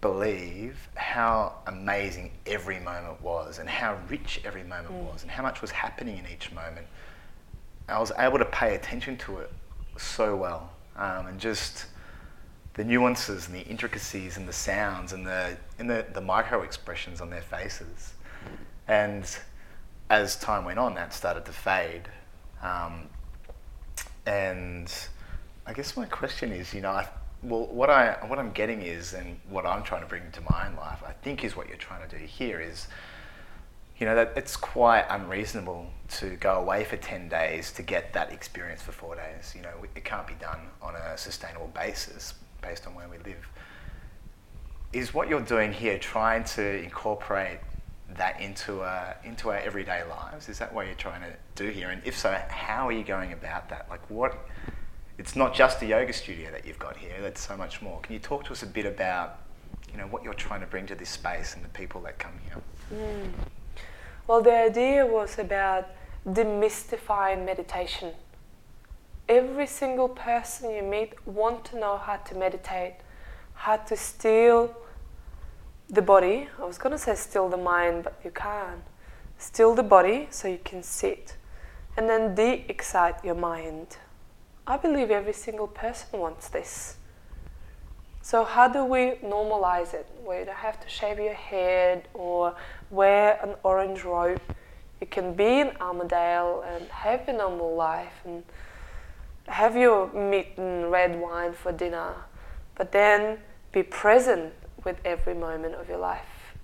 believe 0.00 0.88
how 0.94 1.54
amazing 1.66 2.30
every 2.46 2.78
moment 2.78 3.20
was 3.22 3.58
and 3.58 3.68
how 3.68 3.98
rich 4.08 4.40
every 4.44 4.62
moment 4.62 4.92
was 4.92 5.22
and 5.22 5.30
how 5.30 5.42
much 5.42 5.60
was 5.60 5.70
happening 5.70 6.18
in 6.18 6.26
each 6.32 6.52
moment. 6.52 6.86
I 7.88 7.98
was 7.98 8.12
able 8.18 8.38
to 8.38 8.44
pay 8.44 8.74
attention 8.74 9.16
to 9.18 9.38
it 9.38 9.52
so 9.96 10.36
well 10.36 10.70
um, 10.96 11.26
and 11.26 11.40
just 11.40 11.86
the 12.74 12.84
nuances 12.84 13.46
and 13.46 13.56
the 13.56 13.62
intricacies 13.62 14.36
and 14.36 14.46
the 14.46 14.52
sounds 14.52 15.12
and 15.12 15.26
the, 15.26 15.56
and 15.78 15.88
the, 15.88 16.04
the 16.12 16.20
micro 16.20 16.62
expressions 16.62 17.20
on 17.20 17.30
their 17.30 17.42
faces. 17.42 18.12
And 18.86 19.26
as 20.08 20.36
time 20.36 20.64
went 20.64 20.78
on, 20.78 20.94
that 20.94 21.12
started 21.12 21.44
to 21.46 21.52
fade. 21.52 22.08
Um, 22.62 23.08
and 24.26 24.92
I 25.66 25.72
guess 25.72 25.96
my 25.96 26.06
question 26.06 26.52
is, 26.52 26.72
you 26.72 26.80
know, 26.80 26.90
I, 26.90 27.08
well, 27.42 27.66
what 27.66 27.90
I 27.90 28.16
what 28.26 28.38
I'm 28.38 28.52
getting 28.52 28.82
is, 28.82 29.12
and 29.12 29.38
what 29.48 29.66
I'm 29.66 29.82
trying 29.82 30.02
to 30.02 30.08
bring 30.08 30.24
into 30.24 30.40
my 30.50 30.66
own 30.66 30.76
life, 30.76 31.02
I 31.06 31.12
think, 31.12 31.44
is 31.44 31.56
what 31.56 31.68
you're 31.68 31.76
trying 31.76 32.08
to 32.08 32.18
do 32.18 32.24
here 32.24 32.60
is, 32.60 32.88
you 33.98 34.06
know, 34.06 34.14
that 34.14 34.32
it's 34.36 34.56
quite 34.56 35.04
unreasonable 35.10 35.86
to 36.18 36.36
go 36.36 36.54
away 36.54 36.84
for 36.84 36.96
ten 36.96 37.28
days 37.28 37.72
to 37.72 37.82
get 37.82 38.12
that 38.14 38.32
experience 38.32 38.82
for 38.82 38.92
four 38.92 39.16
days. 39.16 39.52
You 39.54 39.62
know, 39.62 39.74
it 39.94 40.04
can't 40.04 40.26
be 40.26 40.34
done 40.34 40.60
on 40.82 40.94
a 40.94 41.16
sustainable 41.16 41.70
basis 41.74 42.34
based 42.62 42.86
on 42.86 42.94
where 42.94 43.08
we 43.08 43.18
live. 43.18 43.48
Is 44.92 45.12
what 45.12 45.28
you're 45.28 45.40
doing 45.40 45.72
here 45.72 45.98
trying 45.98 46.44
to 46.44 46.82
incorporate 46.82 47.58
that 48.14 48.40
into 48.40 48.80
uh, 48.80 49.14
into 49.24 49.50
our 49.50 49.58
everyday 49.58 50.02
lives? 50.04 50.48
Is 50.48 50.58
that 50.58 50.72
what 50.72 50.86
you're 50.86 50.94
trying 50.94 51.22
to 51.22 51.32
do 51.54 51.70
here? 51.70 51.90
And 51.90 52.02
if 52.04 52.16
so, 52.16 52.40
how 52.48 52.88
are 52.88 52.92
you 52.92 53.04
going 53.04 53.32
about 53.32 53.68
that? 53.70 53.86
Like 53.90 54.08
what? 54.10 54.48
It's 55.18 55.34
not 55.34 55.54
just 55.54 55.80
a 55.82 55.86
yoga 55.86 56.12
studio 56.12 56.50
that 56.50 56.66
you've 56.66 56.78
got 56.78 56.96
here. 56.96 57.14
That's 57.20 57.40
so 57.40 57.56
much 57.56 57.80
more. 57.80 58.00
Can 58.00 58.12
you 58.12 58.18
talk 58.18 58.44
to 58.44 58.52
us 58.52 58.62
a 58.62 58.66
bit 58.66 58.84
about, 58.84 59.38
you 59.90 59.96
know, 59.96 60.04
what 60.04 60.22
you're 60.22 60.34
trying 60.34 60.60
to 60.60 60.66
bring 60.66 60.86
to 60.86 60.94
this 60.94 61.08
space 61.08 61.54
and 61.54 61.64
the 61.64 61.70
people 61.70 62.02
that 62.02 62.18
come 62.18 62.34
here? 62.44 62.62
Mm. 62.92 63.30
Well, 64.26 64.42
the 64.42 64.54
idea 64.54 65.06
was 65.06 65.38
about 65.38 65.88
demystifying 66.28 67.46
meditation. 67.46 68.12
Every 69.28 69.66
single 69.66 70.08
person 70.08 70.70
you 70.70 70.82
meet 70.82 71.14
want 71.26 71.64
to 71.66 71.78
know 71.78 71.96
how 71.96 72.16
to 72.16 72.34
meditate, 72.34 72.96
how 73.54 73.76
to 73.76 73.96
still 73.96 74.76
the 75.88 76.02
body. 76.02 76.48
I 76.60 76.64
was 76.64 76.78
going 76.78 76.92
to 76.92 76.98
say 76.98 77.14
still 77.14 77.48
the 77.48 77.56
mind, 77.56 78.04
but 78.04 78.18
you 78.24 78.30
can't. 78.30 78.82
Still 79.38 79.74
the 79.74 79.82
body 79.82 80.28
so 80.30 80.48
you 80.48 80.58
can 80.64 80.82
sit, 80.82 81.36
and 81.96 82.08
then 82.08 82.34
de-excite 82.34 83.24
your 83.24 83.34
mind. 83.34 83.98
I 84.66 84.76
believe 84.76 85.10
every 85.10 85.32
single 85.32 85.68
person 85.68 86.18
wants 86.18 86.48
this. 86.48 86.96
So, 88.22 88.42
how 88.42 88.66
do 88.66 88.84
we 88.84 89.18
normalize 89.22 89.94
it? 89.94 90.08
Where 90.24 90.40
you 90.40 90.46
don't 90.46 90.56
have 90.56 90.80
to 90.80 90.88
shave 90.88 91.18
your 91.18 91.34
head 91.34 92.08
or 92.14 92.56
wear 92.90 93.38
an 93.40 93.54
orange 93.62 94.02
robe. 94.02 94.40
You 95.00 95.06
can 95.06 95.34
be 95.34 95.60
in 95.60 95.76
Armadale 95.80 96.64
and 96.66 96.88
have 96.88 97.28
your 97.28 97.36
normal 97.36 97.76
life 97.76 98.20
and 98.24 98.42
have 99.46 99.76
your 99.76 100.12
meat 100.12 100.54
and 100.56 100.90
red 100.90 101.20
wine 101.20 101.52
for 101.52 101.70
dinner, 101.70 102.14
but 102.74 102.90
then 102.90 103.38
be 103.70 103.84
present 103.84 104.52
with 104.86 104.96
every 105.04 105.34
moment 105.34 105.74
of 105.74 105.86
your 105.90 105.98
life. 105.98 106.54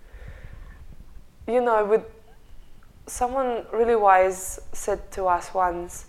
You 1.46 1.60
know, 1.60 1.84
with 1.84 2.04
someone 3.06 3.66
really 3.72 3.96
wise 3.96 4.60
said 4.72 5.10
to 5.12 5.26
us 5.26 5.52
once, 5.52 6.06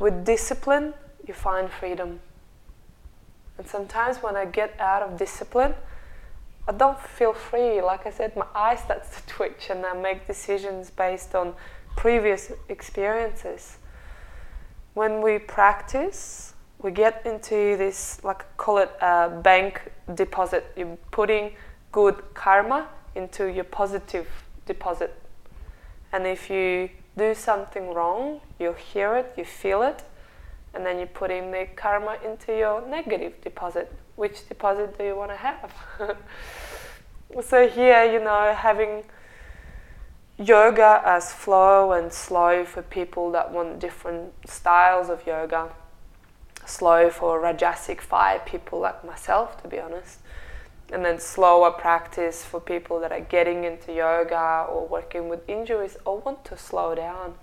with 0.00 0.24
discipline, 0.24 0.94
you 1.26 1.34
find 1.34 1.70
freedom. 1.70 2.20
And 3.58 3.66
sometimes 3.66 4.18
when 4.18 4.36
I 4.36 4.44
get 4.46 4.78
out 4.80 5.02
of 5.02 5.18
discipline, 5.18 5.74
I 6.68 6.72
don't 6.72 6.98
feel 6.98 7.32
free. 7.32 7.80
Like 7.80 8.06
I 8.06 8.10
said, 8.10 8.36
my 8.36 8.46
eye 8.54 8.76
starts 8.76 9.20
to 9.20 9.26
twitch 9.26 9.68
and 9.70 9.84
I 9.84 9.92
make 9.94 10.26
decisions 10.26 10.90
based 10.90 11.34
on 11.34 11.54
previous 11.96 12.52
experiences. 12.68 13.78
When 14.94 15.22
we 15.22 15.38
practice, 15.38 16.54
we 16.82 16.90
get 16.90 17.22
into 17.24 17.76
this, 17.76 18.22
like 18.22 18.44
call 18.56 18.78
it 18.78 18.90
a 19.00 19.30
bank 19.30 19.80
deposit. 20.14 20.72
You're 20.76 20.98
putting 21.10 21.52
good 21.92 22.22
karma 22.34 22.88
into 23.14 23.46
your 23.46 23.64
positive 23.64 24.28
deposit. 24.66 25.14
And 26.12 26.26
if 26.26 26.50
you 26.50 26.90
do 27.16 27.34
something 27.34 27.94
wrong, 27.94 28.40
you 28.58 28.74
hear 28.74 29.16
it, 29.16 29.32
you 29.36 29.44
feel 29.44 29.82
it, 29.82 30.02
and 30.74 30.84
then 30.84 30.98
you 30.98 31.06
put 31.06 31.30
in 31.30 31.50
the 31.50 31.66
karma 31.74 32.18
into 32.24 32.56
your 32.56 32.86
negative 32.86 33.40
deposit. 33.40 33.92
Which 34.16 34.46
deposit 34.48 34.98
do 34.98 35.04
you 35.04 35.16
want 35.16 35.30
to 35.30 35.36
have? 35.36 35.72
so 37.44 37.68
here, 37.68 38.04
you 38.04 38.22
know, 38.22 38.54
having 38.54 39.04
yoga 40.38 41.02
as 41.04 41.32
flow 41.32 41.92
and 41.92 42.12
slow 42.12 42.64
for 42.64 42.82
people 42.82 43.30
that 43.32 43.50
want 43.50 43.78
different 43.78 44.32
styles 44.46 45.08
of 45.08 45.26
yoga. 45.26 45.70
Slow 46.66 47.10
for 47.10 47.40
Rajasic 47.40 48.00
fire 48.00 48.40
people 48.44 48.80
like 48.80 49.04
myself, 49.04 49.62
to 49.62 49.68
be 49.68 49.78
honest. 49.78 50.18
And 50.92 51.04
then 51.04 51.18
slower 51.18 51.70
practice 51.70 52.44
for 52.44 52.60
people 52.60 53.00
that 53.00 53.12
are 53.12 53.20
getting 53.20 53.64
into 53.64 53.92
yoga 53.92 54.66
or 54.68 54.86
working 54.86 55.28
with 55.28 55.48
injuries 55.48 55.96
or 56.04 56.18
want 56.18 56.44
to 56.46 56.58
slow 56.58 56.94
down. 56.94 57.34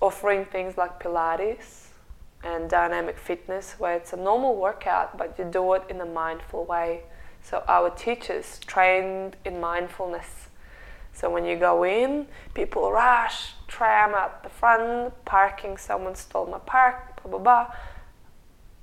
Offering 0.00 0.44
things 0.44 0.76
like 0.76 1.02
Pilates 1.02 1.88
and 2.44 2.70
dynamic 2.70 3.18
fitness, 3.18 3.74
where 3.78 3.96
it's 3.96 4.12
a 4.12 4.16
normal 4.16 4.54
workout, 4.54 5.18
but 5.18 5.36
you 5.38 5.44
do 5.44 5.74
it 5.74 5.82
in 5.88 6.00
a 6.00 6.06
mindful 6.06 6.64
way. 6.64 7.02
So, 7.42 7.64
our 7.66 7.90
teachers 7.90 8.60
trained 8.60 9.36
in 9.44 9.60
mindfulness 9.60 10.48
so 11.18 11.28
when 11.28 11.44
you 11.44 11.56
go 11.56 11.82
in, 11.82 12.28
people 12.54 12.92
rush, 12.92 13.54
tram 13.66 14.14
at 14.14 14.44
the 14.44 14.48
front, 14.48 15.12
parking, 15.24 15.76
someone 15.76 16.14
stole 16.14 16.46
my 16.46 16.60
park, 16.60 17.07
blah, 17.22 17.30
blah, 17.30 17.38
blah. 17.38 17.74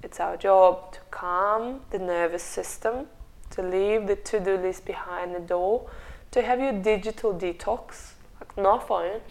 It's 0.04 0.20
our 0.20 0.38
job 0.38 0.94
to 0.94 1.00
calm 1.12 1.82
the 1.90 2.00
nervous 2.00 2.44
system, 2.44 3.08
to 3.52 3.62
leave 3.62 4.08
the 4.08 4.16
to 4.16 4.40
do 4.40 4.58
list 4.58 4.86
behind 4.86 5.34
the 5.34 5.40
door, 5.40 5.90
to 6.32 6.42
have 6.42 6.60
your 6.60 6.74
digital 6.74 7.34
detox, 7.34 8.12
like 8.40 8.56
no 8.58 8.80
phone, 8.80 9.22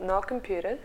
no 0.00 0.20
computers. 0.20 0.80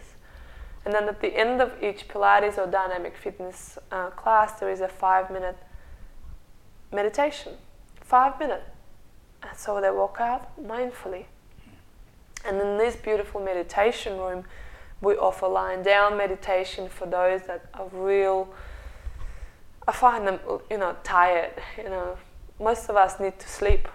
And 0.85 0.93
then 0.93 1.09
at 1.09 1.21
the 1.21 1.35
end 1.35 1.61
of 1.61 1.81
each 1.83 2.07
Pilates 2.07 2.57
or 2.57 2.67
dynamic 2.67 3.17
fitness 3.17 3.77
uh, 3.91 4.09
class, 4.11 4.59
there 4.59 4.69
is 4.69 4.81
a 4.81 4.87
five 4.87 5.29
minute 5.29 5.57
meditation. 6.91 7.53
Five 8.01 8.39
minutes. 8.39 8.63
And 9.43 9.57
so 9.57 9.79
they 9.81 9.91
walk 9.91 10.17
out 10.19 10.61
mindfully. 10.61 11.25
And 12.45 12.59
in 12.61 12.77
this 12.77 12.95
beautiful 12.95 13.41
meditation 13.41 14.17
room, 14.17 14.45
we 15.01 15.15
offer 15.15 15.47
lying 15.47 15.81
down 15.81 16.17
meditation 16.17 16.89
for 16.89 17.05
those 17.05 17.43
that 17.43 17.65
are 17.73 17.87
real. 17.91 18.49
I 19.87 19.91
find 19.91 20.27
them, 20.27 20.39
you 20.69 20.77
know, 20.77 20.95
tired. 21.03 21.53
You 21.77 21.85
know, 21.85 22.17
most 22.59 22.89
of 22.89 22.95
us 22.95 23.19
need 23.19 23.39
to 23.39 23.47
sleep. 23.47 23.87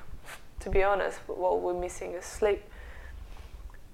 To 0.60 0.70
be 0.70 0.82
honest, 0.82 1.18
what 1.26 1.60
we're 1.60 1.78
missing 1.78 2.12
is 2.12 2.24
sleep. 2.24 2.62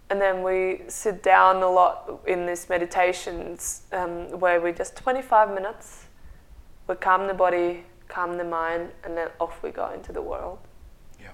And 0.09 0.21
then 0.21 0.43
we 0.43 0.83
sit 0.89 1.23
down 1.23 1.63
a 1.63 1.71
lot 1.71 2.21
in 2.27 2.47
these 2.47 2.69
meditations 2.69 3.83
um, 3.93 4.41
where 4.41 4.61
we 4.61 4.73
just 4.73 4.97
25 4.97 5.55
minutes, 5.55 6.07
we 6.89 6.97
calm 6.97 7.29
the 7.29 7.35
body, 7.35 7.85
calm 8.09 8.37
the 8.37 8.45
mind, 8.45 8.91
and 9.05 9.17
then 9.17 9.29
off 9.41 9.63
we 9.63 9.71
go 9.71 9.93
into 9.93 10.13
the 10.13 10.23
world. 10.23 10.59
Yeah. 11.21 11.31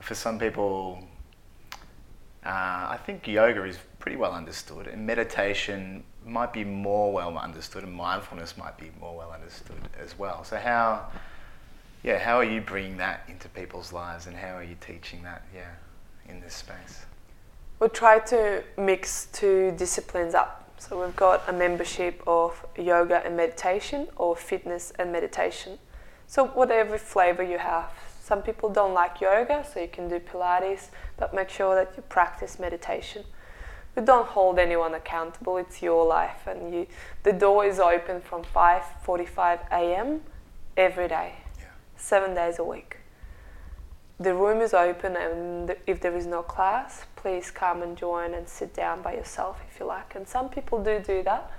For 0.00 0.14
some 0.14 0.38
people, 0.38 1.04
uh, 2.44 2.48
I 2.48 2.98
think 3.04 3.28
yoga 3.28 3.64
is 3.64 3.76
pretty 4.00 4.16
well 4.16 4.32
understood, 4.32 4.88
and 4.88 5.06
meditation 5.06 6.02
might 6.26 6.52
be 6.52 6.64
more 6.64 7.12
well 7.12 7.38
understood, 7.38 7.84
and 7.84 7.92
mindfulness 7.92 8.56
might 8.56 8.76
be 8.76 8.90
more 9.00 9.16
well 9.16 9.30
understood 9.30 9.76
as 10.02 10.18
well. 10.18 10.42
So 10.42 10.56
how, 10.56 11.06
yeah, 12.02 12.18
how 12.18 12.36
are 12.36 12.44
you 12.44 12.60
bringing 12.60 12.96
that 12.96 13.22
into 13.28 13.48
people's 13.50 13.92
lives, 13.92 14.26
and 14.26 14.36
how 14.36 14.56
are 14.56 14.64
you 14.64 14.76
teaching 14.80 15.22
that, 15.22 15.42
yeah, 15.54 15.70
in 16.28 16.40
this 16.40 16.54
space? 16.54 17.04
We 17.78 17.88
try 17.88 18.18
to 18.18 18.64
mix 18.76 19.28
two 19.32 19.72
disciplines 19.76 20.34
up. 20.34 20.56
So 20.78 21.04
we've 21.04 21.16
got 21.16 21.46
a 21.46 21.52
membership 21.52 22.22
of 22.26 22.66
yoga 22.78 23.22
and 23.24 23.36
meditation, 23.36 24.08
or 24.16 24.34
fitness 24.34 24.92
and 24.98 25.12
meditation. 25.12 25.78
So 26.26 26.46
whatever 26.46 26.96
flavor 26.96 27.42
you 27.42 27.58
have. 27.58 27.90
Some 28.22 28.42
people 28.42 28.70
don't 28.70 28.94
like 28.94 29.20
yoga, 29.20 29.64
so 29.70 29.80
you 29.80 29.88
can 29.88 30.08
do 30.08 30.20
Pilates, 30.20 30.88
but 31.18 31.34
make 31.34 31.50
sure 31.50 31.74
that 31.74 31.92
you 31.96 32.02
practice 32.04 32.58
meditation. 32.58 33.24
We 33.96 34.02
don't 34.02 34.26
hold 34.26 34.58
anyone 34.58 34.94
accountable. 34.94 35.56
It's 35.56 35.82
your 35.82 36.06
life, 36.06 36.46
and 36.46 36.72
you. 36.72 36.86
The 37.22 37.32
door 37.32 37.64
is 37.64 37.80
open 37.80 38.20
from 38.20 38.42
5:45 38.44 39.60
a.m. 39.72 40.22
every 40.76 41.08
day, 41.08 41.34
yeah. 41.58 41.64
seven 41.96 42.34
days 42.34 42.58
a 42.58 42.64
week. 42.64 42.98
The 44.18 44.34
room 44.34 44.60
is 44.60 44.74
open, 44.74 45.16
and 45.16 45.76
if 45.86 46.00
there 46.00 46.16
is 46.16 46.26
no 46.26 46.42
class, 46.42 47.06
please 47.16 47.50
come 47.50 47.82
and 47.82 47.96
join 47.96 48.34
and 48.34 48.48
sit 48.48 48.74
down 48.74 49.02
by 49.02 49.14
yourself 49.14 49.60
if 49.70 49.80
you 49.80 49.86
like. 49.86 50.14
And 50.14 50.28
some 50.28 50.48
people 50.48 50.82
do 50.82 51.00
do 51.00 51.22
that 51.24 51.50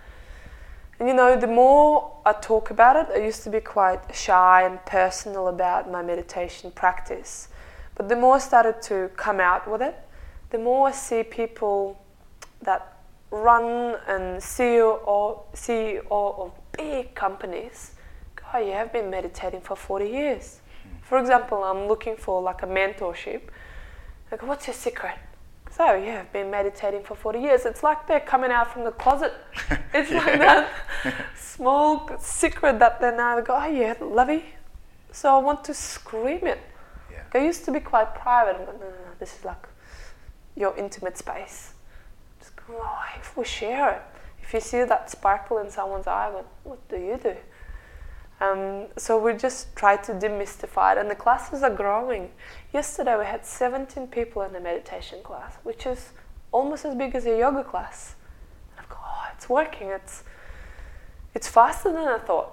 and 1.01 1.09
you 1.09 1.15
know, 1.15 1.35
the 1.35 1.47
more 1.47 2.15
I 2.27 2.33
talk 2.33 2.69
about 2.69 2.95
it, 2.95 3.11
I 3.11 3.25
used 3.25 3.41
to 3.45 3.49
be 3.49 3.59
quite 3.59 4.13
shy 4.13 4.61
and 4.61 4.85
personal 4.85 5.47
about 5.47 5.89
my 5.89 6.03
meditation 6.03 6.69
practice. 6.69 7.47
But 7.95 8.07
the 8.07 8.15
more 8.15 8.35
I 8.35 8.37
started 8.37 8.83
to 8.83 9.09
come 9.17 9.39
out 9.39 9.67
with 9.67 9.81
it, 9.81 9.95
the 10.51 10.59
more 10.59 10.89
I 10.89 10.91
see 10.91 11.23
people 11.23 11.99
that 12.63 12.97
run 13.31 13.95
and 14.07 14.41
CEO, 14.41 14.99
or 15.05 15.43
CEO 15.53 16.05
of 16.09 16.51
big 16.77 17.15
companies 17.15 17.91
go, 18.35 18.43
oh, 18.53 18.59
you 18.59 18.73
have 18.73 18.91
been 18.91 19.09
meditating 19.09 19.61
for 19.61 19.75
40 19.75 20.09
years. 20.09 20.61
For 21.01 21.17
example, 21.17 21.63
I'm 21.63 21.87
looking 21.87 22.15
for 22.15 22.41
like 22.41 22.63
a 22.63 22.67
mentorship. 22.67 23.41
Like, 24.31 24.43
what's 24.43 24.67
your 24.67 24.73
secret? 24.73 25.15
so 25.75 25.93
yeah, 25.93 26.19
I've 26.19 26.33
been 26.33 26.51
meditating 26.51 27.03
for 27.03 27.15
40 27.15 27.39
years. 27.39 27.65
It's 27.65 27.81
like 27.81 28.05
they're 28.07 28.19
coming 28.19 28.51
out 28.51 28.71
from 28.71 28.83
the 28.83 28.91
closet. 28.91 29.33
It's 29.93 30.11
yeah. 30.11 30.17
like 30.19 30.39
that 30.39 30.69
small 31.37 32.09
secret 32.19 32.79
that 32.79 32.99
they're 33.01 33.15
now 33.15 33.39
go, 33.41 33.55
oh 33.55 33.65
yeah, 33.65 33.93
lovey. 34.01 34.43
So 35.11 35.33
I 35.35 35.37
want 35.39 35.63
to 35.65 35.73
scream 35.73 36.45
it. 36.47 36.59
Yeah. 37.11 37.23
I 37.33 37.39
used 37.39 37.65
to 37.65 37.71
be 37.71 37.79
quite 37.79 38.15
private. 38.15 38.59
no, 38.59 38.71
no, 38.73 38.79
no, 38.79 39.11
this 39.19 39.37
is 39.37 39.45
like 39.45 39.67
your 40.55 40.75
intimate 40.77 41.17
space. 41.17 41.73
Go, 42.71 42.79
oh, 42.81 43.03
if 43.19 43.35
we 43.37 43.45
share 43.45 43.91
it, 43.95 44.01
if 44.41 44.53
you 44.53 44.59
see 44.59 44.83
that 44.83 45.09
sparkle 45.09 45.57
in 45.59 45.69
someone's 45.69 46.07
eye, 46.07 46.29
what, 46.29 46.47
what 46.63 46.89
do 46.89 46.97
you 46.97 47.19
do? 47.21 47.35
Um, 48.39 48.87
so 48.97 49.19
we 49.19 49.33
just 49.33 49.75
try 49.75 49.97
to 49.97 50.13
demystify 50.13 50.93
it, 50.93 50.97
and 50.97 51.09
the 51.09 51.15
classes 51.15 51.61
are 51.61 51.69
growing. 51.69 52.31
Yesterday 52.73 53.17
we 53.17 53.25
had 53.25 53.45
17 53.45 54.07
people 54.07 54.41
in 54.41 54.53
the 54.53 54.59
meditation 54.59 55.19
class, 55.21 55.57
which 55.63 55.85
is 55.85 56.09
almost 56.51 56.85
as 56.85 56.95
big 56.95 57.13
as 57.13 57.25
a 57.25 57.37
yoga 57.37 57.63
class. 57.63 58.15
And 58.71 58.79
I've 58.79 58.89
gone, 58.89 58.99
oh, 59.03 59.29
it's 59.35 59.47
working. 59.47 59.89
It's 59.89 60.23
it's 61.33 61.47
faster 61.47 61.91
than 61.91 62.07
I 62.07 62.17
thought. 62.17 62.51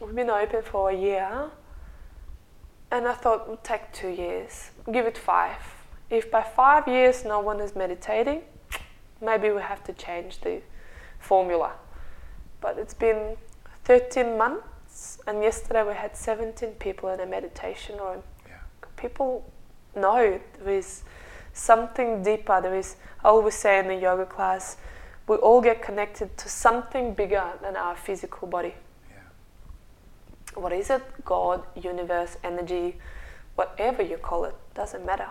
We've 0.00 0.14
been 0.14 0.30
open 0.30 0.62
for 0.62 0.90
a 0.90 0.96
year, 0.96 1.50
and 2.90 3.06
I 3.06 3.12
thought 3.12 3.42
it 3.42 3.48
would 3.48 3.64
take 3.64 3.92
two 3.92 4.08
years. 4.08 4.70
Give 4.90 5.06
it 5.06 5.18
five. 5.18 5.58
If 6.10 6.30
by 6.30 6.42
five 6.42 6.88
years 6.88 7.24
no 7.24 7.40
one 7.40 7.60
is 7.60 7.76
meditating, 7.76 8.42
maybe 9.20 9.50
we 9.50 9.60
have 9.60 9.82
to 9.84 9.92
change 9.92 10.40
the 10.40 10.60
formula. 11.18 11.72
But 12.60 12.78
it's 12.78 12.94
been 12.94 13.36
13 13.84 14.36
months 14.36 15.18
and 15.26 15.42
yesterday 15.42 15.86
we 15.86 15.94
had 15.94 16.16
17 16.16 16.70
people 16.72 17.08
in 17.10 17.20
a 17.20 17.26
meditation 17.26 17.96
room. 17.98 18.22
Yeah. 18.46 18.54
People 18.96 19.50
know 19.94 20.40
there 20.62 20.74
is 20.74 21.02
something 21.52 22.22
deeper. 22.22 22.60
There 22.60 22.74
is, 22.74 22.96
oh, 23.24 23.28
I 23.28 23.30
always 23.30 23.54
say 23.54 23.78
in 23.78 23.88
the 23.88 23.94
yoga 23.94 24.26
class, 24.26 24.76
we 25.26 25.36
all 25.36 25.60
get 25.60 25.82
connected 25.82 26.36
to 26.38 26.48
something 26.48 27.14
bigger 27.14 27.44
than 27.62 27.76
our 27.76 27.96
physical 27.96 28.46
body. 28.46 28.74
Yeah. 29.10 30.60
What 30.60 30.72
is 30.72 30.90
it? 30.90 31.02
God, 31.24 31.62
universe, 31.74 32.36
energy, 32.44 32.96
whatever 33.56 34.02
you 34.02 34.18
call 34.18 34.44
it, 34.44 34.54
doesn't 34.74 35.04
matter. 35.04 35.28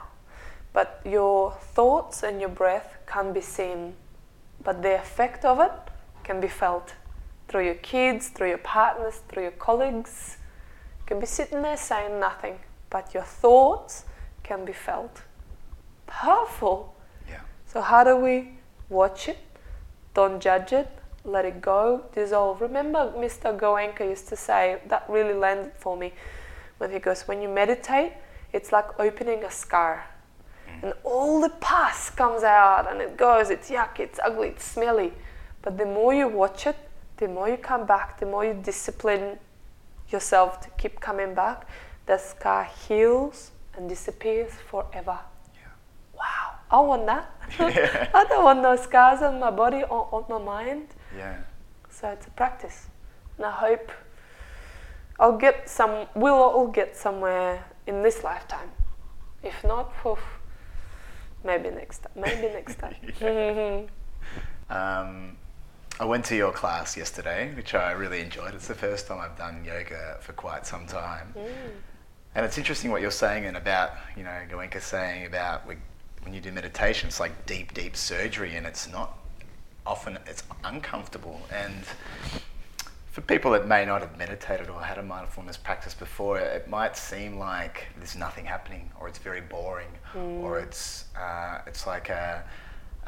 But 0.74 1.02
your 1.06 1.54
thoughts 1.54 2.24
and 2.24 2.42
your 2.42 2.50
breath 2.50 2.95
can 3.08 3.34
be 3.34 3.42
seen, 3.42 3.96
but 4.64 4.82
the 4.82 4.96
effect 4.96 5.46
of 5.46 5.60
it 5.60 5.72
can 6.24 6.42
be 6.42 6.48
felt 6.48 6.94
through 7.48 7.66
your 7.66 7.76
kids, 7.76 8.30
through 8.30 8.50
your 8.50 8.58
partners, 8.60 9.22
through 9.30 9.44
your 9.44 9.52
colleagues. 9.52 10.38
You 11.00 11.06
can 11.06 11.20
be 11.20 11.26
sitting 11.26 11.62
there 11.62 11.78
saying 11.78 12.20
nothing, 12.20 12.60
but 12.90 13.14
your 13.14 13.24
thoughts 13.24 14.06
can 14.44 14.66
be 14.66 14.74
felt. 14.74 15.22
Powerful. 16.08 16.96
Yeah. 17.30 17.42
So, 17.66 17.82
how 17.82 18.04
do 18.04 18.16
we 18.16 18.58
watch 18.90 19.30
it? 19.30 19.38
Don't 20.14 20.40
judge 20.40 20.74
it. 20.74 20.90
Let 21.24 21.46
it 21.46 21.60
go, 21.62 22.06
dissolve. 22.14 22.62
Remember, 22.62 23.12
Mr. 23.18 23.58
Goenka 23.58 24.02
used 24.02 24.28
to 24.30 24.36
say 24.36 24.80
that 24.88 25.06
really 25.10 25.34
landed 25.34 25.74
for 25.76 25.98
me 25.98 26.14
when 26.78 26.92
he 26.92 27.00
goes, 27.00 27.28
When 27.28 27.42
you 27.42 27.50
meditate, 27.50 28.14
it's 28.54 28.72
like 28.72 29.00
opening 29.00 29.44
a 29.44 29.52
scar. 29.52 30.06
And 30.86 30.94
all 31.04 31.42
the 31.42 31.50
pus 31.50 32.12
comes 32.12 32.44
out 32.44 32.86
and 32.92 33.02
it 33.02 33.18
goes, 33.18 33.50
it's 33.50 33.72
yuck, 33.72 34.00
it's 34.00 34.20
ugly, 34.24 34.50
it's 34.50 34.64
smelly. 34.64 35.14
But 35.64 35.80
the 35.80 35.86
more 35.88 36.14
you 36.14 36.28
watch 36.28 36.68
it, 36.68 36.76
the 37.18 37.28
more 37.28 37.50
you 37.50 37.58
come 37.58 37.88
back, 37.88 38.20
the 38.20 38.28
more 38.28 38.46
you 38.46 38.54
discipline 38.54 39.40
yourself 40.12 40.62
to 40.62 40.70
keep 40.78 41.00
coming 41.00 41.34
back, 41.34 41.68
the 42.06 42.20
scar 42.20 42.66
heals 42.88 43.50
and 43.76 43.90
disappears 43.90 44.52
forever. 44.70 45.18
Yeah. 45.56 45.62
Wow, 46.14 46.60
I 46.70 46.80
want 46.82 47.08
that. 47.08 47.32
Yeah. 47.60 48.08
I 48.14 48.26
don't 48.26 48.44
want 48.44 48.62
no 48.62 48.76
scars 48.76 49.24
on 49.24 49.40
my 49.40 49.50
body 49.50 49.82
or 49.82 50.08
on 50.12 50.26
my 50.30 50.38
mind. 50.38 50.90
Yeah. 51.18 51.38
So 51.90 52.10
it's 52.10 52.28
a 52.28 52.30
practice. 52.30 52.90
And 53.38 53.48
I 53.48 53.52
hope 53.52 53.92
I'll 55.20 55.40
get 55.40 55.68
some, 55.68 56.06
we'll 56.14 56.36
all 56.36 56.68
get 56.68 56.96
somewhere 56.96 57.66
in 57.88 58.04
this 58.04 58.24
lifetime. 58.24 58.70
If 59.42 59.64
not, 59.64 59.92
poof, 59.98 60.20
maybe 61.46 61.70
next 61.70 62.00
time. 62.00 62.12
Maybe 62.16 62.54
next 62.54 62.80
time. 62.80 63.88
um, 64.70 65.38
I 66.00 66.06
went 66.06 66.26
to 66.26 66.36
your 66.36 66.52
class 66.52 66.98
yesterday, 66.98 67.54
which 67.56 67.74
I 67.74 67.92
really 67.92 68.20
enjoyed. 68.20 68.54
It's 68.54 68.68
the 68.68 68.76
first 68.76 69.08
time 69.08 69.20
I've 69.20 69.38
done 69.38 69.64
yoga 69.64 70.18
for 70.20 70.34
quite 70.34 70.66
some 70.68 70.86
time. 70.88 71.34
Mm. 71.38 71.52
And 72.36 72.46
it's 72.46 72.58
interesting 72.58 72.92
what 72.92 73.02
you're 73.02 73.12
saying 73.12 73.46
and 73.46 73.56
about, 73.56 73.92
you 74.18 74.24
know, 74.24 74.38
Goenka 74.50 74.82
saying 74.82 75.26
about 75.26 75.66
when 75.66 76.34
you 76.34 76.42
do 76.42 76.52
meditation, 76.52 77.08
it's 77.08 77.20
like 77.20 77.46
deep, 77.46 77.74
deep 77.74 77.96
surgery 77.96 78.56
and 78.56 78.66
it's 78.66 78.92
not 78.92 79.18
often, 79.86 80.18
it's 80.26 80.44
uncomfortable. 80.66 81.40
And 81.50 81.86
for 83.16 83.22
people 83.22 83.52
that 83.52 83.66
may 83.66 83.86
not 83.86 84.02
have 84.02 84.18
meditated 84.18 84.70
or 84.70 84.82
had 84.82 84.98
a 84.98 85.02
mindfulness 85.02 85.56
practice 85.56 85.94
before, 85.94 86.38
it 86.38 86.68
might 86.68 86.98
seem 86.98 87.40
like 87.40 87.88
there's 87.96 88.18
nothing 88.18 88.44
happening, 88.44 88.92
or 89.00 89.08
it's 89.08 89.20
very 89.20 89.40
boring, 89.40 89.88
mm. 90.14 90.42
or 90.42 90.60
it's 90.60 91.06
uh, 91.18 91.60
it's 91.66 91.88
like 91.88 92.10
a 92.10 92.44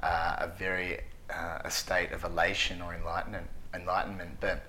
uh, 0.01 0.35
a 0.39 0.47
very 0.57 1.01
uh, 1.29 1.59
a 1.65 1.69
state 1.69 2.13
of 2.13 2.23
elation 2.23 2.81
or 2.81 2.95
enlightenment. 2.95 3.47
Enlightenment, 3.73 4.37
but 4.39 4.63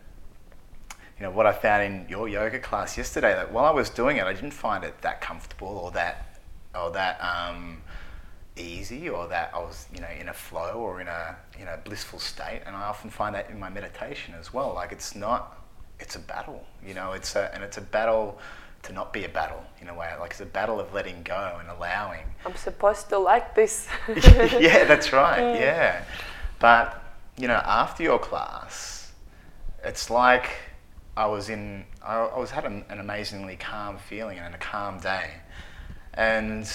you 0.90 1.22
know 1.22 1.30
what 1.30 1.46
I 1.46 1.52
found 1.52 1.84
in 1.84 2.08
your 2.08 2.28
yoga 2.28 2.58
class 2.58 2.98
yesterday 2.98 3.32
that 3.32 3.52
while 3.52 3.64
I 3.64 3.70
was 3.70 3.90
doing 3.90 4.16
it, 4.16 4.24
I 4.24 4.32
didn't 4.32 4.50
find 4.50 4.82
it 4.82 5.00
that 5.02 5.20
comfortable 5.20 5.68
or 5.68 5.92
that 5.92 6.40
or 6.74 6.90
that 6.90 7.16
um, 7.22 7.80
easy 8.58 9.08
or 9.08 9.28
that 9.28 9.50
I 9.54 9.58
was 9.58 9.86
you 9.94 10.00
know 10.00 10.08
in 10.20 10.28
a 10.28 10.34
flow 10.34 10.74
or 10.74 11.00
in 11.00 11.08
a 11.08 11.36
you 11.58 11.64
know 11.64 11.78
blissful 11.84 12.18
state. 12.18 12.62
And 12.66 12.76
I 12.76 12.82
often 12.82 13.10
find 13.10 13.34
that 13.34 13.50
in 13.50 13.58
my 13.58 13.70
meditation 13.70 14.34
as 14.38 14.52
well. 14.52 14.74
Like 14.74 14.92
it's 14.92 15.14
not, 15.14 15.58
it's 16.00 16.16
a 16.16 16.20
battle. 16.20 16.64
You 16.86 16.94
know, 16.94 17.12
it's 17.12 17.36
a 17.36 17.50
and 17.54 17.62
it's 17.62 17.78
a 17.78 17.82
battle 17.82 18.38
to 18.82 18.92
not 18.92 19.12
be 19.12 19.24
a 19.24 19.28
battle 19.28 19.62
in 19.80 19.88
a 19.88 19.94
way. 19.94 20.10
Like 20.20 20.30
it's 20.30 20.40
a 20.40 20.46
battle 20.46 20.80
of 20.80 20.92
letting 20.92 21.22
go 21.22 21.56
and 21.60 21.68
allowing. 21.68 22.24
I'm 22.46 22.56
supposed 22.56 23.08
to 23.10 23.18
like 23.18 23.54
this. 23.54 23.88
yeah, 24.08 24.84
that's 24.84 25.12
right. 25.12 25.38
Mm. 25.38 25.60
Yeah, 25.60 26.04
but 26.58 27.02
you 27.36 27.46
know, 27.48 27.60
after 27.64 28.02
your 28.02 28.18
class, 28.18 29.12
it's 29.84 30.10
like 30.10 30.56
I 31.16 31.26
was 31.26 31.48
in. 31.48 31.84
I, 32.02 32.16
I 32.16 32.38
was 32.38 32.50
had 32.50 32.64
an, 32.64 32.84
an 32.88 32.98
amazingly 33.00 33.56
calm 33.56 33.98
feeling 33.98 34.38
and 34.38 34.54
a 34.54 34.58
calm 34.58 34.98
day, 35.00 35.30
and 36.14 36.68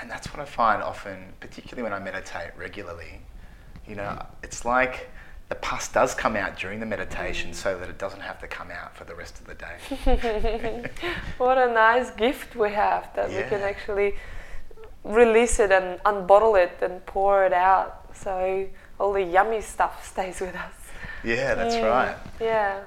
and 0.00 0.10
that's 0.10 0.32
what 0.32 0.40
I 0.40 0.44
find 0.44 0.82
often, 0.82 1.32
particularly 1.40 1.82
when 1.82 1.92
I 1.92 2.02
meditate 2.02 2.50
regularly. 2.56 3.20
You 3.86 3.96
know, 3.96 4.24
it's 4.42 4.64
like 4.64 5.08
the 5.48 5.54
pus 5.56 5.88
does 5.88 6.14
come 6.14 6.36
out 6.36 6.58
during 6.58 6.80
the 6.80 6.86
meditation 6.86 7.50
mm. 7.50 7.54
so 7.54 7.78
that 7.78 7.88
it 7.88 7.98
doesn't 7.98 8.20
have 8.20 8.40
to 8.40 8.48
come 8.48 8.70
out 8.70 8.96
for 8.96 9.04
the 9.04 9.14
rest 9.14 9.40
of 9.40 9.46
the 9.46 9.54
day. 9.54 10.90
what 11.38 11.58
a 11.58 11.72
nice 11.72 12.10
gift 12.12 12.56
we 12.56 12.72
have 12.72 13.14
that 13.14 13.30
yeah. 13.30 13.42
we 13.42 13.48
can 13.48 13.60
actually 13.60 14.14
release 15.04 15.60
it 15.60 15.70
and 15.70 16.00
unbottle 16.04 16.58
it 16.58 16.78
and 16.80 17.04
pour 17.04 17.44
it 17.44 17.52
out 17.52 18.08
so 18.14 18.66
all 18.98 19.12
the 19.12 19.22
yummy 19.22 19.60
stuff 19.60 20.06
stays 20.12 20.40
with 20.40 20.54
us. 20.54 20.72
Yeah, 21.22 21.54
that's 21.54 21.74
mm. 21.74 21.90
right. 21.90 22.16
Yeah. 22.40 22.80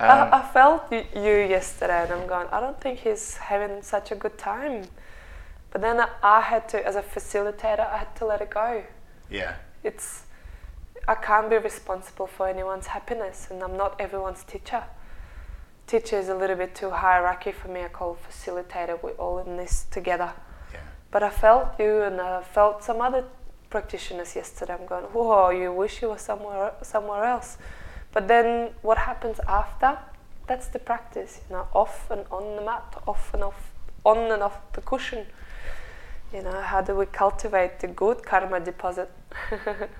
Um, 0.00 0.10
I, 0.10 0.40
I, 0.40 0.42
felt 0.52 0.90
you 0.90 1.00
yesterday 1.14 2.02
and 2.02 2.12
I'm 2.12 2.26
going, 2.26 2.48
I 2.50 2.58
don't 2.58 2.78
think 2.80 2.98
he's 2.98 3.36
having 3.36 3.80
such 3.80 4.10
a 4.10 4.16
good 4.16 4.36
time. 4.36 4.82
But 5.74 5.80
then 5.80 6.00
I 6.22 6.40
had 6.40 6.68
to, 6.68 6.86
as 6.86 6.94
a 6.94 7.02
facilitator, 7.02 7.80
I 7.80 7.98
had 7.98 8.14
to 8.18 8.26
let 8.26 8.40
it 8.40 8.50
go. 8.50 8.84
Yeah. 9.28 9.56
It's, 9.82 10.22
I 11.08 11.16
can't 11.16 11.50
be 11.50 11.58
responsible 11.58 12.28
for 12.28 12.46
anyone's 12.46 12.86
happiness, 12.86 13.48
and 13.50 13.60
I'm 13.60 13.76
not 13.76 14.00
everyone's 14.00 14.44
teacher. 14.44 14.84
Teacher 15.88 16.16
is 16.16 16.28
a 16.28 16.34
little 16.36 16.54
bit 16.54 16.76
too 16.76 16.90
hierarchy 16.90 17.50
for 17.50 17.66
me. 17.66 17.82
I 17.82 17.88
call 17.88 18.16
facilitator. 18.16 19.02
We're 19.02 19.18
all 19.18 19.40
in 19.40 19.56
this 19.56 19.86
together. 19.90 20.32
Yeah. 20.72 20.78
But 21.10 21.24
I 21.24 21.30
felt 21.30 21.70
you, 21.80 22.02
and 22.02 22.20
I 22.20 22.42
felt 22.42 22.84
some 22.84 23.00
other 23.00 23.24
practitioners 23.68 24.36
yesterday. 24.36 24.74
I'm 24.74 24.86
going, 24.86 25.06
whoa, 25.06 25.50
you 25.50 25.72
wish 25.72 26.00
you 26.02 26.10
were 26.10 26.18
somewhere 26.18 26.72
somewhere 26.82 27.24
else. 27.24 27.58
But 28.12 28.28
then 28.28 28.70
what 28.82 28.98
happens 28.98 29.40
after? 29.48 29.98
That's 30.46 30.68
the 30.68 30.78
practice, 30.78 31.40
you 31.48 31.56
know, 31.56 31.66
off 31.72 32.12
and 32.12 32.24
on 32.30 32.54
the 32.54 32.62
mat, 32.62 33.02
off 33.08 33.34
and 33.34 33.42
off, 33.42 33.72
on 34.04 34.30
and 34.30 34.40
off 34.40 34.60
the 34.74 34.80
cushion 34.80 35.26
you 36.34 36.42
know 36.42 36.60
how 36.60 36.80
do 36.80 36.94
we 36.96 37.06
cultivate 37.06 37.78
the 37.80 37.86
good 37.86 38.22
karma 38.24 38.60
deposit? 38.60 39.10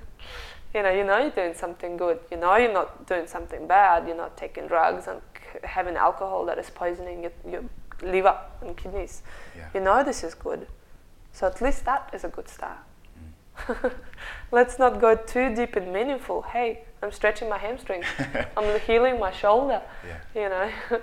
You 0.75 0.83
know 0.83 0.91
you 0.91 1.05
know 1.05 1.19
you're 1.19 1.31
doing 1.31 1.55
something 1.55 1.97
good. 1.97 2.19
You 2.33 2.37
know 2.37 2.57
you're 2.57 2.73
not 2.73 3.07
doing 3.07 3.29
something 3.29 3.69
bad. 3.69 4.09
You're 4.09 4.17
not 4.17 4.37
taking 4.37 4.67
drugs 4.67 5.07
and 5.07 5.21
having 5.63 5.95
alcohol 5.95 6.45
that 6.47 6.59
is 6.59 6.69
poisoning 6.69 7.23
your, 7.23 7.33
your 7.49 7.65
liver 8.03 8.37
and 8.61 8.77
kidneys. 8.77 9.23
Yeah. 9.57 9.69
you 9.73 9.81
know 9.81 10.03
this 10.03 10.25
is 10.25 10.35
good. 10.35 10.67
So 11.33 11.47
at 11.47 11.61
least 11.61 11.85
that 11.85 12.11
is 12.13 12.25
a 12.25 12.29
good 12.29 12.49
start. 12.49 12.79
Mm. 13.69 13.93
let's 14.51 14.77
not 14.81 15.01
go 15.01 15.15
too 15.15 15.55
deep 15.55 15.77
and 15.77 15.93
meaningful. 15.93 16.43
Hey 16.43 16.81
i'm 17.03 17.13
stretching 17.13 17.49
my 17.49 17.59
hamstrings. 17.59 18.07
I'm 18.57 18.81
healing 18.81 19.21
my 19.21 19.31
shoulder. 19.31 19.81
Yeah. 20.05 20.43
you 20.43 20.49
know 20.49 21.01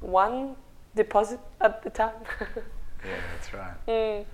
one 0.00 0.56
deposit 0.96 1.40
at 1.60 1.82
a 1.84 1.90
time. 1.90 2.22
Yeah 3.04 3.20
that's 3.34 3.52
right. 3.52 3.86
Mm. 3.86 4.24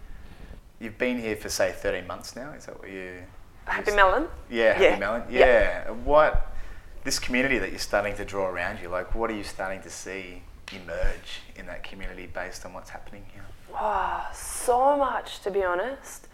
You've 0.81 0.99
been 0.99 1.19
here 1.19 1.35
for 1.35 1.49
say 1.49 1.73
13 1.73 2.07
months 2.07 2.37
now. 2.37 2.53
Is 2.53 2.67
that 2.67 2.79
what 2.79 2.89
you? 2.89 3.23
Happy 3.65 3.91
Melon. 3.91 4.29
Yeah, 4.49 4.73
Happy 4.73 4.85
yeah. 4.85 4.99
Melon. 4.99 5.23
Yeah. 5.29 5.41
yeah. 5.41 5.91
What 5.91 6.53
this 7.05 7.19
community 7.19 7.59
that 7.59 7.71
you're 7.71 7.79
starting 7.81 8.15
to 8.17 8.25
draw 8.25 8.47
around 8.47 8.81
you, 8.81 8.89
like, 8.89 9.15
what 9.15 9.29
are 9.31 9.35
you 9.35 9.43
starting 9.43 9.83
to 9.83 9.91
see 9.91 10.43
emerge 10.73 11.41
in 11.57 11.67
that 11.67 11.83
community 11.83 12.27
based 12.27 12.65
on 12.65 12.73
what's 12.75 12.91
happening 12.91 13.25
here? 13.33 13.45
Oh, 13.75 14.29
so 14.33 14.97
much 14.97 15.41
to 15.41 15.51
be 15.51 15.65
honest. 15.65 16.29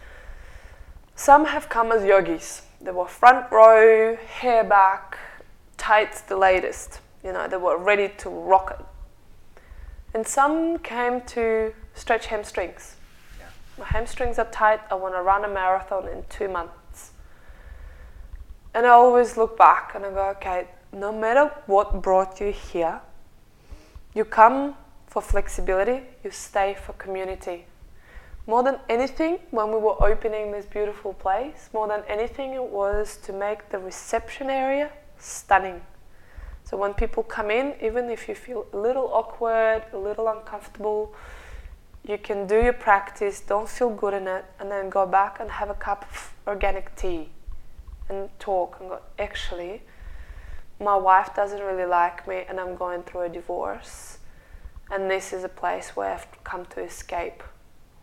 Some 1.17 1.47
have 1.47 1.69
come 1.69 1.91
as 1.93 2.05
yogis. 2.05 2.63
They 2.81 2.91
were 2.91 3.07
front 3.07 3.51
row, 3.51 4.17
hair 4.17 4.65
back, 4.65 5.17
tights 5.79 6.21
the 6.21 6.37
latest. 6.37 7.01
You 7.25 7.33
know, 7.33 7.49
they 7.49 7.57
were 7.57 7.79
ready 7.79 8.13
to 8.19 8.29
rock 8.29 8.77
it. 8.79 8.85
And 10.13 10.27
some 10.27 10.79
came 10.79 11.23
to 11.23 11.73
stretch 11.95 12.27
hamstrings 12.27 12.97
my 13.79 13.85
hamstrings 13.87 14.39
are 14.39 14.51
tight, 14.51 14.81
I 14.91 14.95
want 14.95 15.15
to 15.15 15.23
run 15.23 15.45
a 15.45 15.49
marathon 15.49 16.09
in 16.09 16.25
two 16.29 16.49
months. 16.49 17.13
And 18.73 18.87
I 18.87 18.91
always 18.91 19.37
look 19.37 19.57
back 19.57 19.93
and 19.95 20.05
I 20.05 20.11
go, 20.11 20.29
okay, 20.37 20.69
no 20.93 21.13
matter 21.13 21.51
what 21.67 22.03
brought 22.03 22.41
you 22.41 22.53
here, 22.53 23.01
you 24.15 24.25
come 24.25 24.77
for 25.07 25.23
flexibility, 25.23 26.03
you 26.23 26.31
stay 26.31 26.77
for 26.81 26.93
community. 26.95 27.67
More 28.47 28.63
than 28.63 28.79
anything, 28.89 29.39
when 29.51 29.69
we 29.69 29.79
were 29.79 30.03
opening 30.03 30.53
this 30.53 30.67
beautiful 30.67 31.15
place, 31.15 31.71
more 31.73 31.89
than 31.89 32.03
anything, 32.09 32.53
it 32.53 32.63
was 32.63 33.17
to 33.25 33.33
make 33.33 33.71
the 33.71 33.79
reception 33.79 34.51
area 34.51 34.91
stunning. 35.19 35.81
So 36.65 36.77
when 36.77 36.95
people 36.95 37.23
come 37.23 37.51
in, 37.51 37.75
even 37.83 38.11
if 38.11 38.29
you 38.29 38.35
feel 38.35 38.67
a 38.73 38.77
little 38.77 39.09
awkward, 39.13 39.85
a 39.93 39.99
little 39.99 40.29
uncomfortable, 40.29 41.15
you 42.07 42.19
can 42.19 42.47
do 42.47 42.63
your 42.63 42.75
practice, 42.75 43.41
don't 43.41 43.69
feel 43.69 43.91
good 43.91 44.13
in 44.13 44.29
it, 44.29 44.45
and 44.61 44.71
then 44.71 44.91
go 44.91 45.07
back 45.07 45.41
and 45.41 45.51
have 45.51 45.71
a 45.71 45.75
cup 45.75 46.05
of 46.11 46.35
organic 46.47 46.95
tea 46.97 47.31
and 48.11 48.29
talk 48.39 48.77
and 48.81 48.91
go, 48.91 49.01
actually, 49.19 49.83
my 50.79 50.97
wife 50.97 51.35
doesn't 51.35 51.61
really 51.61 51.87
like 51.87 52.29
me 52.29 52.45
and 52.49 52.61
I'm 52.61 52.77
going 52.77 53.03
through 53.05 53.23
a 53.23 53.29
divorce. 53.31 54.19
And 54.91 55.11
this 55.11 55.33
is 55.33 55.45
a 55.45 55.49
place 55.49 55.97
where 55.97 56.13
I've 56.13 56.45
come 56.45 56.67
to 56.67 56.83
escape. 56.83 57.43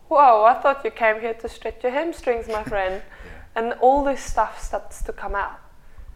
Whoa, 0.08 0.46
I 0.46 0.56
thought 0.56 0.84
you 0.84 0.90
came 0.90 1.22
here 1.22 1.36
to 1.36 1.48
stretch 1.48 1.84
your 1.84 1.92
hamstrings, 1.92 2.48
my 2.48 2.64
friend. 2.64 3.04
yeah. 3.26 3.32
And 3.56 3.74
all 3.82 4.04
this 4.04 4.22
stuff 4.24 4.62
starts 4.62 5.04
to 5.04 5.14
come 5.14 5.36
out. 5.36 5.60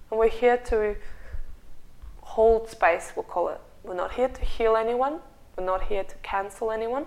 And 0.09 0.19
we're 0.19 0.29
here 0.29 0.57
to 0.57 0.95
hold 2.21 2.67
space, 2.67 3.13
we'll 3.15 3.23
call 3.23 3.49
it. 3.49 3.61
We're 3.83 3.93
not 3.93 4.13
here 4.13 4.29
to 4.29 4.41
heal 4.41 4.75
anyone, 4.75 5.19
we're 5.55 5.65
not 5.65 5.83
here 5.83 6.03
to 6.03 6.15
cancel 6.23 6.71
anyone 6.71 7.05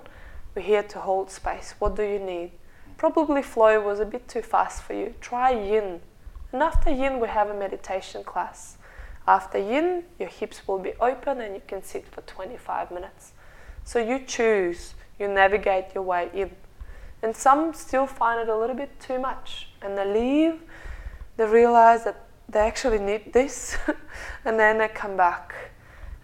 we're 0.59 0.64
here 0.64 0.82
to 0.82 0.98
hold 0.98 1.30
space. 1.30 1.76
What 1.78 1.94
do 1.94 2.02
you 2.02 2.18
need? 2.18 2.50
Probably 2.96 3.42
flow 3.42 3.80
was 3.80 4.00
a 4.00 4.04
bit 4.04 4.26
too 4.26 4.42
fast 4.42 4.82
for 4.82 4.92
you. 4.92 5.14
Try 5.20 5.52
yin. 5.52 6.00
And 6.50 6.61
after 6.64 6.90
yin, 6.90 7.20
we 7.20 7.28
have 7.28 7.48
a 7.48 7.54
meditation 7.54 8.24
class. 8.24 8.76
After 9.24 9.56
yin, 9.56 10.02
your 10.18 10.28
hips 10.28 10.66
will 10.66 10.80
be 10.80 10.94
open 11.00 11.40
and 11.40 11.54
you 11.54 11.62
can 11.64 11.84
sit 11.84 12.09
for 12.09 12.22
25 12.22 12.90
minutes. 12.90 13.34
So 13.84 14.00
you 14.00 14.18
choose, 14.26 14.94
you 15.20 15.28
navigate 15.28 15.94
your 15.94 16.02
way 16.02 16.28
in. 16.34 16.50
And 17.22 17.36
some 17.36 17.72
still 17.72 18.09
find 18.09 18.40
it 18.40 18.48
a 18.48 18.59
little 18.59 18.74
bit 18.74 18.98
too 18.98 19.20
much 19.20 19.68
and 19.80 19.96
they 19.96 20.12
leave, 20.12 20.61
they 21.36 21.44
realize 21.44 22.02
that 22.02 22.26
they 22.48 22.66
actually 22.66 22.98
need 22.98 23.32
this, 23.32 23.76
and 24.44 24.59
then 24.59 24.78
they 24.78 24.88
come 24.88 25.16
back 25.16 25.54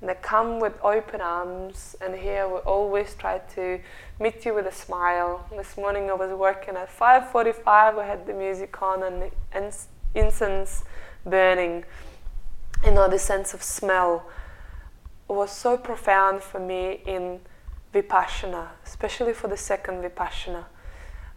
and 0.05 0.11
they 0.11 0.21
come 0.21 0.61
with 0.61 0.75
open 0.83 1.23
arms 1.23 1.97
and 2.03 2.15
here 2.15 2.47
we 2.47 2.57
always 2.57 3.15
try 3.15 3.39
to 3.55 3.81
meet 4.21 4.45
you 4.45 4.53
with 4.53 4.67
a 4.67 4.71
smile. 4.71 5.47
This 5.57 5.79
morning 5.79 6.11
i 6.11 6.13
was 6.13 6.31
working 6.31 6.77
at 6.77 6.91
5.45 6.95 7.97
we 7.97 8.03
had 8.03 8.27
the 8.27 8.35
music 8.35 8.83
on 8.83 9.03
and 9.03 9.73
incense 10.15 10.85
burning. 11.25 11.85
You 12.85 12.91
know, 12.91 13.09
the 13.09 13.19
sense 13.19 13.55
of 13.55 13.63
smell 13.63 14.29
was 15.27 15.51
so 15.51 15.79
profound 15.79 16.43
for 16.43 16.61
me 16.61 17.01
in 17.07 17.41
Vipassana, 17.95 18.69
especially 18.85 19.33
for 19.33 19.49
the 19.49 19.57
second 19.57 20.03
Vipassana, 20.03 20.67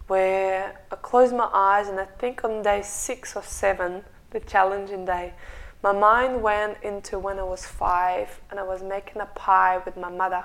where 0.07 0.81
I 0.91 0.95
closed 0.97 1.33
my 1.33 1.49
eyes 1.53 1.87
and 1.87 2.01
I 2.01 2.05
think 2.19 2.43
on 2.43 2.63
day 2.63 2.81
six 2.81 3.33
or 3.33 3.43
seven, 3.43 4.03
the 4.31 4.41
challenging 4.41 5.05
day, 5.05 5.35
my 5.83 5.91
mind 5.91 6.41
went 6.41 6.77
into 6.83 7.19
when 7.19 7.39
I 7.39 7.43
was 7.43 7.65
five 7.65 8.41
and 8.49 8.59
I 8.59 8.63
was 8.63 8.81
making 8.81 9.21
a 9.21 9.27
pie 9.27 9.81
with 9.85 9.95
my 9.97 10.09
mother 10.09 10.43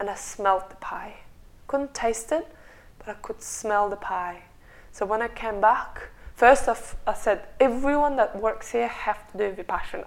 and 0.00 0.08
I 0.08 0.14
smelled 0.14 0.70
the 0.70 0.76
pie. 0.76 1.16
Couldn't 1.66 1.94
taste 1.94 2.32
it, 2.32 2.46
but 2.98 3.08
I 3.08 3.14
could 3.14 3.42
smell 3.42 3.88
the 3.88 3.96
pie. 3.96 4.42
So 4.92 5.06
when 5.06 5.22
I 5.22 5.28
came 5.28 5.60
back, 5.60 6.08
first 6.34 6.68
I 7.06 7.14
said, 7.14 7.46
everyone 7.60 8.16
that 8.16 8.40
works 8.40 8.72
here 8.72 8.88
have 8.88 9.30
to 9.32 9.38
do 9.38 9.62
Vipassana 9.62 10.06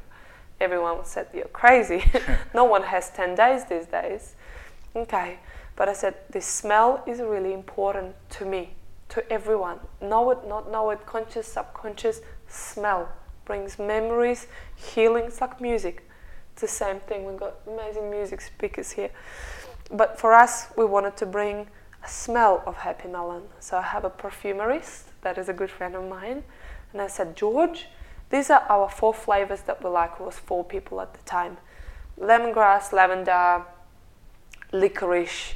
everyone 0.59 1.05
said, 1.05 1.27
You're 1.33 1.45
crazy. 1.45 2.03
no 2.53 2.63
one 2.63 2.83
has 2.83 3.09
10 3.11 3.35
days 3.35 3.65
these 3.65 3.85
days. 3.85 4.35
Okay. 4.95 5.39
But 5.75 5.89
I 5.89 5.93
said, 5.93 6.15
The 6.29 6.41
smell 6.41 7.03
is 7.05 7.19
really 7.19 7.53
important 7.53 8.15
to 8.31 8.45
me, 8.45 8.73
to 9.09 9.31
everyone. 9.31 9.79
Know 10.01 10.31
it, 10.31 10.47
not 10.47 10.71
know 10.71 10.89
it, 10.89 11.05
conscious, 11.05 11.47
subconscious, 11.47 12.21
smell 12.47 13.09
brings 13.47 13.79
memories, 13.79 14.45
healing. 14.75 15.23
It's 15.25 15.41
like 15.41 15.59
music. 15.59 16.07
It's 16.51 16.61
the 16.61 16.67
same 16.67 16.99
thing. 16.99 17.25
We've 17.25 17.39
got 17.39 17.55
amazing 17.65 18.11
music 18.11 18.41
speakers 18.41 18.91
here. 18.91 19.09
But 19.89 20.19
for 20.19 20.33
us, 20.33 20.67
we 20.77 20.85
wanted 20.85 21.15
to 21.17 21.25
bring 21.25 21.67
a 22.03 22.07
smell 22.07 22.61
of 22.67 22.75
happy 22.75 23.07
melon. 23.07 23.43
So 23.59 23.77
I 23.77 23.81
have 23.81 24.03
a 24.05 24.09
perfumerist 24.09 25.03
that 25.21 25.37
is 25.37 25.49
a 25.49 25.53
good 25.53 25.71
friend 25.71 25.95
of 25.95 26.07
mine. 26.07 26.43
And 26.91 27.01
I 27.01 27.07
said, 27.07 27.35
George, 27.35 27.87
these 28.29 28.49
are 28.49 28.63
our 28.69 28.89
four 28.89 29.13
flavors 29.13 29.61
that 29.61 29.81
we 29.83 29.89
like. 29.89 30.11
It 30.19 30.23
was 30.23 30.35
four 30.35 30.63
people 30.63 30.99
at 30.99 31.13
the 31.13 31.23
time: 31.23 31.57
lemongrass, 32.19 32.91
lavender, 32.91 33.63
licorice, 34.73 35.53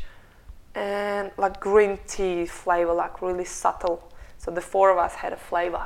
and 0.73 1.31
like 1.37 1.59
green 1.59 1.99
tea 2.07 2.45
flavor, 2.45 2.93
like 2.93 3.21
really 3.21 3.45
subtle. 3.45 4.09
So 4.37 4.51
the 4.51 4.61
four 4.61 4.89
of 4.89 4.97
us 4.97 5.15
had 5.15 5.33
a 5.33 5.37
flavor. 5.37 5.85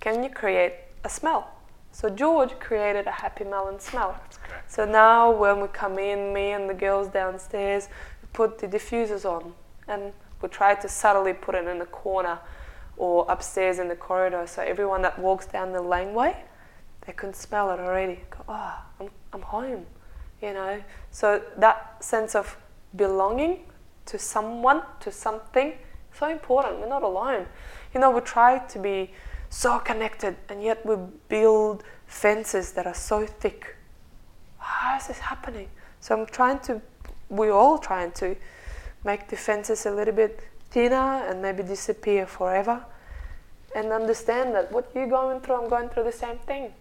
Can 0.00 0.24
you 0.24 0.30
create 0.30 0.74
a 1.04 1.08
smell? 1.08 1.50
So 1.92 2.08
George 2.08 2.58
created 2.58 3.06
a 3.06 3.10
happy 3.10 3.44
melon 3.44 3.78
smell. 3.78 4.18
So 4.66 4.84
now 4.86 5.30
when 5.30 5.60
we 5.60 5.68
come 5.68 5.98
in, 5.98 6.32
me 6.32 6.52
and 6.52 6.68
the 6.68 6.74
girls 6.74 7.08
downstairs, 7.08 7.88
we 8.22 8.28
put 8.32 8.58
the 8.58 8.66
diffusers 8.66 9.24
on 9.26 9.52
and 9.88 10.12
we 10.40 10.48
try 10.48 10.74
to 10.74 10.88
subtly 10.88 11.34
put 11.34 11.54
it 11.54 11.66
in 11.68 11.80
a 11.80 11.86
corner 11.86 12.38
or 12.96 13.26
upstairs 13.28 13.78
in 13.78 13.88
the 13.88 13.96
corridor. 13.96 14.46
So 14.46 14.62
everyone 14.62 15.02
that 15.02 15.18
walks 15.18 15.46
down 15.46 15.72
the 15.72 15.82
laneway, 15.82 16.44
they 17.06 17.12
can 17.12 17.34
smell 17.34 17.70
it 17.70 17.80
already. 17.80 18.20
Go, 18.30 18.44
oh, 18.48 18.74
I'm, 19.00 19.10
I'm 19.32 19.42
home, 19.42 19.84
you 20.40 20.54
know. 20.54 20.82
So 21.10 21.42
that 21.58 22.02
sense 22.02 22.34
of 22.34 22.56
belonging 22.96 23.64
to 24.06 24.18
someone, 24.18 24.82
to 25.00 25.12
something, 25.12 25.74
so 26.18 26.28
important. 26.28 26.80
We're 26.80 26.88
not 26.88 27.02
alone. 27.02 27.46
You 27.94 28.00
know, 28.00 28.10
we 28.10 28.20
try 28.20 28.58
to 28.58 28.78
be 28.78 29.12
so 29.52 29.78
connected, 29.78 30.34
and 30.48 30.62
yet 30.62 30.84
we 30.86 30.96
build 31.28 31.84
fences 32.06 32.72
that 32.72 32.86
are 32.86 32.94
so 32.94 33.26
thick. 33.26 33.76
How 34.58 34.96
is 34.96 35.08
this 35.08 35.18
happening? 35.18 35.68
So 36.00 36.18
I'm 36.18 36.26
trying 36.26 36.58
to, 36.60 36.80
we're 37.28 37.52
all 37.52 37.76
trying 37.76 38.12
to 38.12 38.34
make 39.04 39.28
the 39.28 39.36
fences 39.36 39.84
a 39.84 39.90
little 39.90 40.14
bit 40.14 40.40
thinner 40.70 41.26
and 41.28 41.42
maybe 41.42 41.62
disappear 41.62 42.26
forever. 42.26 42.82
And 43.74 43.92
understand 43.92 44.54
that 44.54 44.72
what 44.72 44.90
you're 44.94 45.06
going 45.06 45.40
through, 45.40 45.62
I'm 45.62 45.68
going 45.68 45.90
through 45.90 46.04
the 46.04 46.12
same 46.12 46.38
thing. 46.38 46.72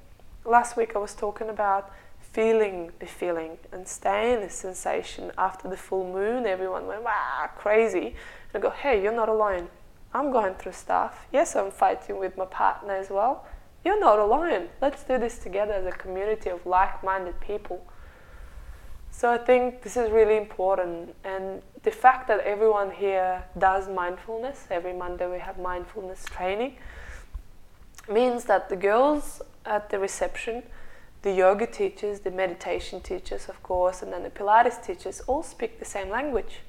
Last 0.45 0.78
week 0.78 0.95
I 0.95 0.99
was 0.99 1.13
talking 1.13 1.49
about 1.49 1.91
feeling 2.22 2.91
the 2.99 3.05
feeling 3.05 3.57
and 3.74 3.86
staying 3.86 4.39
the 4.41 4.49
sensation 4.49 5.34
after 5.38 5.67
the 5.67 5.78
full 5.78 6.09
moon. 6.11 6.45
Everyone 6.45 6.88
went, 6.88 7.03
wow, 7.03 7.49
crazy. 7.57 8.15
And 8.53 8.55
I 8.55 8.59
go, 8.59 8.69
hey, 8.69 9.03
you're 9.03 9.11
not 9.11 9.28
alone. 9.28 9.67
I'm 10.14 10.32
going 10.32 10.55
through 10.55 10.74
stuff. 10.74 11.28
Yes, 11.32 11.55
I'm 11.55 11.72
fighting 11.72 12.20
with 12.20 12.38
my 12.38 12.45
partner 12.45 12.95
as 12.95 13.09
well. 13.09 13.45
You're 13.84 13.99
not 13.99 14.20
alone. 14.20 14.70
Let's 14.82 15.03
do 15.03 15.18
this 15.18 15.39
together 15.39 15.74
as 15.74 15.86
a 15.86 15.91
community 15.91 16.49
of 16.49 16.66
like 16.66 17.03
minded 17.03 17.39
people. 17.39 17.86
So 19.12 19.32
I 19.32 19.38
think 19.38 19.82
this 19.82 19.97
is 19.97 20.12
really 20.12 20.38
important. 20.38 21.16
And 21.24 21.62
the 21.84 21.91
fact 21.91 22.28
that 22.28 22.39
everyone 22.41 22.91
here 22.91 23.43
does 23.57 23.89
mindfulness, 23.89 24.68
every 24.70 24.93
Monday 24.93 25.30
we 25.30 25.39
have 25.39 25.59
mindfulness 25.59 26.24
training, 26.26 26.78
means 28.09 28.45
that 28.45 28.70
the 28.70 28.76
girls 28.76 29.41
at 29.66 29.89
the 29.89 29.99
reception, 29.99 30.64
the 31.22 31.32
yoga 31.32 31.68
teachers, 31.68 32.22
the 32.22 32.32
meditation 32.32 33.01
teachers, 33.01 33.47
of 33.47 33.62
course, 33.62 34.01
and 34.01 34.12
then 34.12 34.24
the 34.24 34.30
Pilates 34.30 34.84
teachers 34.84 35.22
all 35.22 35.43
speak 35.43 35.80
the 35.80 35.86
same 35.86 36.09
language. 36.09 36.62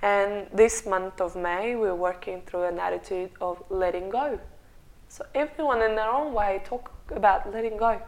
And 0.00 0.46
this 0.52 0.86
month 0.86 1.20
of 1.20 1.34
May, 1.34 1.74
we're 1.74 1.94
working 1.94 2.42
through 2.42 2.64
an 2.64 2.78
attitude 2.78 3.30
of 3.40 3.62
letting 3.68 4.10
go. 4.10 4.38
So 5.08 5.24
everyone 5.34 5.82
in 5.82 5.96
their 5.96 6.10
own 6.10 6.32
way 6.32 6.62
talk 6.64 6.92
about 7.10 7.52
letting 7.52 7.76
go. 7.76 8.00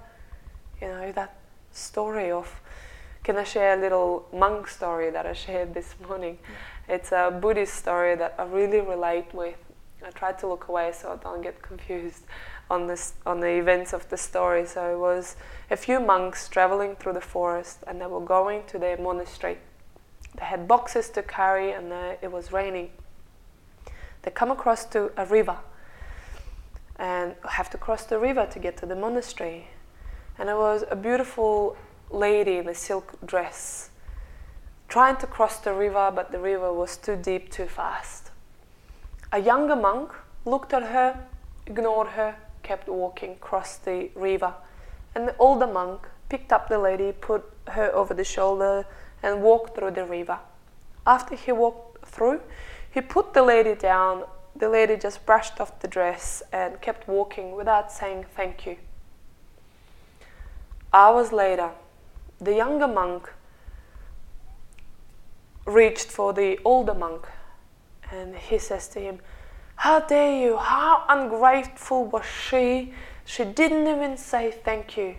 You 0.81 0.89
know, 0.89 1.13
that 1.13 1.37
story 1.73 2.31
of 2.31 2.61
can 3.23 3.37
I 3.37 3.45
share 3.45 3.79
a 3.79 3.81
little 3.81 4.27
monk 4.33 4.67
story 4.67 5.11
that 5.11 5.27
I 5.27 5.35
shared 5.35 5.75
this 5.75 5.95
morning? 6.09 6.39
It's 6.89 7.13
a 7.13 7.31
Buddhist 7.31 7.75
story 7.75 8.15
that 8.17 8.35
I 8.39 8.45
really 8.45 8.81
relate 8.81 9.35
with. 9.35 9.57
I 10.05 10.11
tried 10.11 10.39
to 10.39 10.47
look 10.47 10.69
away 10.69 10.93
so 10.93 11.13
I 11.13 11.17
don't 11.17 11.43
get 11.43 11.61
confused 11.61 12.25
on 12.71 12.87
this 12.87 13.13
on 13.27 13.41
the 13.41 13.49
events 13.49 13.93
of 13.93 14.09
the 14.09 14.17
story. 14.17 14.65
So 14.65 14.95
it 14.95 14.99
was 14.99 15.37
a 15.71 15.77
few 15.77 16.01
monks 16.01 16.49
traveling 16.49 16.97
through 16.97 17.13
the 17.13 17.21
forest 17.21 17.85
and 17.87 18.01
they 18.01 18.07
were 18.07 18.25
going 18.25 18.65
to 18.69 18.79
their 18.79 18.97
monastery. 18.97 19.59
They 20.37 20.45
had 20.45 20.69
boxes 20.69 21.11
to 21.11 21.23
carry 21.23 21.73
and 21.73 21.93
it 22.23 22.31
was 22.31 22.53
raining. 22.53 22.91
They 24.23 24.31
come 24.31 24.51
across 24.51 24.85
to 24.87 25.11
a 25.17 25.27
river 25.27 25.59
and 26.97 27.35
have 27.49 27.71
to 27.71 27.79
cross 27.79 28.05
the 28.05 28.19
river 28.19 28.47
to 28.47 28.59
get 28.59 28.77
to 28.79 28.87
the 28.87 28.95
monastery. 28.95 29.69
And 30.39 30.49
it 30.49 30.57
was 30.57 30.85
a 30.91 30.97
beautiful 30.97 31.77
lady 32.11 32.57
in 32.59 32.69
a 32.69 32.75
silk 32.75 33.15
dress, 33.25 33.91
trying 34.89 35.17
to 35.17 35.27
cross 35.27 35.59
the 35.59 35.73
river, 35.73 36.11
but 36.15 36.33
the 36.33 36.39
river 36.39 36.73
was 36.73 36.97
too 36.97 37.17
deep, 37.17 37.51
too 37.51 37.67
fast. 37.67 38.31
A 39.33 39.39
younger 39.39 39.77
monk 39.77 40.13
looked 40.45 40.75
at 40.75 40.83
her, 40.83 41.27
ignored 41.67 42.09
her, 42.09 42.37
kept 42.63 42.89
walking, 42.89 43.37
crossed 43.41 43.85
the 43.85 44.11
river, 44.15 44.55
and 45.15 45.27
the 45.27 45.37
older 45.39 45.67
monk 45.67 46.07
picked 46.29 46.53
up 46.53 46.69
the 46.69 46.79
lady, 46.79 47.13
put 47.13 47.45
her 47.69 47.91
over 47.95 48.13
the 48.13 48.25
shoulder, 48.25 48.87
and 49.23 49.43
walked 49.43 49.75
through 49.75 49.93
the 49.93 50.05
river. 50.05 50.39
After 51.07 51.35
he 51.35 51.53
walked 51.53 52.07
through, 52.07 52.41
he 52.91 53.01
put 53.01 53.35
the 53.35 53.43
lady 53.43 53.75
down. 53.75 54.25
The 54.57 54.69
lady 54.69 54.97
just 54.97 55.25
brushed 55.27 55.61
off 55.61 55.79
the 55.81 55.89
dress 55.89 56.43
and 56.53 56.81
kept 56.81 57.09
walking 57.09 57.55
without 57.55 57.93
saying 57.93 58.27
thank 58.35 58.67
you. 58.67 58.77
Hours 60.93 61.33
later, 61.33 61.71
the 62.41 62.55
younger 62.55 62.89
monk 62.89 63.33
reached 65.67 66.11
for 66.11 66.33
the 66.33 66.59
older 66.65 66.95
monk 66.95 67.29
and 68.11 68.35
he 68.35 68.59
says 68.59 68.89
to 68.89 69.01
him, 69.01 69.21
How 69.77 70.01
dare 70.01 70.33
you? 70.33 70.57
How 70.57 71.05
ungrateful 71.09 72.07
was 72.07 72.25
she? 72.27 72.93
She 73.25 73.45
didn't 73.45 73.87
even 73.87 74.17
say 74.17 74.51
thank 74.51 74.97
you. 74.97 75.15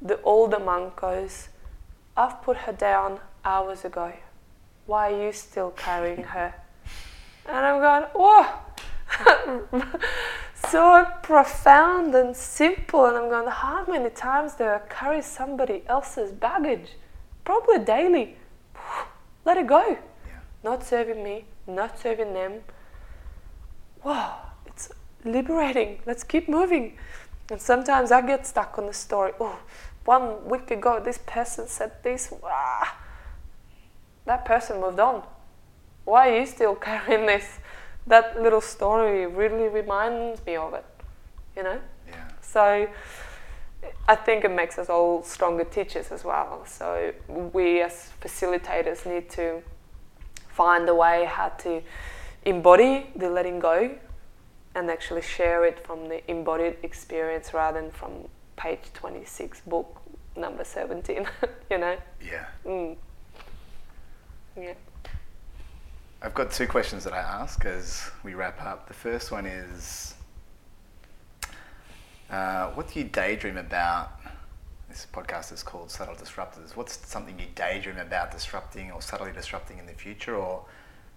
The 0.00 0.20
older 0.22 0.60
monk 0.60 0.96
goes, 0.96 1.48
I've 2.16 2.42
put 2.42 2.56
her 2.58 2.72
down 2.72 3.20
hours 3.44 3.84
ago. 3.84 4.12
Why 4.86 5.12
are 5.12 5.26
you 5.26 5.32
still 5.32 5.70
carrying 5.70 6.22
her? 6.22 6.54
And 7.46 7.56
I'm 7.56 7.80
going, 7.80 8.04
Whoa! 8.14 8.46
so 10.70 11.06
profound 11.22 12.14
and 12.14 12.36
simple. 12.36 13.06
And 13.06 13.16
I'm 13.16 13.28
going, 13.28 13.48
how 13.48 13.84
many 13.86 14.10
times 14.10 14.54
do 14.54 14.64
I 14.64 14.80
carry 14.88 15.22
somebody 15.22 15.82
else's 15.86 16.32
baggage? 16.32 16.92
Probably 17.44 17.78
daily. 17.78 18.36
Let 19.44 19.58
it 19.58 19.66
go. 19.66 19.86
Yeah. 19.88 19.98
Not 20.62 20.84
serving 20.84 21.22
me, 21.22 21.44
not 21.66 21.98
serving 21.98 22.32
them. 22.32 22.62
Wow, 24.02 24.38
it's 24.66 24.90
liberating. 25.24 26.00
Let's 26.06 26.24
keep 26.24 26.48
moving. 26.48 26.96
And 27.50 27.60
sometimes 27.60 28.10
I 28.10 28.22
get 28.22 28.46
stuck 28.46 28.78
on 28.78 28.86
the 28.86 28.92
story. 28.92 29.32
Oh, 29.38 29.58
one 30.04 30.48
week 30.48 30.70
ago, 30.70 31.00
this 31.02 31.18
person 31.18 31.66
said 31.68 31.92
this. 32.02 32.32
Ah, 32.44 32.98
that 34.26 34.44
person 34.44 34.80
moved 34.80 35.00
on. 35.00 35.22
Why 36.04 36.30
are 36.30 36.40
you 36.40 36.46
still 36.46 36.74
carrying 36.88 37.26
this? 37.26 37.58
that 38.06 38.40
little 38.40 38.60
story 38.60 39.26
really 39.26 39.68
reminds 39.68 40.44
me 40.44 40.56
of 40.56 40.74
it, 40.74 40.84
you 41.56 41.62
know? 41.62 41.80
Yeah. 42.06 42.28
So 42.40 42.88
I 44.08 44.14
think 44.14 44.44
it 44.44 44.50
makes 44.50 44.78
us 44.78 44.88
all 44.90 45.22
stronger 45.22 45.64
teachers 45.64 46.12
as 46.12 46.24
well. 46.24 46.64
So 46.66 47.12
we 47.28 47.80
as 47.80 48.10
facilitators 48.20 49.06
need 49.06 49.30
to 49.30 49.62
find 50.48 50.88
a 50.88 50.94
way 50.94 51.24
how 51.24 51.48
to 51.48 51.82
embody 52.44 53.10
the 53.16 53.30
letting 53.30 53.58
go 53.58 53.96
and 54.74 54.90
actually 54.90 55.22
share 55.22 55.64
it 55.64 55.84
from 55.86 56.08
the 56.08 56.28
embodied 56.30 56.76
experience 56.82 57.54
rather 57.54 57.80
than 57.80 57.90
from 57.90 58.28
page 58.56 58.80
26, 58.94 59.62
book 59.62 60.00
number 60.36 60.64
17, 60.64 61.26
you 61.70 61.78
know? 61.78 61.96
Yeah. 62.22 62.46
Mm. 62.64 62.96
Yeah. 64.56 64.74
I've 66.22 66.34
got 66.34 66.50
two 66.50 66.66
questions 66.66 67.04
that 67.04 67.12
I 67.12 67.18
ask 67.18 67.64
as 67.64 68.10
we 68.22 68.34
wrap 68.34 68.60
up. 68.62 68.88
The 68.88 68.94
first 68.94 69.30
one 69.30 69.44
is 69.46 70.14
uh, 72.30 72.70
what 72.70 72.92
do 72.92 72.98
you 72.98 73.04
daydream 73.04 73.58
about? 73.58 74.10
This 74.88 75.06
podcast 75.12 75.52
is 75.52 75.62
called 75.62 75.90
Subtle 75.90 76.14
Disruptors. 76.14 76.76
What's 76.76 76.96
something 77.06 77.38
you 77.38 77.46
daydream 77.54 77.98
about 77.98 78.30
disrupting 78.30 78.90
or 78.90 79.02
subtly 79.02 79.32
disrupting 79.32 79.78
in 79.78 79.86
the 79.86 79.92
future? 79.92 80.36
Or 80.36 80.64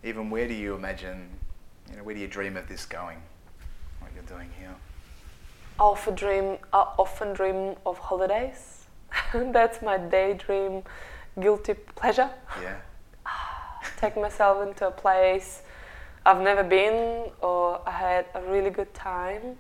even 0.04 0.30
where 0.30 0.48
do 0.48 0.54
you 0.54 0.76
imagine, 0.76 1.30
you 1.90 1.98
know, 1.98 2.04
where 2.04 2.16
do 2.16 2.22
you 2.22 2.28
dream 2.28 2.58
of 2.58 2.68
this 2.68 2.86
going? 2.86 3.22
What 4.00 4.12
you're 4.14 4.24
doing 4.24 4.50
here? 4.60 4.76
I 5.80 5.84
often 5.84 6.16
dream, 6.16 6.58
I 6.74 6.94
often 6.98 7.34
dream 7.34 7.76
of 7.86 7.98
holidays. 7.98 8.86
That's 9.34 9.82
my 9.82 9.98
daydream, 9.98 10.84
guilty 11.40 11.74
pleasure. 11.74 12.30
Yeah. 12.62 12.78
Take 13.98 14.18
myself 14.18 14.68
into 14.68 14.88
a 14.88 14.92
place 14.92 15.62
I've 16.26 16.42
never 16.42 16.64
been 16.64 17.32
or 17.42 17.80
I 17.88 17.92
had 17.92 18.26
a 18.34 18.42
really 18.42 18.70
good 18.70 18.94
time. 18.94 19.56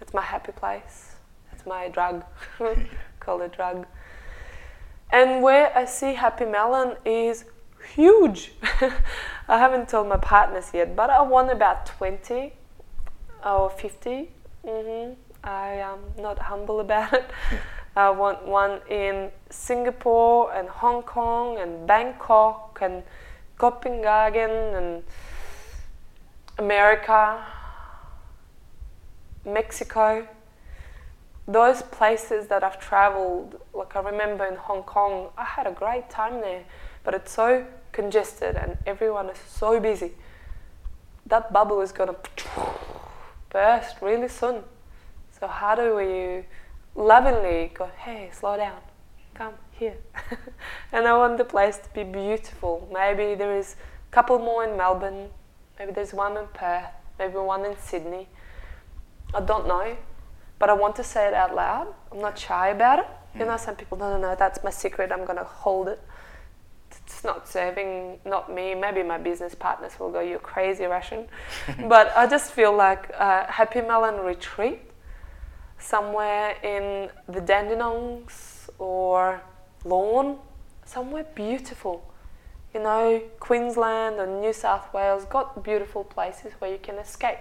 That's 0.00 0.14
my 0.14 0.22
happy 0.22 0.52
place. 0.52 1.16
That's 1.50 1.66
my 1.66 1.88
drug. 1.88 2.24
Call 3.20 3.42
it 3.42 3.52
drug. 3.52 3.86
And 5.10 5.42
where 5.42 5.76
I 5.76 5.84
see 5.84 6.14
Happy 6.14 6.46
Melon 6.46 6.96
is 7.04 7.44
huge. 7.94 8.52
I 9.48 9.58
haven't 9.58 9.88
told 9.88 10.08
my 10.08 10.16
partners 10.16 10.70
yet, 10.72 10.96
but 10.96 11.10
I 11.10 11.20
want 11.22 11.50
about 11.50 11.84
20 11.86 12.52
or 13.44 13.70
50. 13.70 14.30
Mm-hmm. 14.64 15.25
I 15.46 15.74
am 15.74 16.00
not 16.18 16.40
humble 16.40 16.80
about 16.80 17.12
it. 17.12 17.30
I 17.96 18.10
want 18.10 18.44
one 18.44 18.80
in 18.90 19.30
Singapore 19.48 20.52
and 20.52 20.68
Hong 20.68 21.02
Kong 21.04 21.58
and 21.58 21.86
Bangkok 21.86 22.78
and 22.82 23.04
Copenhagen 23.56 24.50
and 24.50 25.04
America, 26.58 27.42
Mexico. 29.44 30.26
Those 31.46 31.80
places 31.80 32.48
that 32.48 32.64
I've 32.64 32.80
traveled, 32.80 33.60
like 33.72 33.94
I 33.94 34.00
remember 34.00 34.44
in 34.44 34.56
Hong 34.56 34.82
Kong, 34.82 35.28
I 35.38 35.44
had 35.44 35.68
a 35.68 35.72
great 35.72 36.10
time 36.10 36.40
there, 36.40 36.64
but 37.04 37.14
it's 37.14 37.30
so 37.30 37.64
congested 37.92 38.56
and 38.56 38.78
everyone 38.84 39.30
is 39.30 39.38
so 39.46 39.78
busy. 39.78 40.12
That 41.24 41.52
bubble 41.52 41.80
is 41.82 41.92
gonna 41.92 42.16
burst 43.50 44.02
really 44.02 44.28
soon. 44.28 44.64
So 45.38 45.46
how 45.46 45.74
do 45.74 45.94
we 45.96 46.44
lovingly 46.94 47.70
go, 47.74 47.90
hey, 47.98 48.30
slow 48.32 48.56
down, 48.56 48.78
come 49.34 49.52
here. 49.72 49.96
and 50.92 51.06
I 51.06 51.14
want 51.14 51.36
the 51.36 51.44
place 51.44 51.76
to 51.76 51.88
be 51.92 52.04
beautiful. 52.04 52.88
Maybe 52.92 53.34
there 53.34 53.54
is 53.54 53.76
a 54.10 54.14
couple 54.14 54.38
more 54.38 54.64
in 54.64 54.78
Melbourne, 54.78 55.28
maybe 55.78 55.92
there's 55.92 56.14
one 56.14 56.38
in 56.38 56.46
Perth, 56.54 56.86
maybe 57.18 57.34
one 57.34 57.66
in 57.66 57.76
Sydney. 57.78 58.28
I 59.34 59.40
don't 59.40 59.68
know, 59.68 59.96
but 60.58 60.70
I 60.70 60.72
want 60.72 60.96
to 60.96 61.04
say 61.04 61.28
it 61.28 61.34
out 61.34 61.54
loud. 61.54 61.92
I'm 62.10 62.20
not 62.20 62.38
shy 62.38 62.68
about 62.68 63.00
it. 63.00 63.06
You 63.38 63.44
know, 63.44 63.58
some 63.58 63.76
people, 63.76 63.98
no, 63.98 64.12
no, 64.12 64.30
no, 64.30 64.34
that's 64.34 64.64
my 64.64 64.70
secret, 64.70 65.12
I'm 65.12 65.26
going 65.26 65.36
to 65.36 65.44
hold 65.44 65.88
it. 65.88 66.00
It's 67.04 67.22
not 67.22 67.46
serving, 67.46 68.20
not 68.24 68.50
me. 68.50 68.74
Maybe 68.74 69.02
my 69.02 69.18
business 69.18 69.54
partners 69.54 69.92
will 70.00 70.10
go, 70.10 70.20
you're 70.20 70.38
crazy, 70.38 70.86
Russian. 70.86 71.28
but 71.88 72.16
I 72.16 72.26
just 72.26 72.52
feel 72.52 72.74
like 72.74 73.10
a 73.10 73.44
Happy 73.52 73.82
Melon 73.82 74.24
retreat 74.24 74.80
somewhere 75.78 76.56
in 76.62 77.10
the 77.28 77.40
Dandenongs 77.40 78.68
or 78.78 79.40
Lorne, 79.84 80.36
somewhere 80.84 81.26
beautiful. 81.34 82.12
You 82.74 82.82
know, 82.82 83.22
Queensland 83.40 84.16
or 84.16 84.26
New 84.26 84.52
South 84.52 84.92
Wales 84.92 85.24
got 85.24 85.62
beautiful 85.62 86.04
places 86.04 86.52
where 86.58 86.70
you 86.70 86.78
can 86.78 86.96
escape 86.96 87.38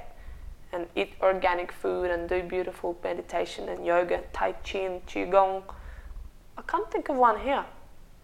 and 0.72 0.88
eat 0.96 1.14
organic 1.22 1.72
food 1.72 2.12
and 2.12 2.28
do 2.28 2.44
beautiful 2.44 2.98
meditation 3.04 3.70
and 3.70 3.86
yoga, 3.86 4.24
Tai 4.34 4.54
Chi 4.54 4.80
and 4.80 5.06
Qigong. 5.06 5.64
I 6.58 6.62
can't 6.62 6.90
think 6.92 7.10
of 7.10 7.18
one 7.18 7.40
here. 7.40 7.66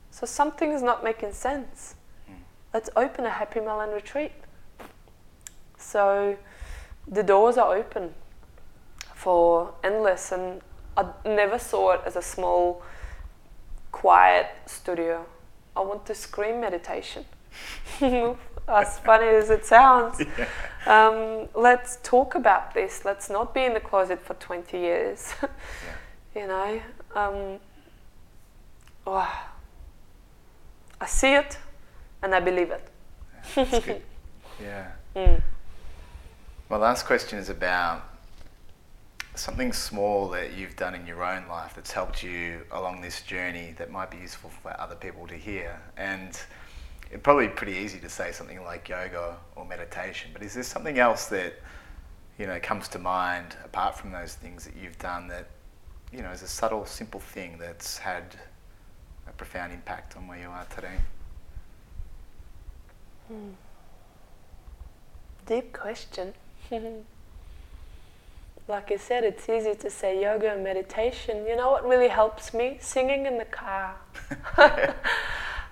So 0.09 0.25
something 0.25 0.71
is 0.71 0.81
not 0.81 1.03
making 1.03 1.33
sense. 1.33 1.95
Hmm. 2.27 2.33
Let's 2.73 2.89
open 2.95 3.25
a 3.25 3.29
Happy 3.29 3.59
Melon 3.59 3.91
retreat. 3.91 4.33
So 5.77 6.37
the 7.07 7.23
doors 7.23 7.57
are 7.57 7.75
open 7.75 8.13
for 9.21 9.71
endless, 9.83 10.31
and 10.31 10.61
I 10.97 11.05
never 11.25 11.59
saw 11.59 11.91
it 11.91 12.01
as 12.07 12.15
a 12.15 12.23
small, 12.23 12.81
quiet 13.91 14.47
studio. 14.65 15.25
I 15.75 15.81
want 15.81 16.07
to 16.07 16.15
scream 16.15 16.59
meditation. 16.59 17.25
as 18.67 18.97
funny 18.99 19.27
as 19.27 19.51
it 19.51 19.63
sounds, 19.65 20.19
Yeah. 20.37 20.47
um, 20.87 21.49
let's 21.53 21.99
talk 22.01 22.33
about 22.33 22.73
this. 22.73 23.05
Let's 23.05 23.29
not 23.29 23.53
be 23.53 23.63
in 23.63 23.73
the 23.75 23.79
closet 23.79 24.25
for 24.25 24.33
20 24.33 24.77
years. 24.79 25.33
you 26.35 26.47
know, 26.47 26.81
um, 27.13 27.59
oh, 29.05 29.43
I 30.99 31.05
see 31.05 31.35
it 31.35 31.59
and 32.23 32.33
I 32.33 32.39
believe 32.39 32.71
it. 32.71 32.87
Good. 33.55 34.01
Yeah. 34.59 34.91
Mm. 35.15 35.41
My 36.69 36.77
last 36.77 37.05
question 37.05 37.37
is 37.37 37.49
about 37.49 38.10
something 39.35 39.71
small 39.71 40.27
that 40.29 40.53
you've 40.53 40.75
done 40.75 40.93
in 40.93 41.05
your 41.05 41.23
own 41.23 41.47
life 41.47 41.73
that's 41.75 41.91
helped 41.91 42.21
you 42.21 42.61
along 42.71 43.01
this 43.01 43.21
journey 43.21 43.73
that 43.77 43.89
might 43.89 44.11
be 44.11 44.17
useful 44.17 44.49
for 44.49 44.79
other 44.79 44.95
people 44.95 45.25
to 45.27 45.35
hear. 45.35 45.81
And 45.97 46.37
it'd 47.09 47.23
probably 47.23 47.47
pretty 47.47 47.73
easy 47.73 47.99
to 47.99 48.09
say 48.09 48.31
something 48.31 48.61
like 48.63 48.89
yoga 48.89 49.37
or 49.55 49.65
meditation, 49.65 50.31
but 50.33 50.43
is 50.43 50.53
there 50.53 50.63
something 50.63 50.99
else 50.99 51.27
that 51.27 51.53
you 52.37 52.47
know 52.47 52.59
comes 52.59 52.87
to 52.89 52.99
mind 52.99 53.55
apart 53.63 53.97
from 53.97 54.11
those 54.11 54.35
things 54.35 54.65
that 54.65 54.75
you've 54.75 54.97
done 54.97 55.27
that 55.27 55.47
you 56.11 56.21
know 56.21 56.31
is 56.31 56.41
a 56.41 56.47
subtle, 56.47 56.85
simple 56.85 57.19
thing 57.19 57.57
that's 57.59 57.97
had 57.97 58.35
a 59.27 59.31
profound 59.31 59.71
impact 59.71 60.17
on 60.17 60.27
where 60.27 60.39
you 60.39 60.47
are 60.47 60.65
today? 60.75 60.97
Hmm. 63.27 63.51
Deep 65.45 65.73
question. 65.73 66.33
like 68.71 68.89
I 68.89 68.95
said, 68.95 69.25
it's 69.25 69.49
easy 69.49 69.75
to 69.75 69.89
say 69.89 70.21
yoga 70.21 70.53
and 70.53 70.63
meditation. 70.63 71.45
You 71.45 71.57
know 71.57 71.69
what 71.69 71.85
really 71.85 72.07
helps 72.07 72.53
me? 72.53 72.77
Singing 72.79 73.25
in 73.25 73.37
the 73.37 73.45
car. 73.45 73.97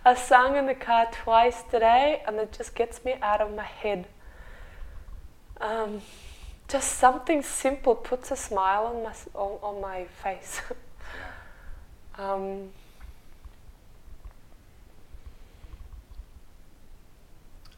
I 0.06 0.16
sang 0.16 0.58
in 0.58 0.66
the 0.66 0.76
car 0.76 1.08
twice 1.12 1.64
today 1.72 2.22
and 2.28 2.36
it 2.36 2.52
just 2.52 2.76
gets 2.76 3.06
me 3.06 3.16
out 3.22 3.40
of 3.40 3.56
my 3.56 3.64
head. 3.64 4.06
Um, 5.62 6.02
just 6.68 6.98
something 6.98 7.42
simple 7.42 7.96
puts 7.96 8.32
a 8.32 8.36
smile 8.36 8.88
on 8.88 9.04
my, 9.04 9.14
on, 9.34 9.60
on 9.64 9.82
my 9.82 10.04
face. 10.22 10.62
um, 12.18 12.70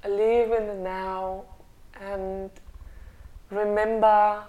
live 0.03 0.51
in 0.51 0.65
the 0.65 0.73
now 0.73 1.43
and 2.01 2.49
remember 3.51 4.43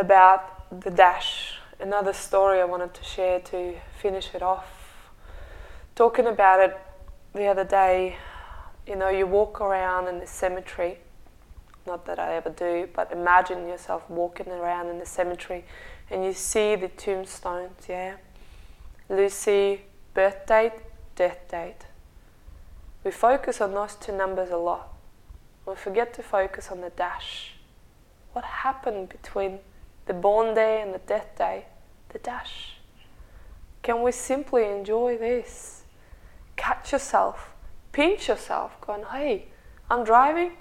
about 0.00 0.80
the 0.80 0.90
dash. 0.90 1.54
Another 1.78 2.12
story 2.12 2.60
I 2.60 2.64
wanted 2.64 2.94
to 2.94 3.04
share 3.04 3.40
to 3.40 3.74
finish 4.00 4.34
it 4.34 4.42
off. 4.42 4.66
Talking 5.94 6.26
about 6.26 6.60
it 6.60 6.76
the 7.34 7.46
other 7.46 7.64
day, 7.64 8.16
you 8.86 8.96
know, 8.96 9.08
you 9.08 9.26
walk 9.26 9.60
around 9.60 10.08
in 10.08 10.18
the 10.18 10.26
cemetery. 10.26 10.98
Not 11.86 12.06
that 12.06 12.18
I 12.18 12.34
ever 12.34 12.50
do, 12.50 12.88
but 12.94 13.12
imagine 13.12 13.68
yourself 13.68 14.08
walking 14.08 14.48
around 14.48 14.88
in 14.88 14.98
the 14.98 15.06
cemetery 15.06 15.64
and 16.10 16.24
you 16.24 16.32
see 16.32 16.74
the 16.74 16.88
tombstones, 16.88 17.86
yeah? 17.88 18.16
Lucy, 19.08 19.82
birth 20.12 20.46
date, 20.46 20.72
death 21.14 21.38
date. 21.50 21.86
We 23.04 23.10
focus 23.10 23.60
on 23.60 23.72
those 23.72 23.94
two 23.94 24.16
numbers 24.16 24.50
a 24.50 24.56
lot. 24.56 24.92
We 25.66 25.74
forget 25.74 26.12
to 26.14 26.22
focus 26.22 26.70
on 26.70 26.80
the 26.80 26.90
dash. 26.90 27.54
What 28.32 28.44
happened 28.44 29.08
between 29.08 29.60
the 30.06 30.14
born 30.14 30.54
day 30.54 30.82
and 30.82 30.94
the 30.94 30.98
death 30.98 31.36
day? 31.36 31.66
The 32.10 32.18
dash. 32.18 32.76
Can 33.82 34.02
we 34.02 34.12
simply 34.12 34.66
enjoy 34.66 35.16
this? 35.16 35.82
Catch 36.56 36.92
yourself, 36.92 37.54
pinch 37.92 38.28
yourself, 38.28 38.78
going, 38.80 39.04
hey, 39.10 39.46
I'm 39.90 40.04
driving, 40.04 40.52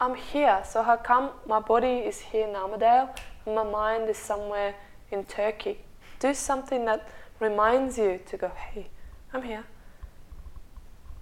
I'm 0.00 0.14
here. 0.14 0.62
So 0.66 0.82
how 0.82 0.96
come 0.96 1.30
my 1.46 1.60
body 1.60 1.98
is 1.98 2.20
here 2.20 2.48
in 2.48 2.56
Armadale 2.56 3.14
and 3.46 3.54
my 3.54 3.62
mind 3.62 4.08
is 4.08 4.16
somewhere 4.16 4.74
in 5.10 5.24
Turkey? 5.24 5.78
Do 6.18 6.32
something 6.32 6.84
that 6.86 7.08
reminds 7.38 7.98
you 7.98 8.20
to 8.26 8.36
go, 8.36 8.48
hey, 8.48 8.88
I'm 9.32 9.42
here. 9.42 9.64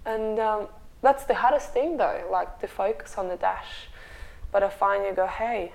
And 0.05 0.39
um, 0.39 0.67
that's 1.01 1.25
the 1.25 1.35
hardest 1.35 1.73
thing 1.73 1.97
though, 1.97 2.27
like 2.31 2.59
to 2.61 2.67
focus 2.67 3.17
on 3.17 3.27
the 3.27 3.35
dash. 3.35 3.89
But 4.51 4.63
I 4.63 4.69
find 4.69 5.05
you 5.05 5.13
go, 5.13 5.27
hey, 5.27 5.73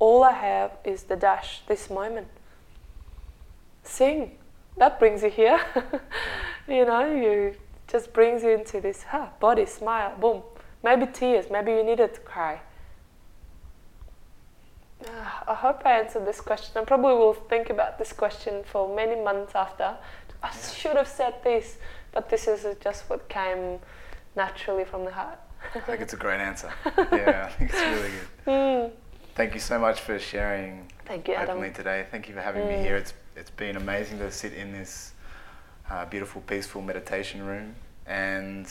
all 0.00 0.24
I 0.24 0.32
have 0.32 0.72
is 0.82 1.04
the 1.04 1.14
dash, 1.14 1.60
this 1.68 1.88
moment. 1.88 2.26
Sing. 3.84 4.32
That 4.78 4.98
brings 4.98 5.22
you 5.22 5.30
here. 5.30 5.60
you 6.68 6.84
know, 6.86 7.04
you 7.04 7.54
just 7.86 8.12
brings 8.12 8.42
you 8.42 8.50
into 8.50 8.80
this 8.80 9.04
huh, 9.04 9.26
body, 9.38 9.66
smile, 9.66 10.16
boom. 10.18 10.42
Maybe 10.82 11.06
tears, 11.06 11.46
maybe 11.50 11.72
you 11.72 11.84
needed 11.84 12.14
to 12.14 12.20
cry. 12.20 12.60
I 15.46 15.54
hope 15.54 15.82
I 15.84 15.98
answered 15.98 16.26
this 16.26 16.40
question. 16.40 16.72
I 16.76 16.84
probably 16.84 17.14
will 17.14 17.34
think 17.34 17.70
about 17.70 17.98
this 17.98 18.12
question 18.12 18.62
for 18.64 18.94
many 18.94 19.20
months 19.22 19.54
after. 19.54 19.96
I 20.42 20.50
should 20.50 20.96
have 20.96 21.08
said 21.08 21.34
this, 21.44 21.76
but 22.12 22.28
this 22.28 22.46
is 22.48 22.66
just 22.80 23.08
what 23.08 23.28
came 23.28 23.78
naturally 24.36 24.84
from 24.84 25.04
the 25.04 25.12
heart. 25.12 25.38
I 25.74 25.80
think 25.80 26.00
it's 26.00 26.14
a 26.14 26.16
great 26.16 26.40
answer. 26.40 26.72
Yeah, 27.12 27.48
I 27.48 27.52
think 27.52 27.70
it's 27.70 27.80
really 27.80 28.10
good. 28.10 28.52
Mm. 28.52 28.90
Thank 29.34 29.54
you 29.54 29.60
so 29.60 29.78
much 29.78 30.00
for 30.00 30.18
sharing 30.18 30.88
Thank 31.06 31.28
you, 31.28 31.34
openly 31.34 31.68
Adam. 31.68 31.74
today. 31.74 32.06
Thank 32.10 32.28
you 32.28 32.34
for 32.34 32.40
having 32.40 32.62
mm. 32.64 32.76
me 32.76 32.82
here. 32.82 32.96
It's 32.96 33.14
it's 33.36 33.50
been 33.50 33.76
amazing 33.76 34.18
to 34.18 34.30
sit 34.30 34.52
in 34.52 34.72
this 34.72 35.12
uh, 35.90 36.04
beautiful, 36.06 36.42
peaceful 36.42 36.82
meditation 36.82 37.44
room, 37.44 37.74
and 38.06 38.70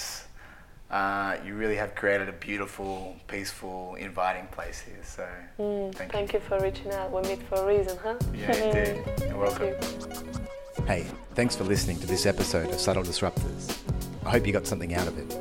uh, 0.92 1.38
you 1.46 1.56
really 1.56 1.76
have 1.76 1.96
created 1.96 2.30
a 2.30 2.34
beautiful, 2.34 3.16
peaceful, 3.28 3.96
inviting 3.96 4.48
place 4.48 4.82
here. 4.82 5.00
So 5.04 5.28
mm, 5.60 5.96
thank, 5.96 6.12
thank 6.12 6.34
you. 6.34 6.40
you. 6.40 6.46
for 6.46 6.60
reaching 6.60 6.92
out. 6.92 7.12
We 7.12 7.22
meet 7.30 7.42
for 7.44 7.56
a 7.56 7.66
reason, 7.66 7.98
huh? 8.04 8.16
Yeah, 8.34 8.56
indeed. 8.56 9.04
You're 9.28 9.38
welcome. 9.38 9.68
You. 9.68 10.86
Hey, 10.86 11.06
thanks 11.36 11.56
for 11.56 11.64
listening 11.64 12.00
to 12.00 12.08
this 12.08 12.26
episode 12.26 12.70
of 12.70 12.80
Subtle 12.80 13.04
Disruptors. 13.04 13.78
I 14.26 14.32
hope 14.32 14.46
you 14.46 14.54
got 14.54 14.68
something 14.68 14.94
out 14.94 15.08
of 15.08 15.18
it. 15.18 15.38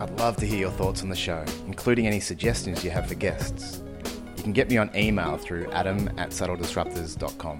I'd 0.00 0.18
love 0.18 0.36
to 0.38 0.46
hear 0.46 0.58
your 0.58 0.70
thoughts 0.70 1.02
on 1.02 1.08
the 1.08 1.16
show, 1.16 1.44
including 1.66 2.06
any 2.06 2.20
suggestions 2.20 2.82
you 2.82 2.90
have 2.90 3.06
for 3.06 3.14
guests. 3.14 3.82
You 4.40 4.44
can 4.44 4.54
get 4.54 4.70
me 4.70 4.78
on 4.78 4.90
email 4.96 5.36
through 5.36 5.70
adam 5.70 6.08
at 6.16 6.30
subtledisruptors.com. 6.30 7.58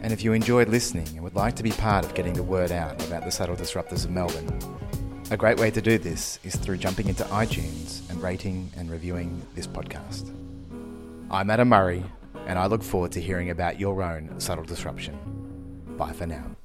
And 0.00 0.10
if 0.10 0.24
you 0.24 0.32
enjoyed 0.32 0.70
listening 0.70 1.06
and 1.08 1.22
would 1.22 1.34
like 1.34 1.54
to 1.56 1.62
be 1.62 1.70
part 1.70 2.02
of 2.02 2.14
getting 2.14 2.32
the 2.32 2.42
word 2.42 2.72
out 2.72 3.06
about 3.06 3.26
the 3.26 3.30
Subtle 3.30 3.56
Disruptors 3.56 4.06
of 4.06 4.10
Melbourne, 4.10 4.58
a 5.30 5.36
great 5.36 5.60
way 5.60 5.70
to 5.70 5.82
do 5.82 5.98
this 5.98 6.38
is 6.44 6.56
through 6.56 6.78
jumping 6.78 7.08
into 7.08 7.24
iTunes 7.24 8.08
and 8.08 8.22
rating 8.22 8.70
and 8.78 8.90
reviewing 8.90 9.42
this 9.54 9.66
podcast. 9.66 10.34
I'm 11.30 11.50
Adam 11.50 11.68
Murray, 11.68 12.04
and 12.46 12.58
I 12.58 12.64
look 12.64 12.82
forward 12.82 13.12
to 13.12 13.20
hearing 13.20 13.50
about 13.50 13.78
your 13.78 14.02
own 14.02 14.40
subtle 14.40 14.64
disruption. 14.64 15.14
Bye 15.98 16.14
for 16.14 16.26
now. 16.26 16.56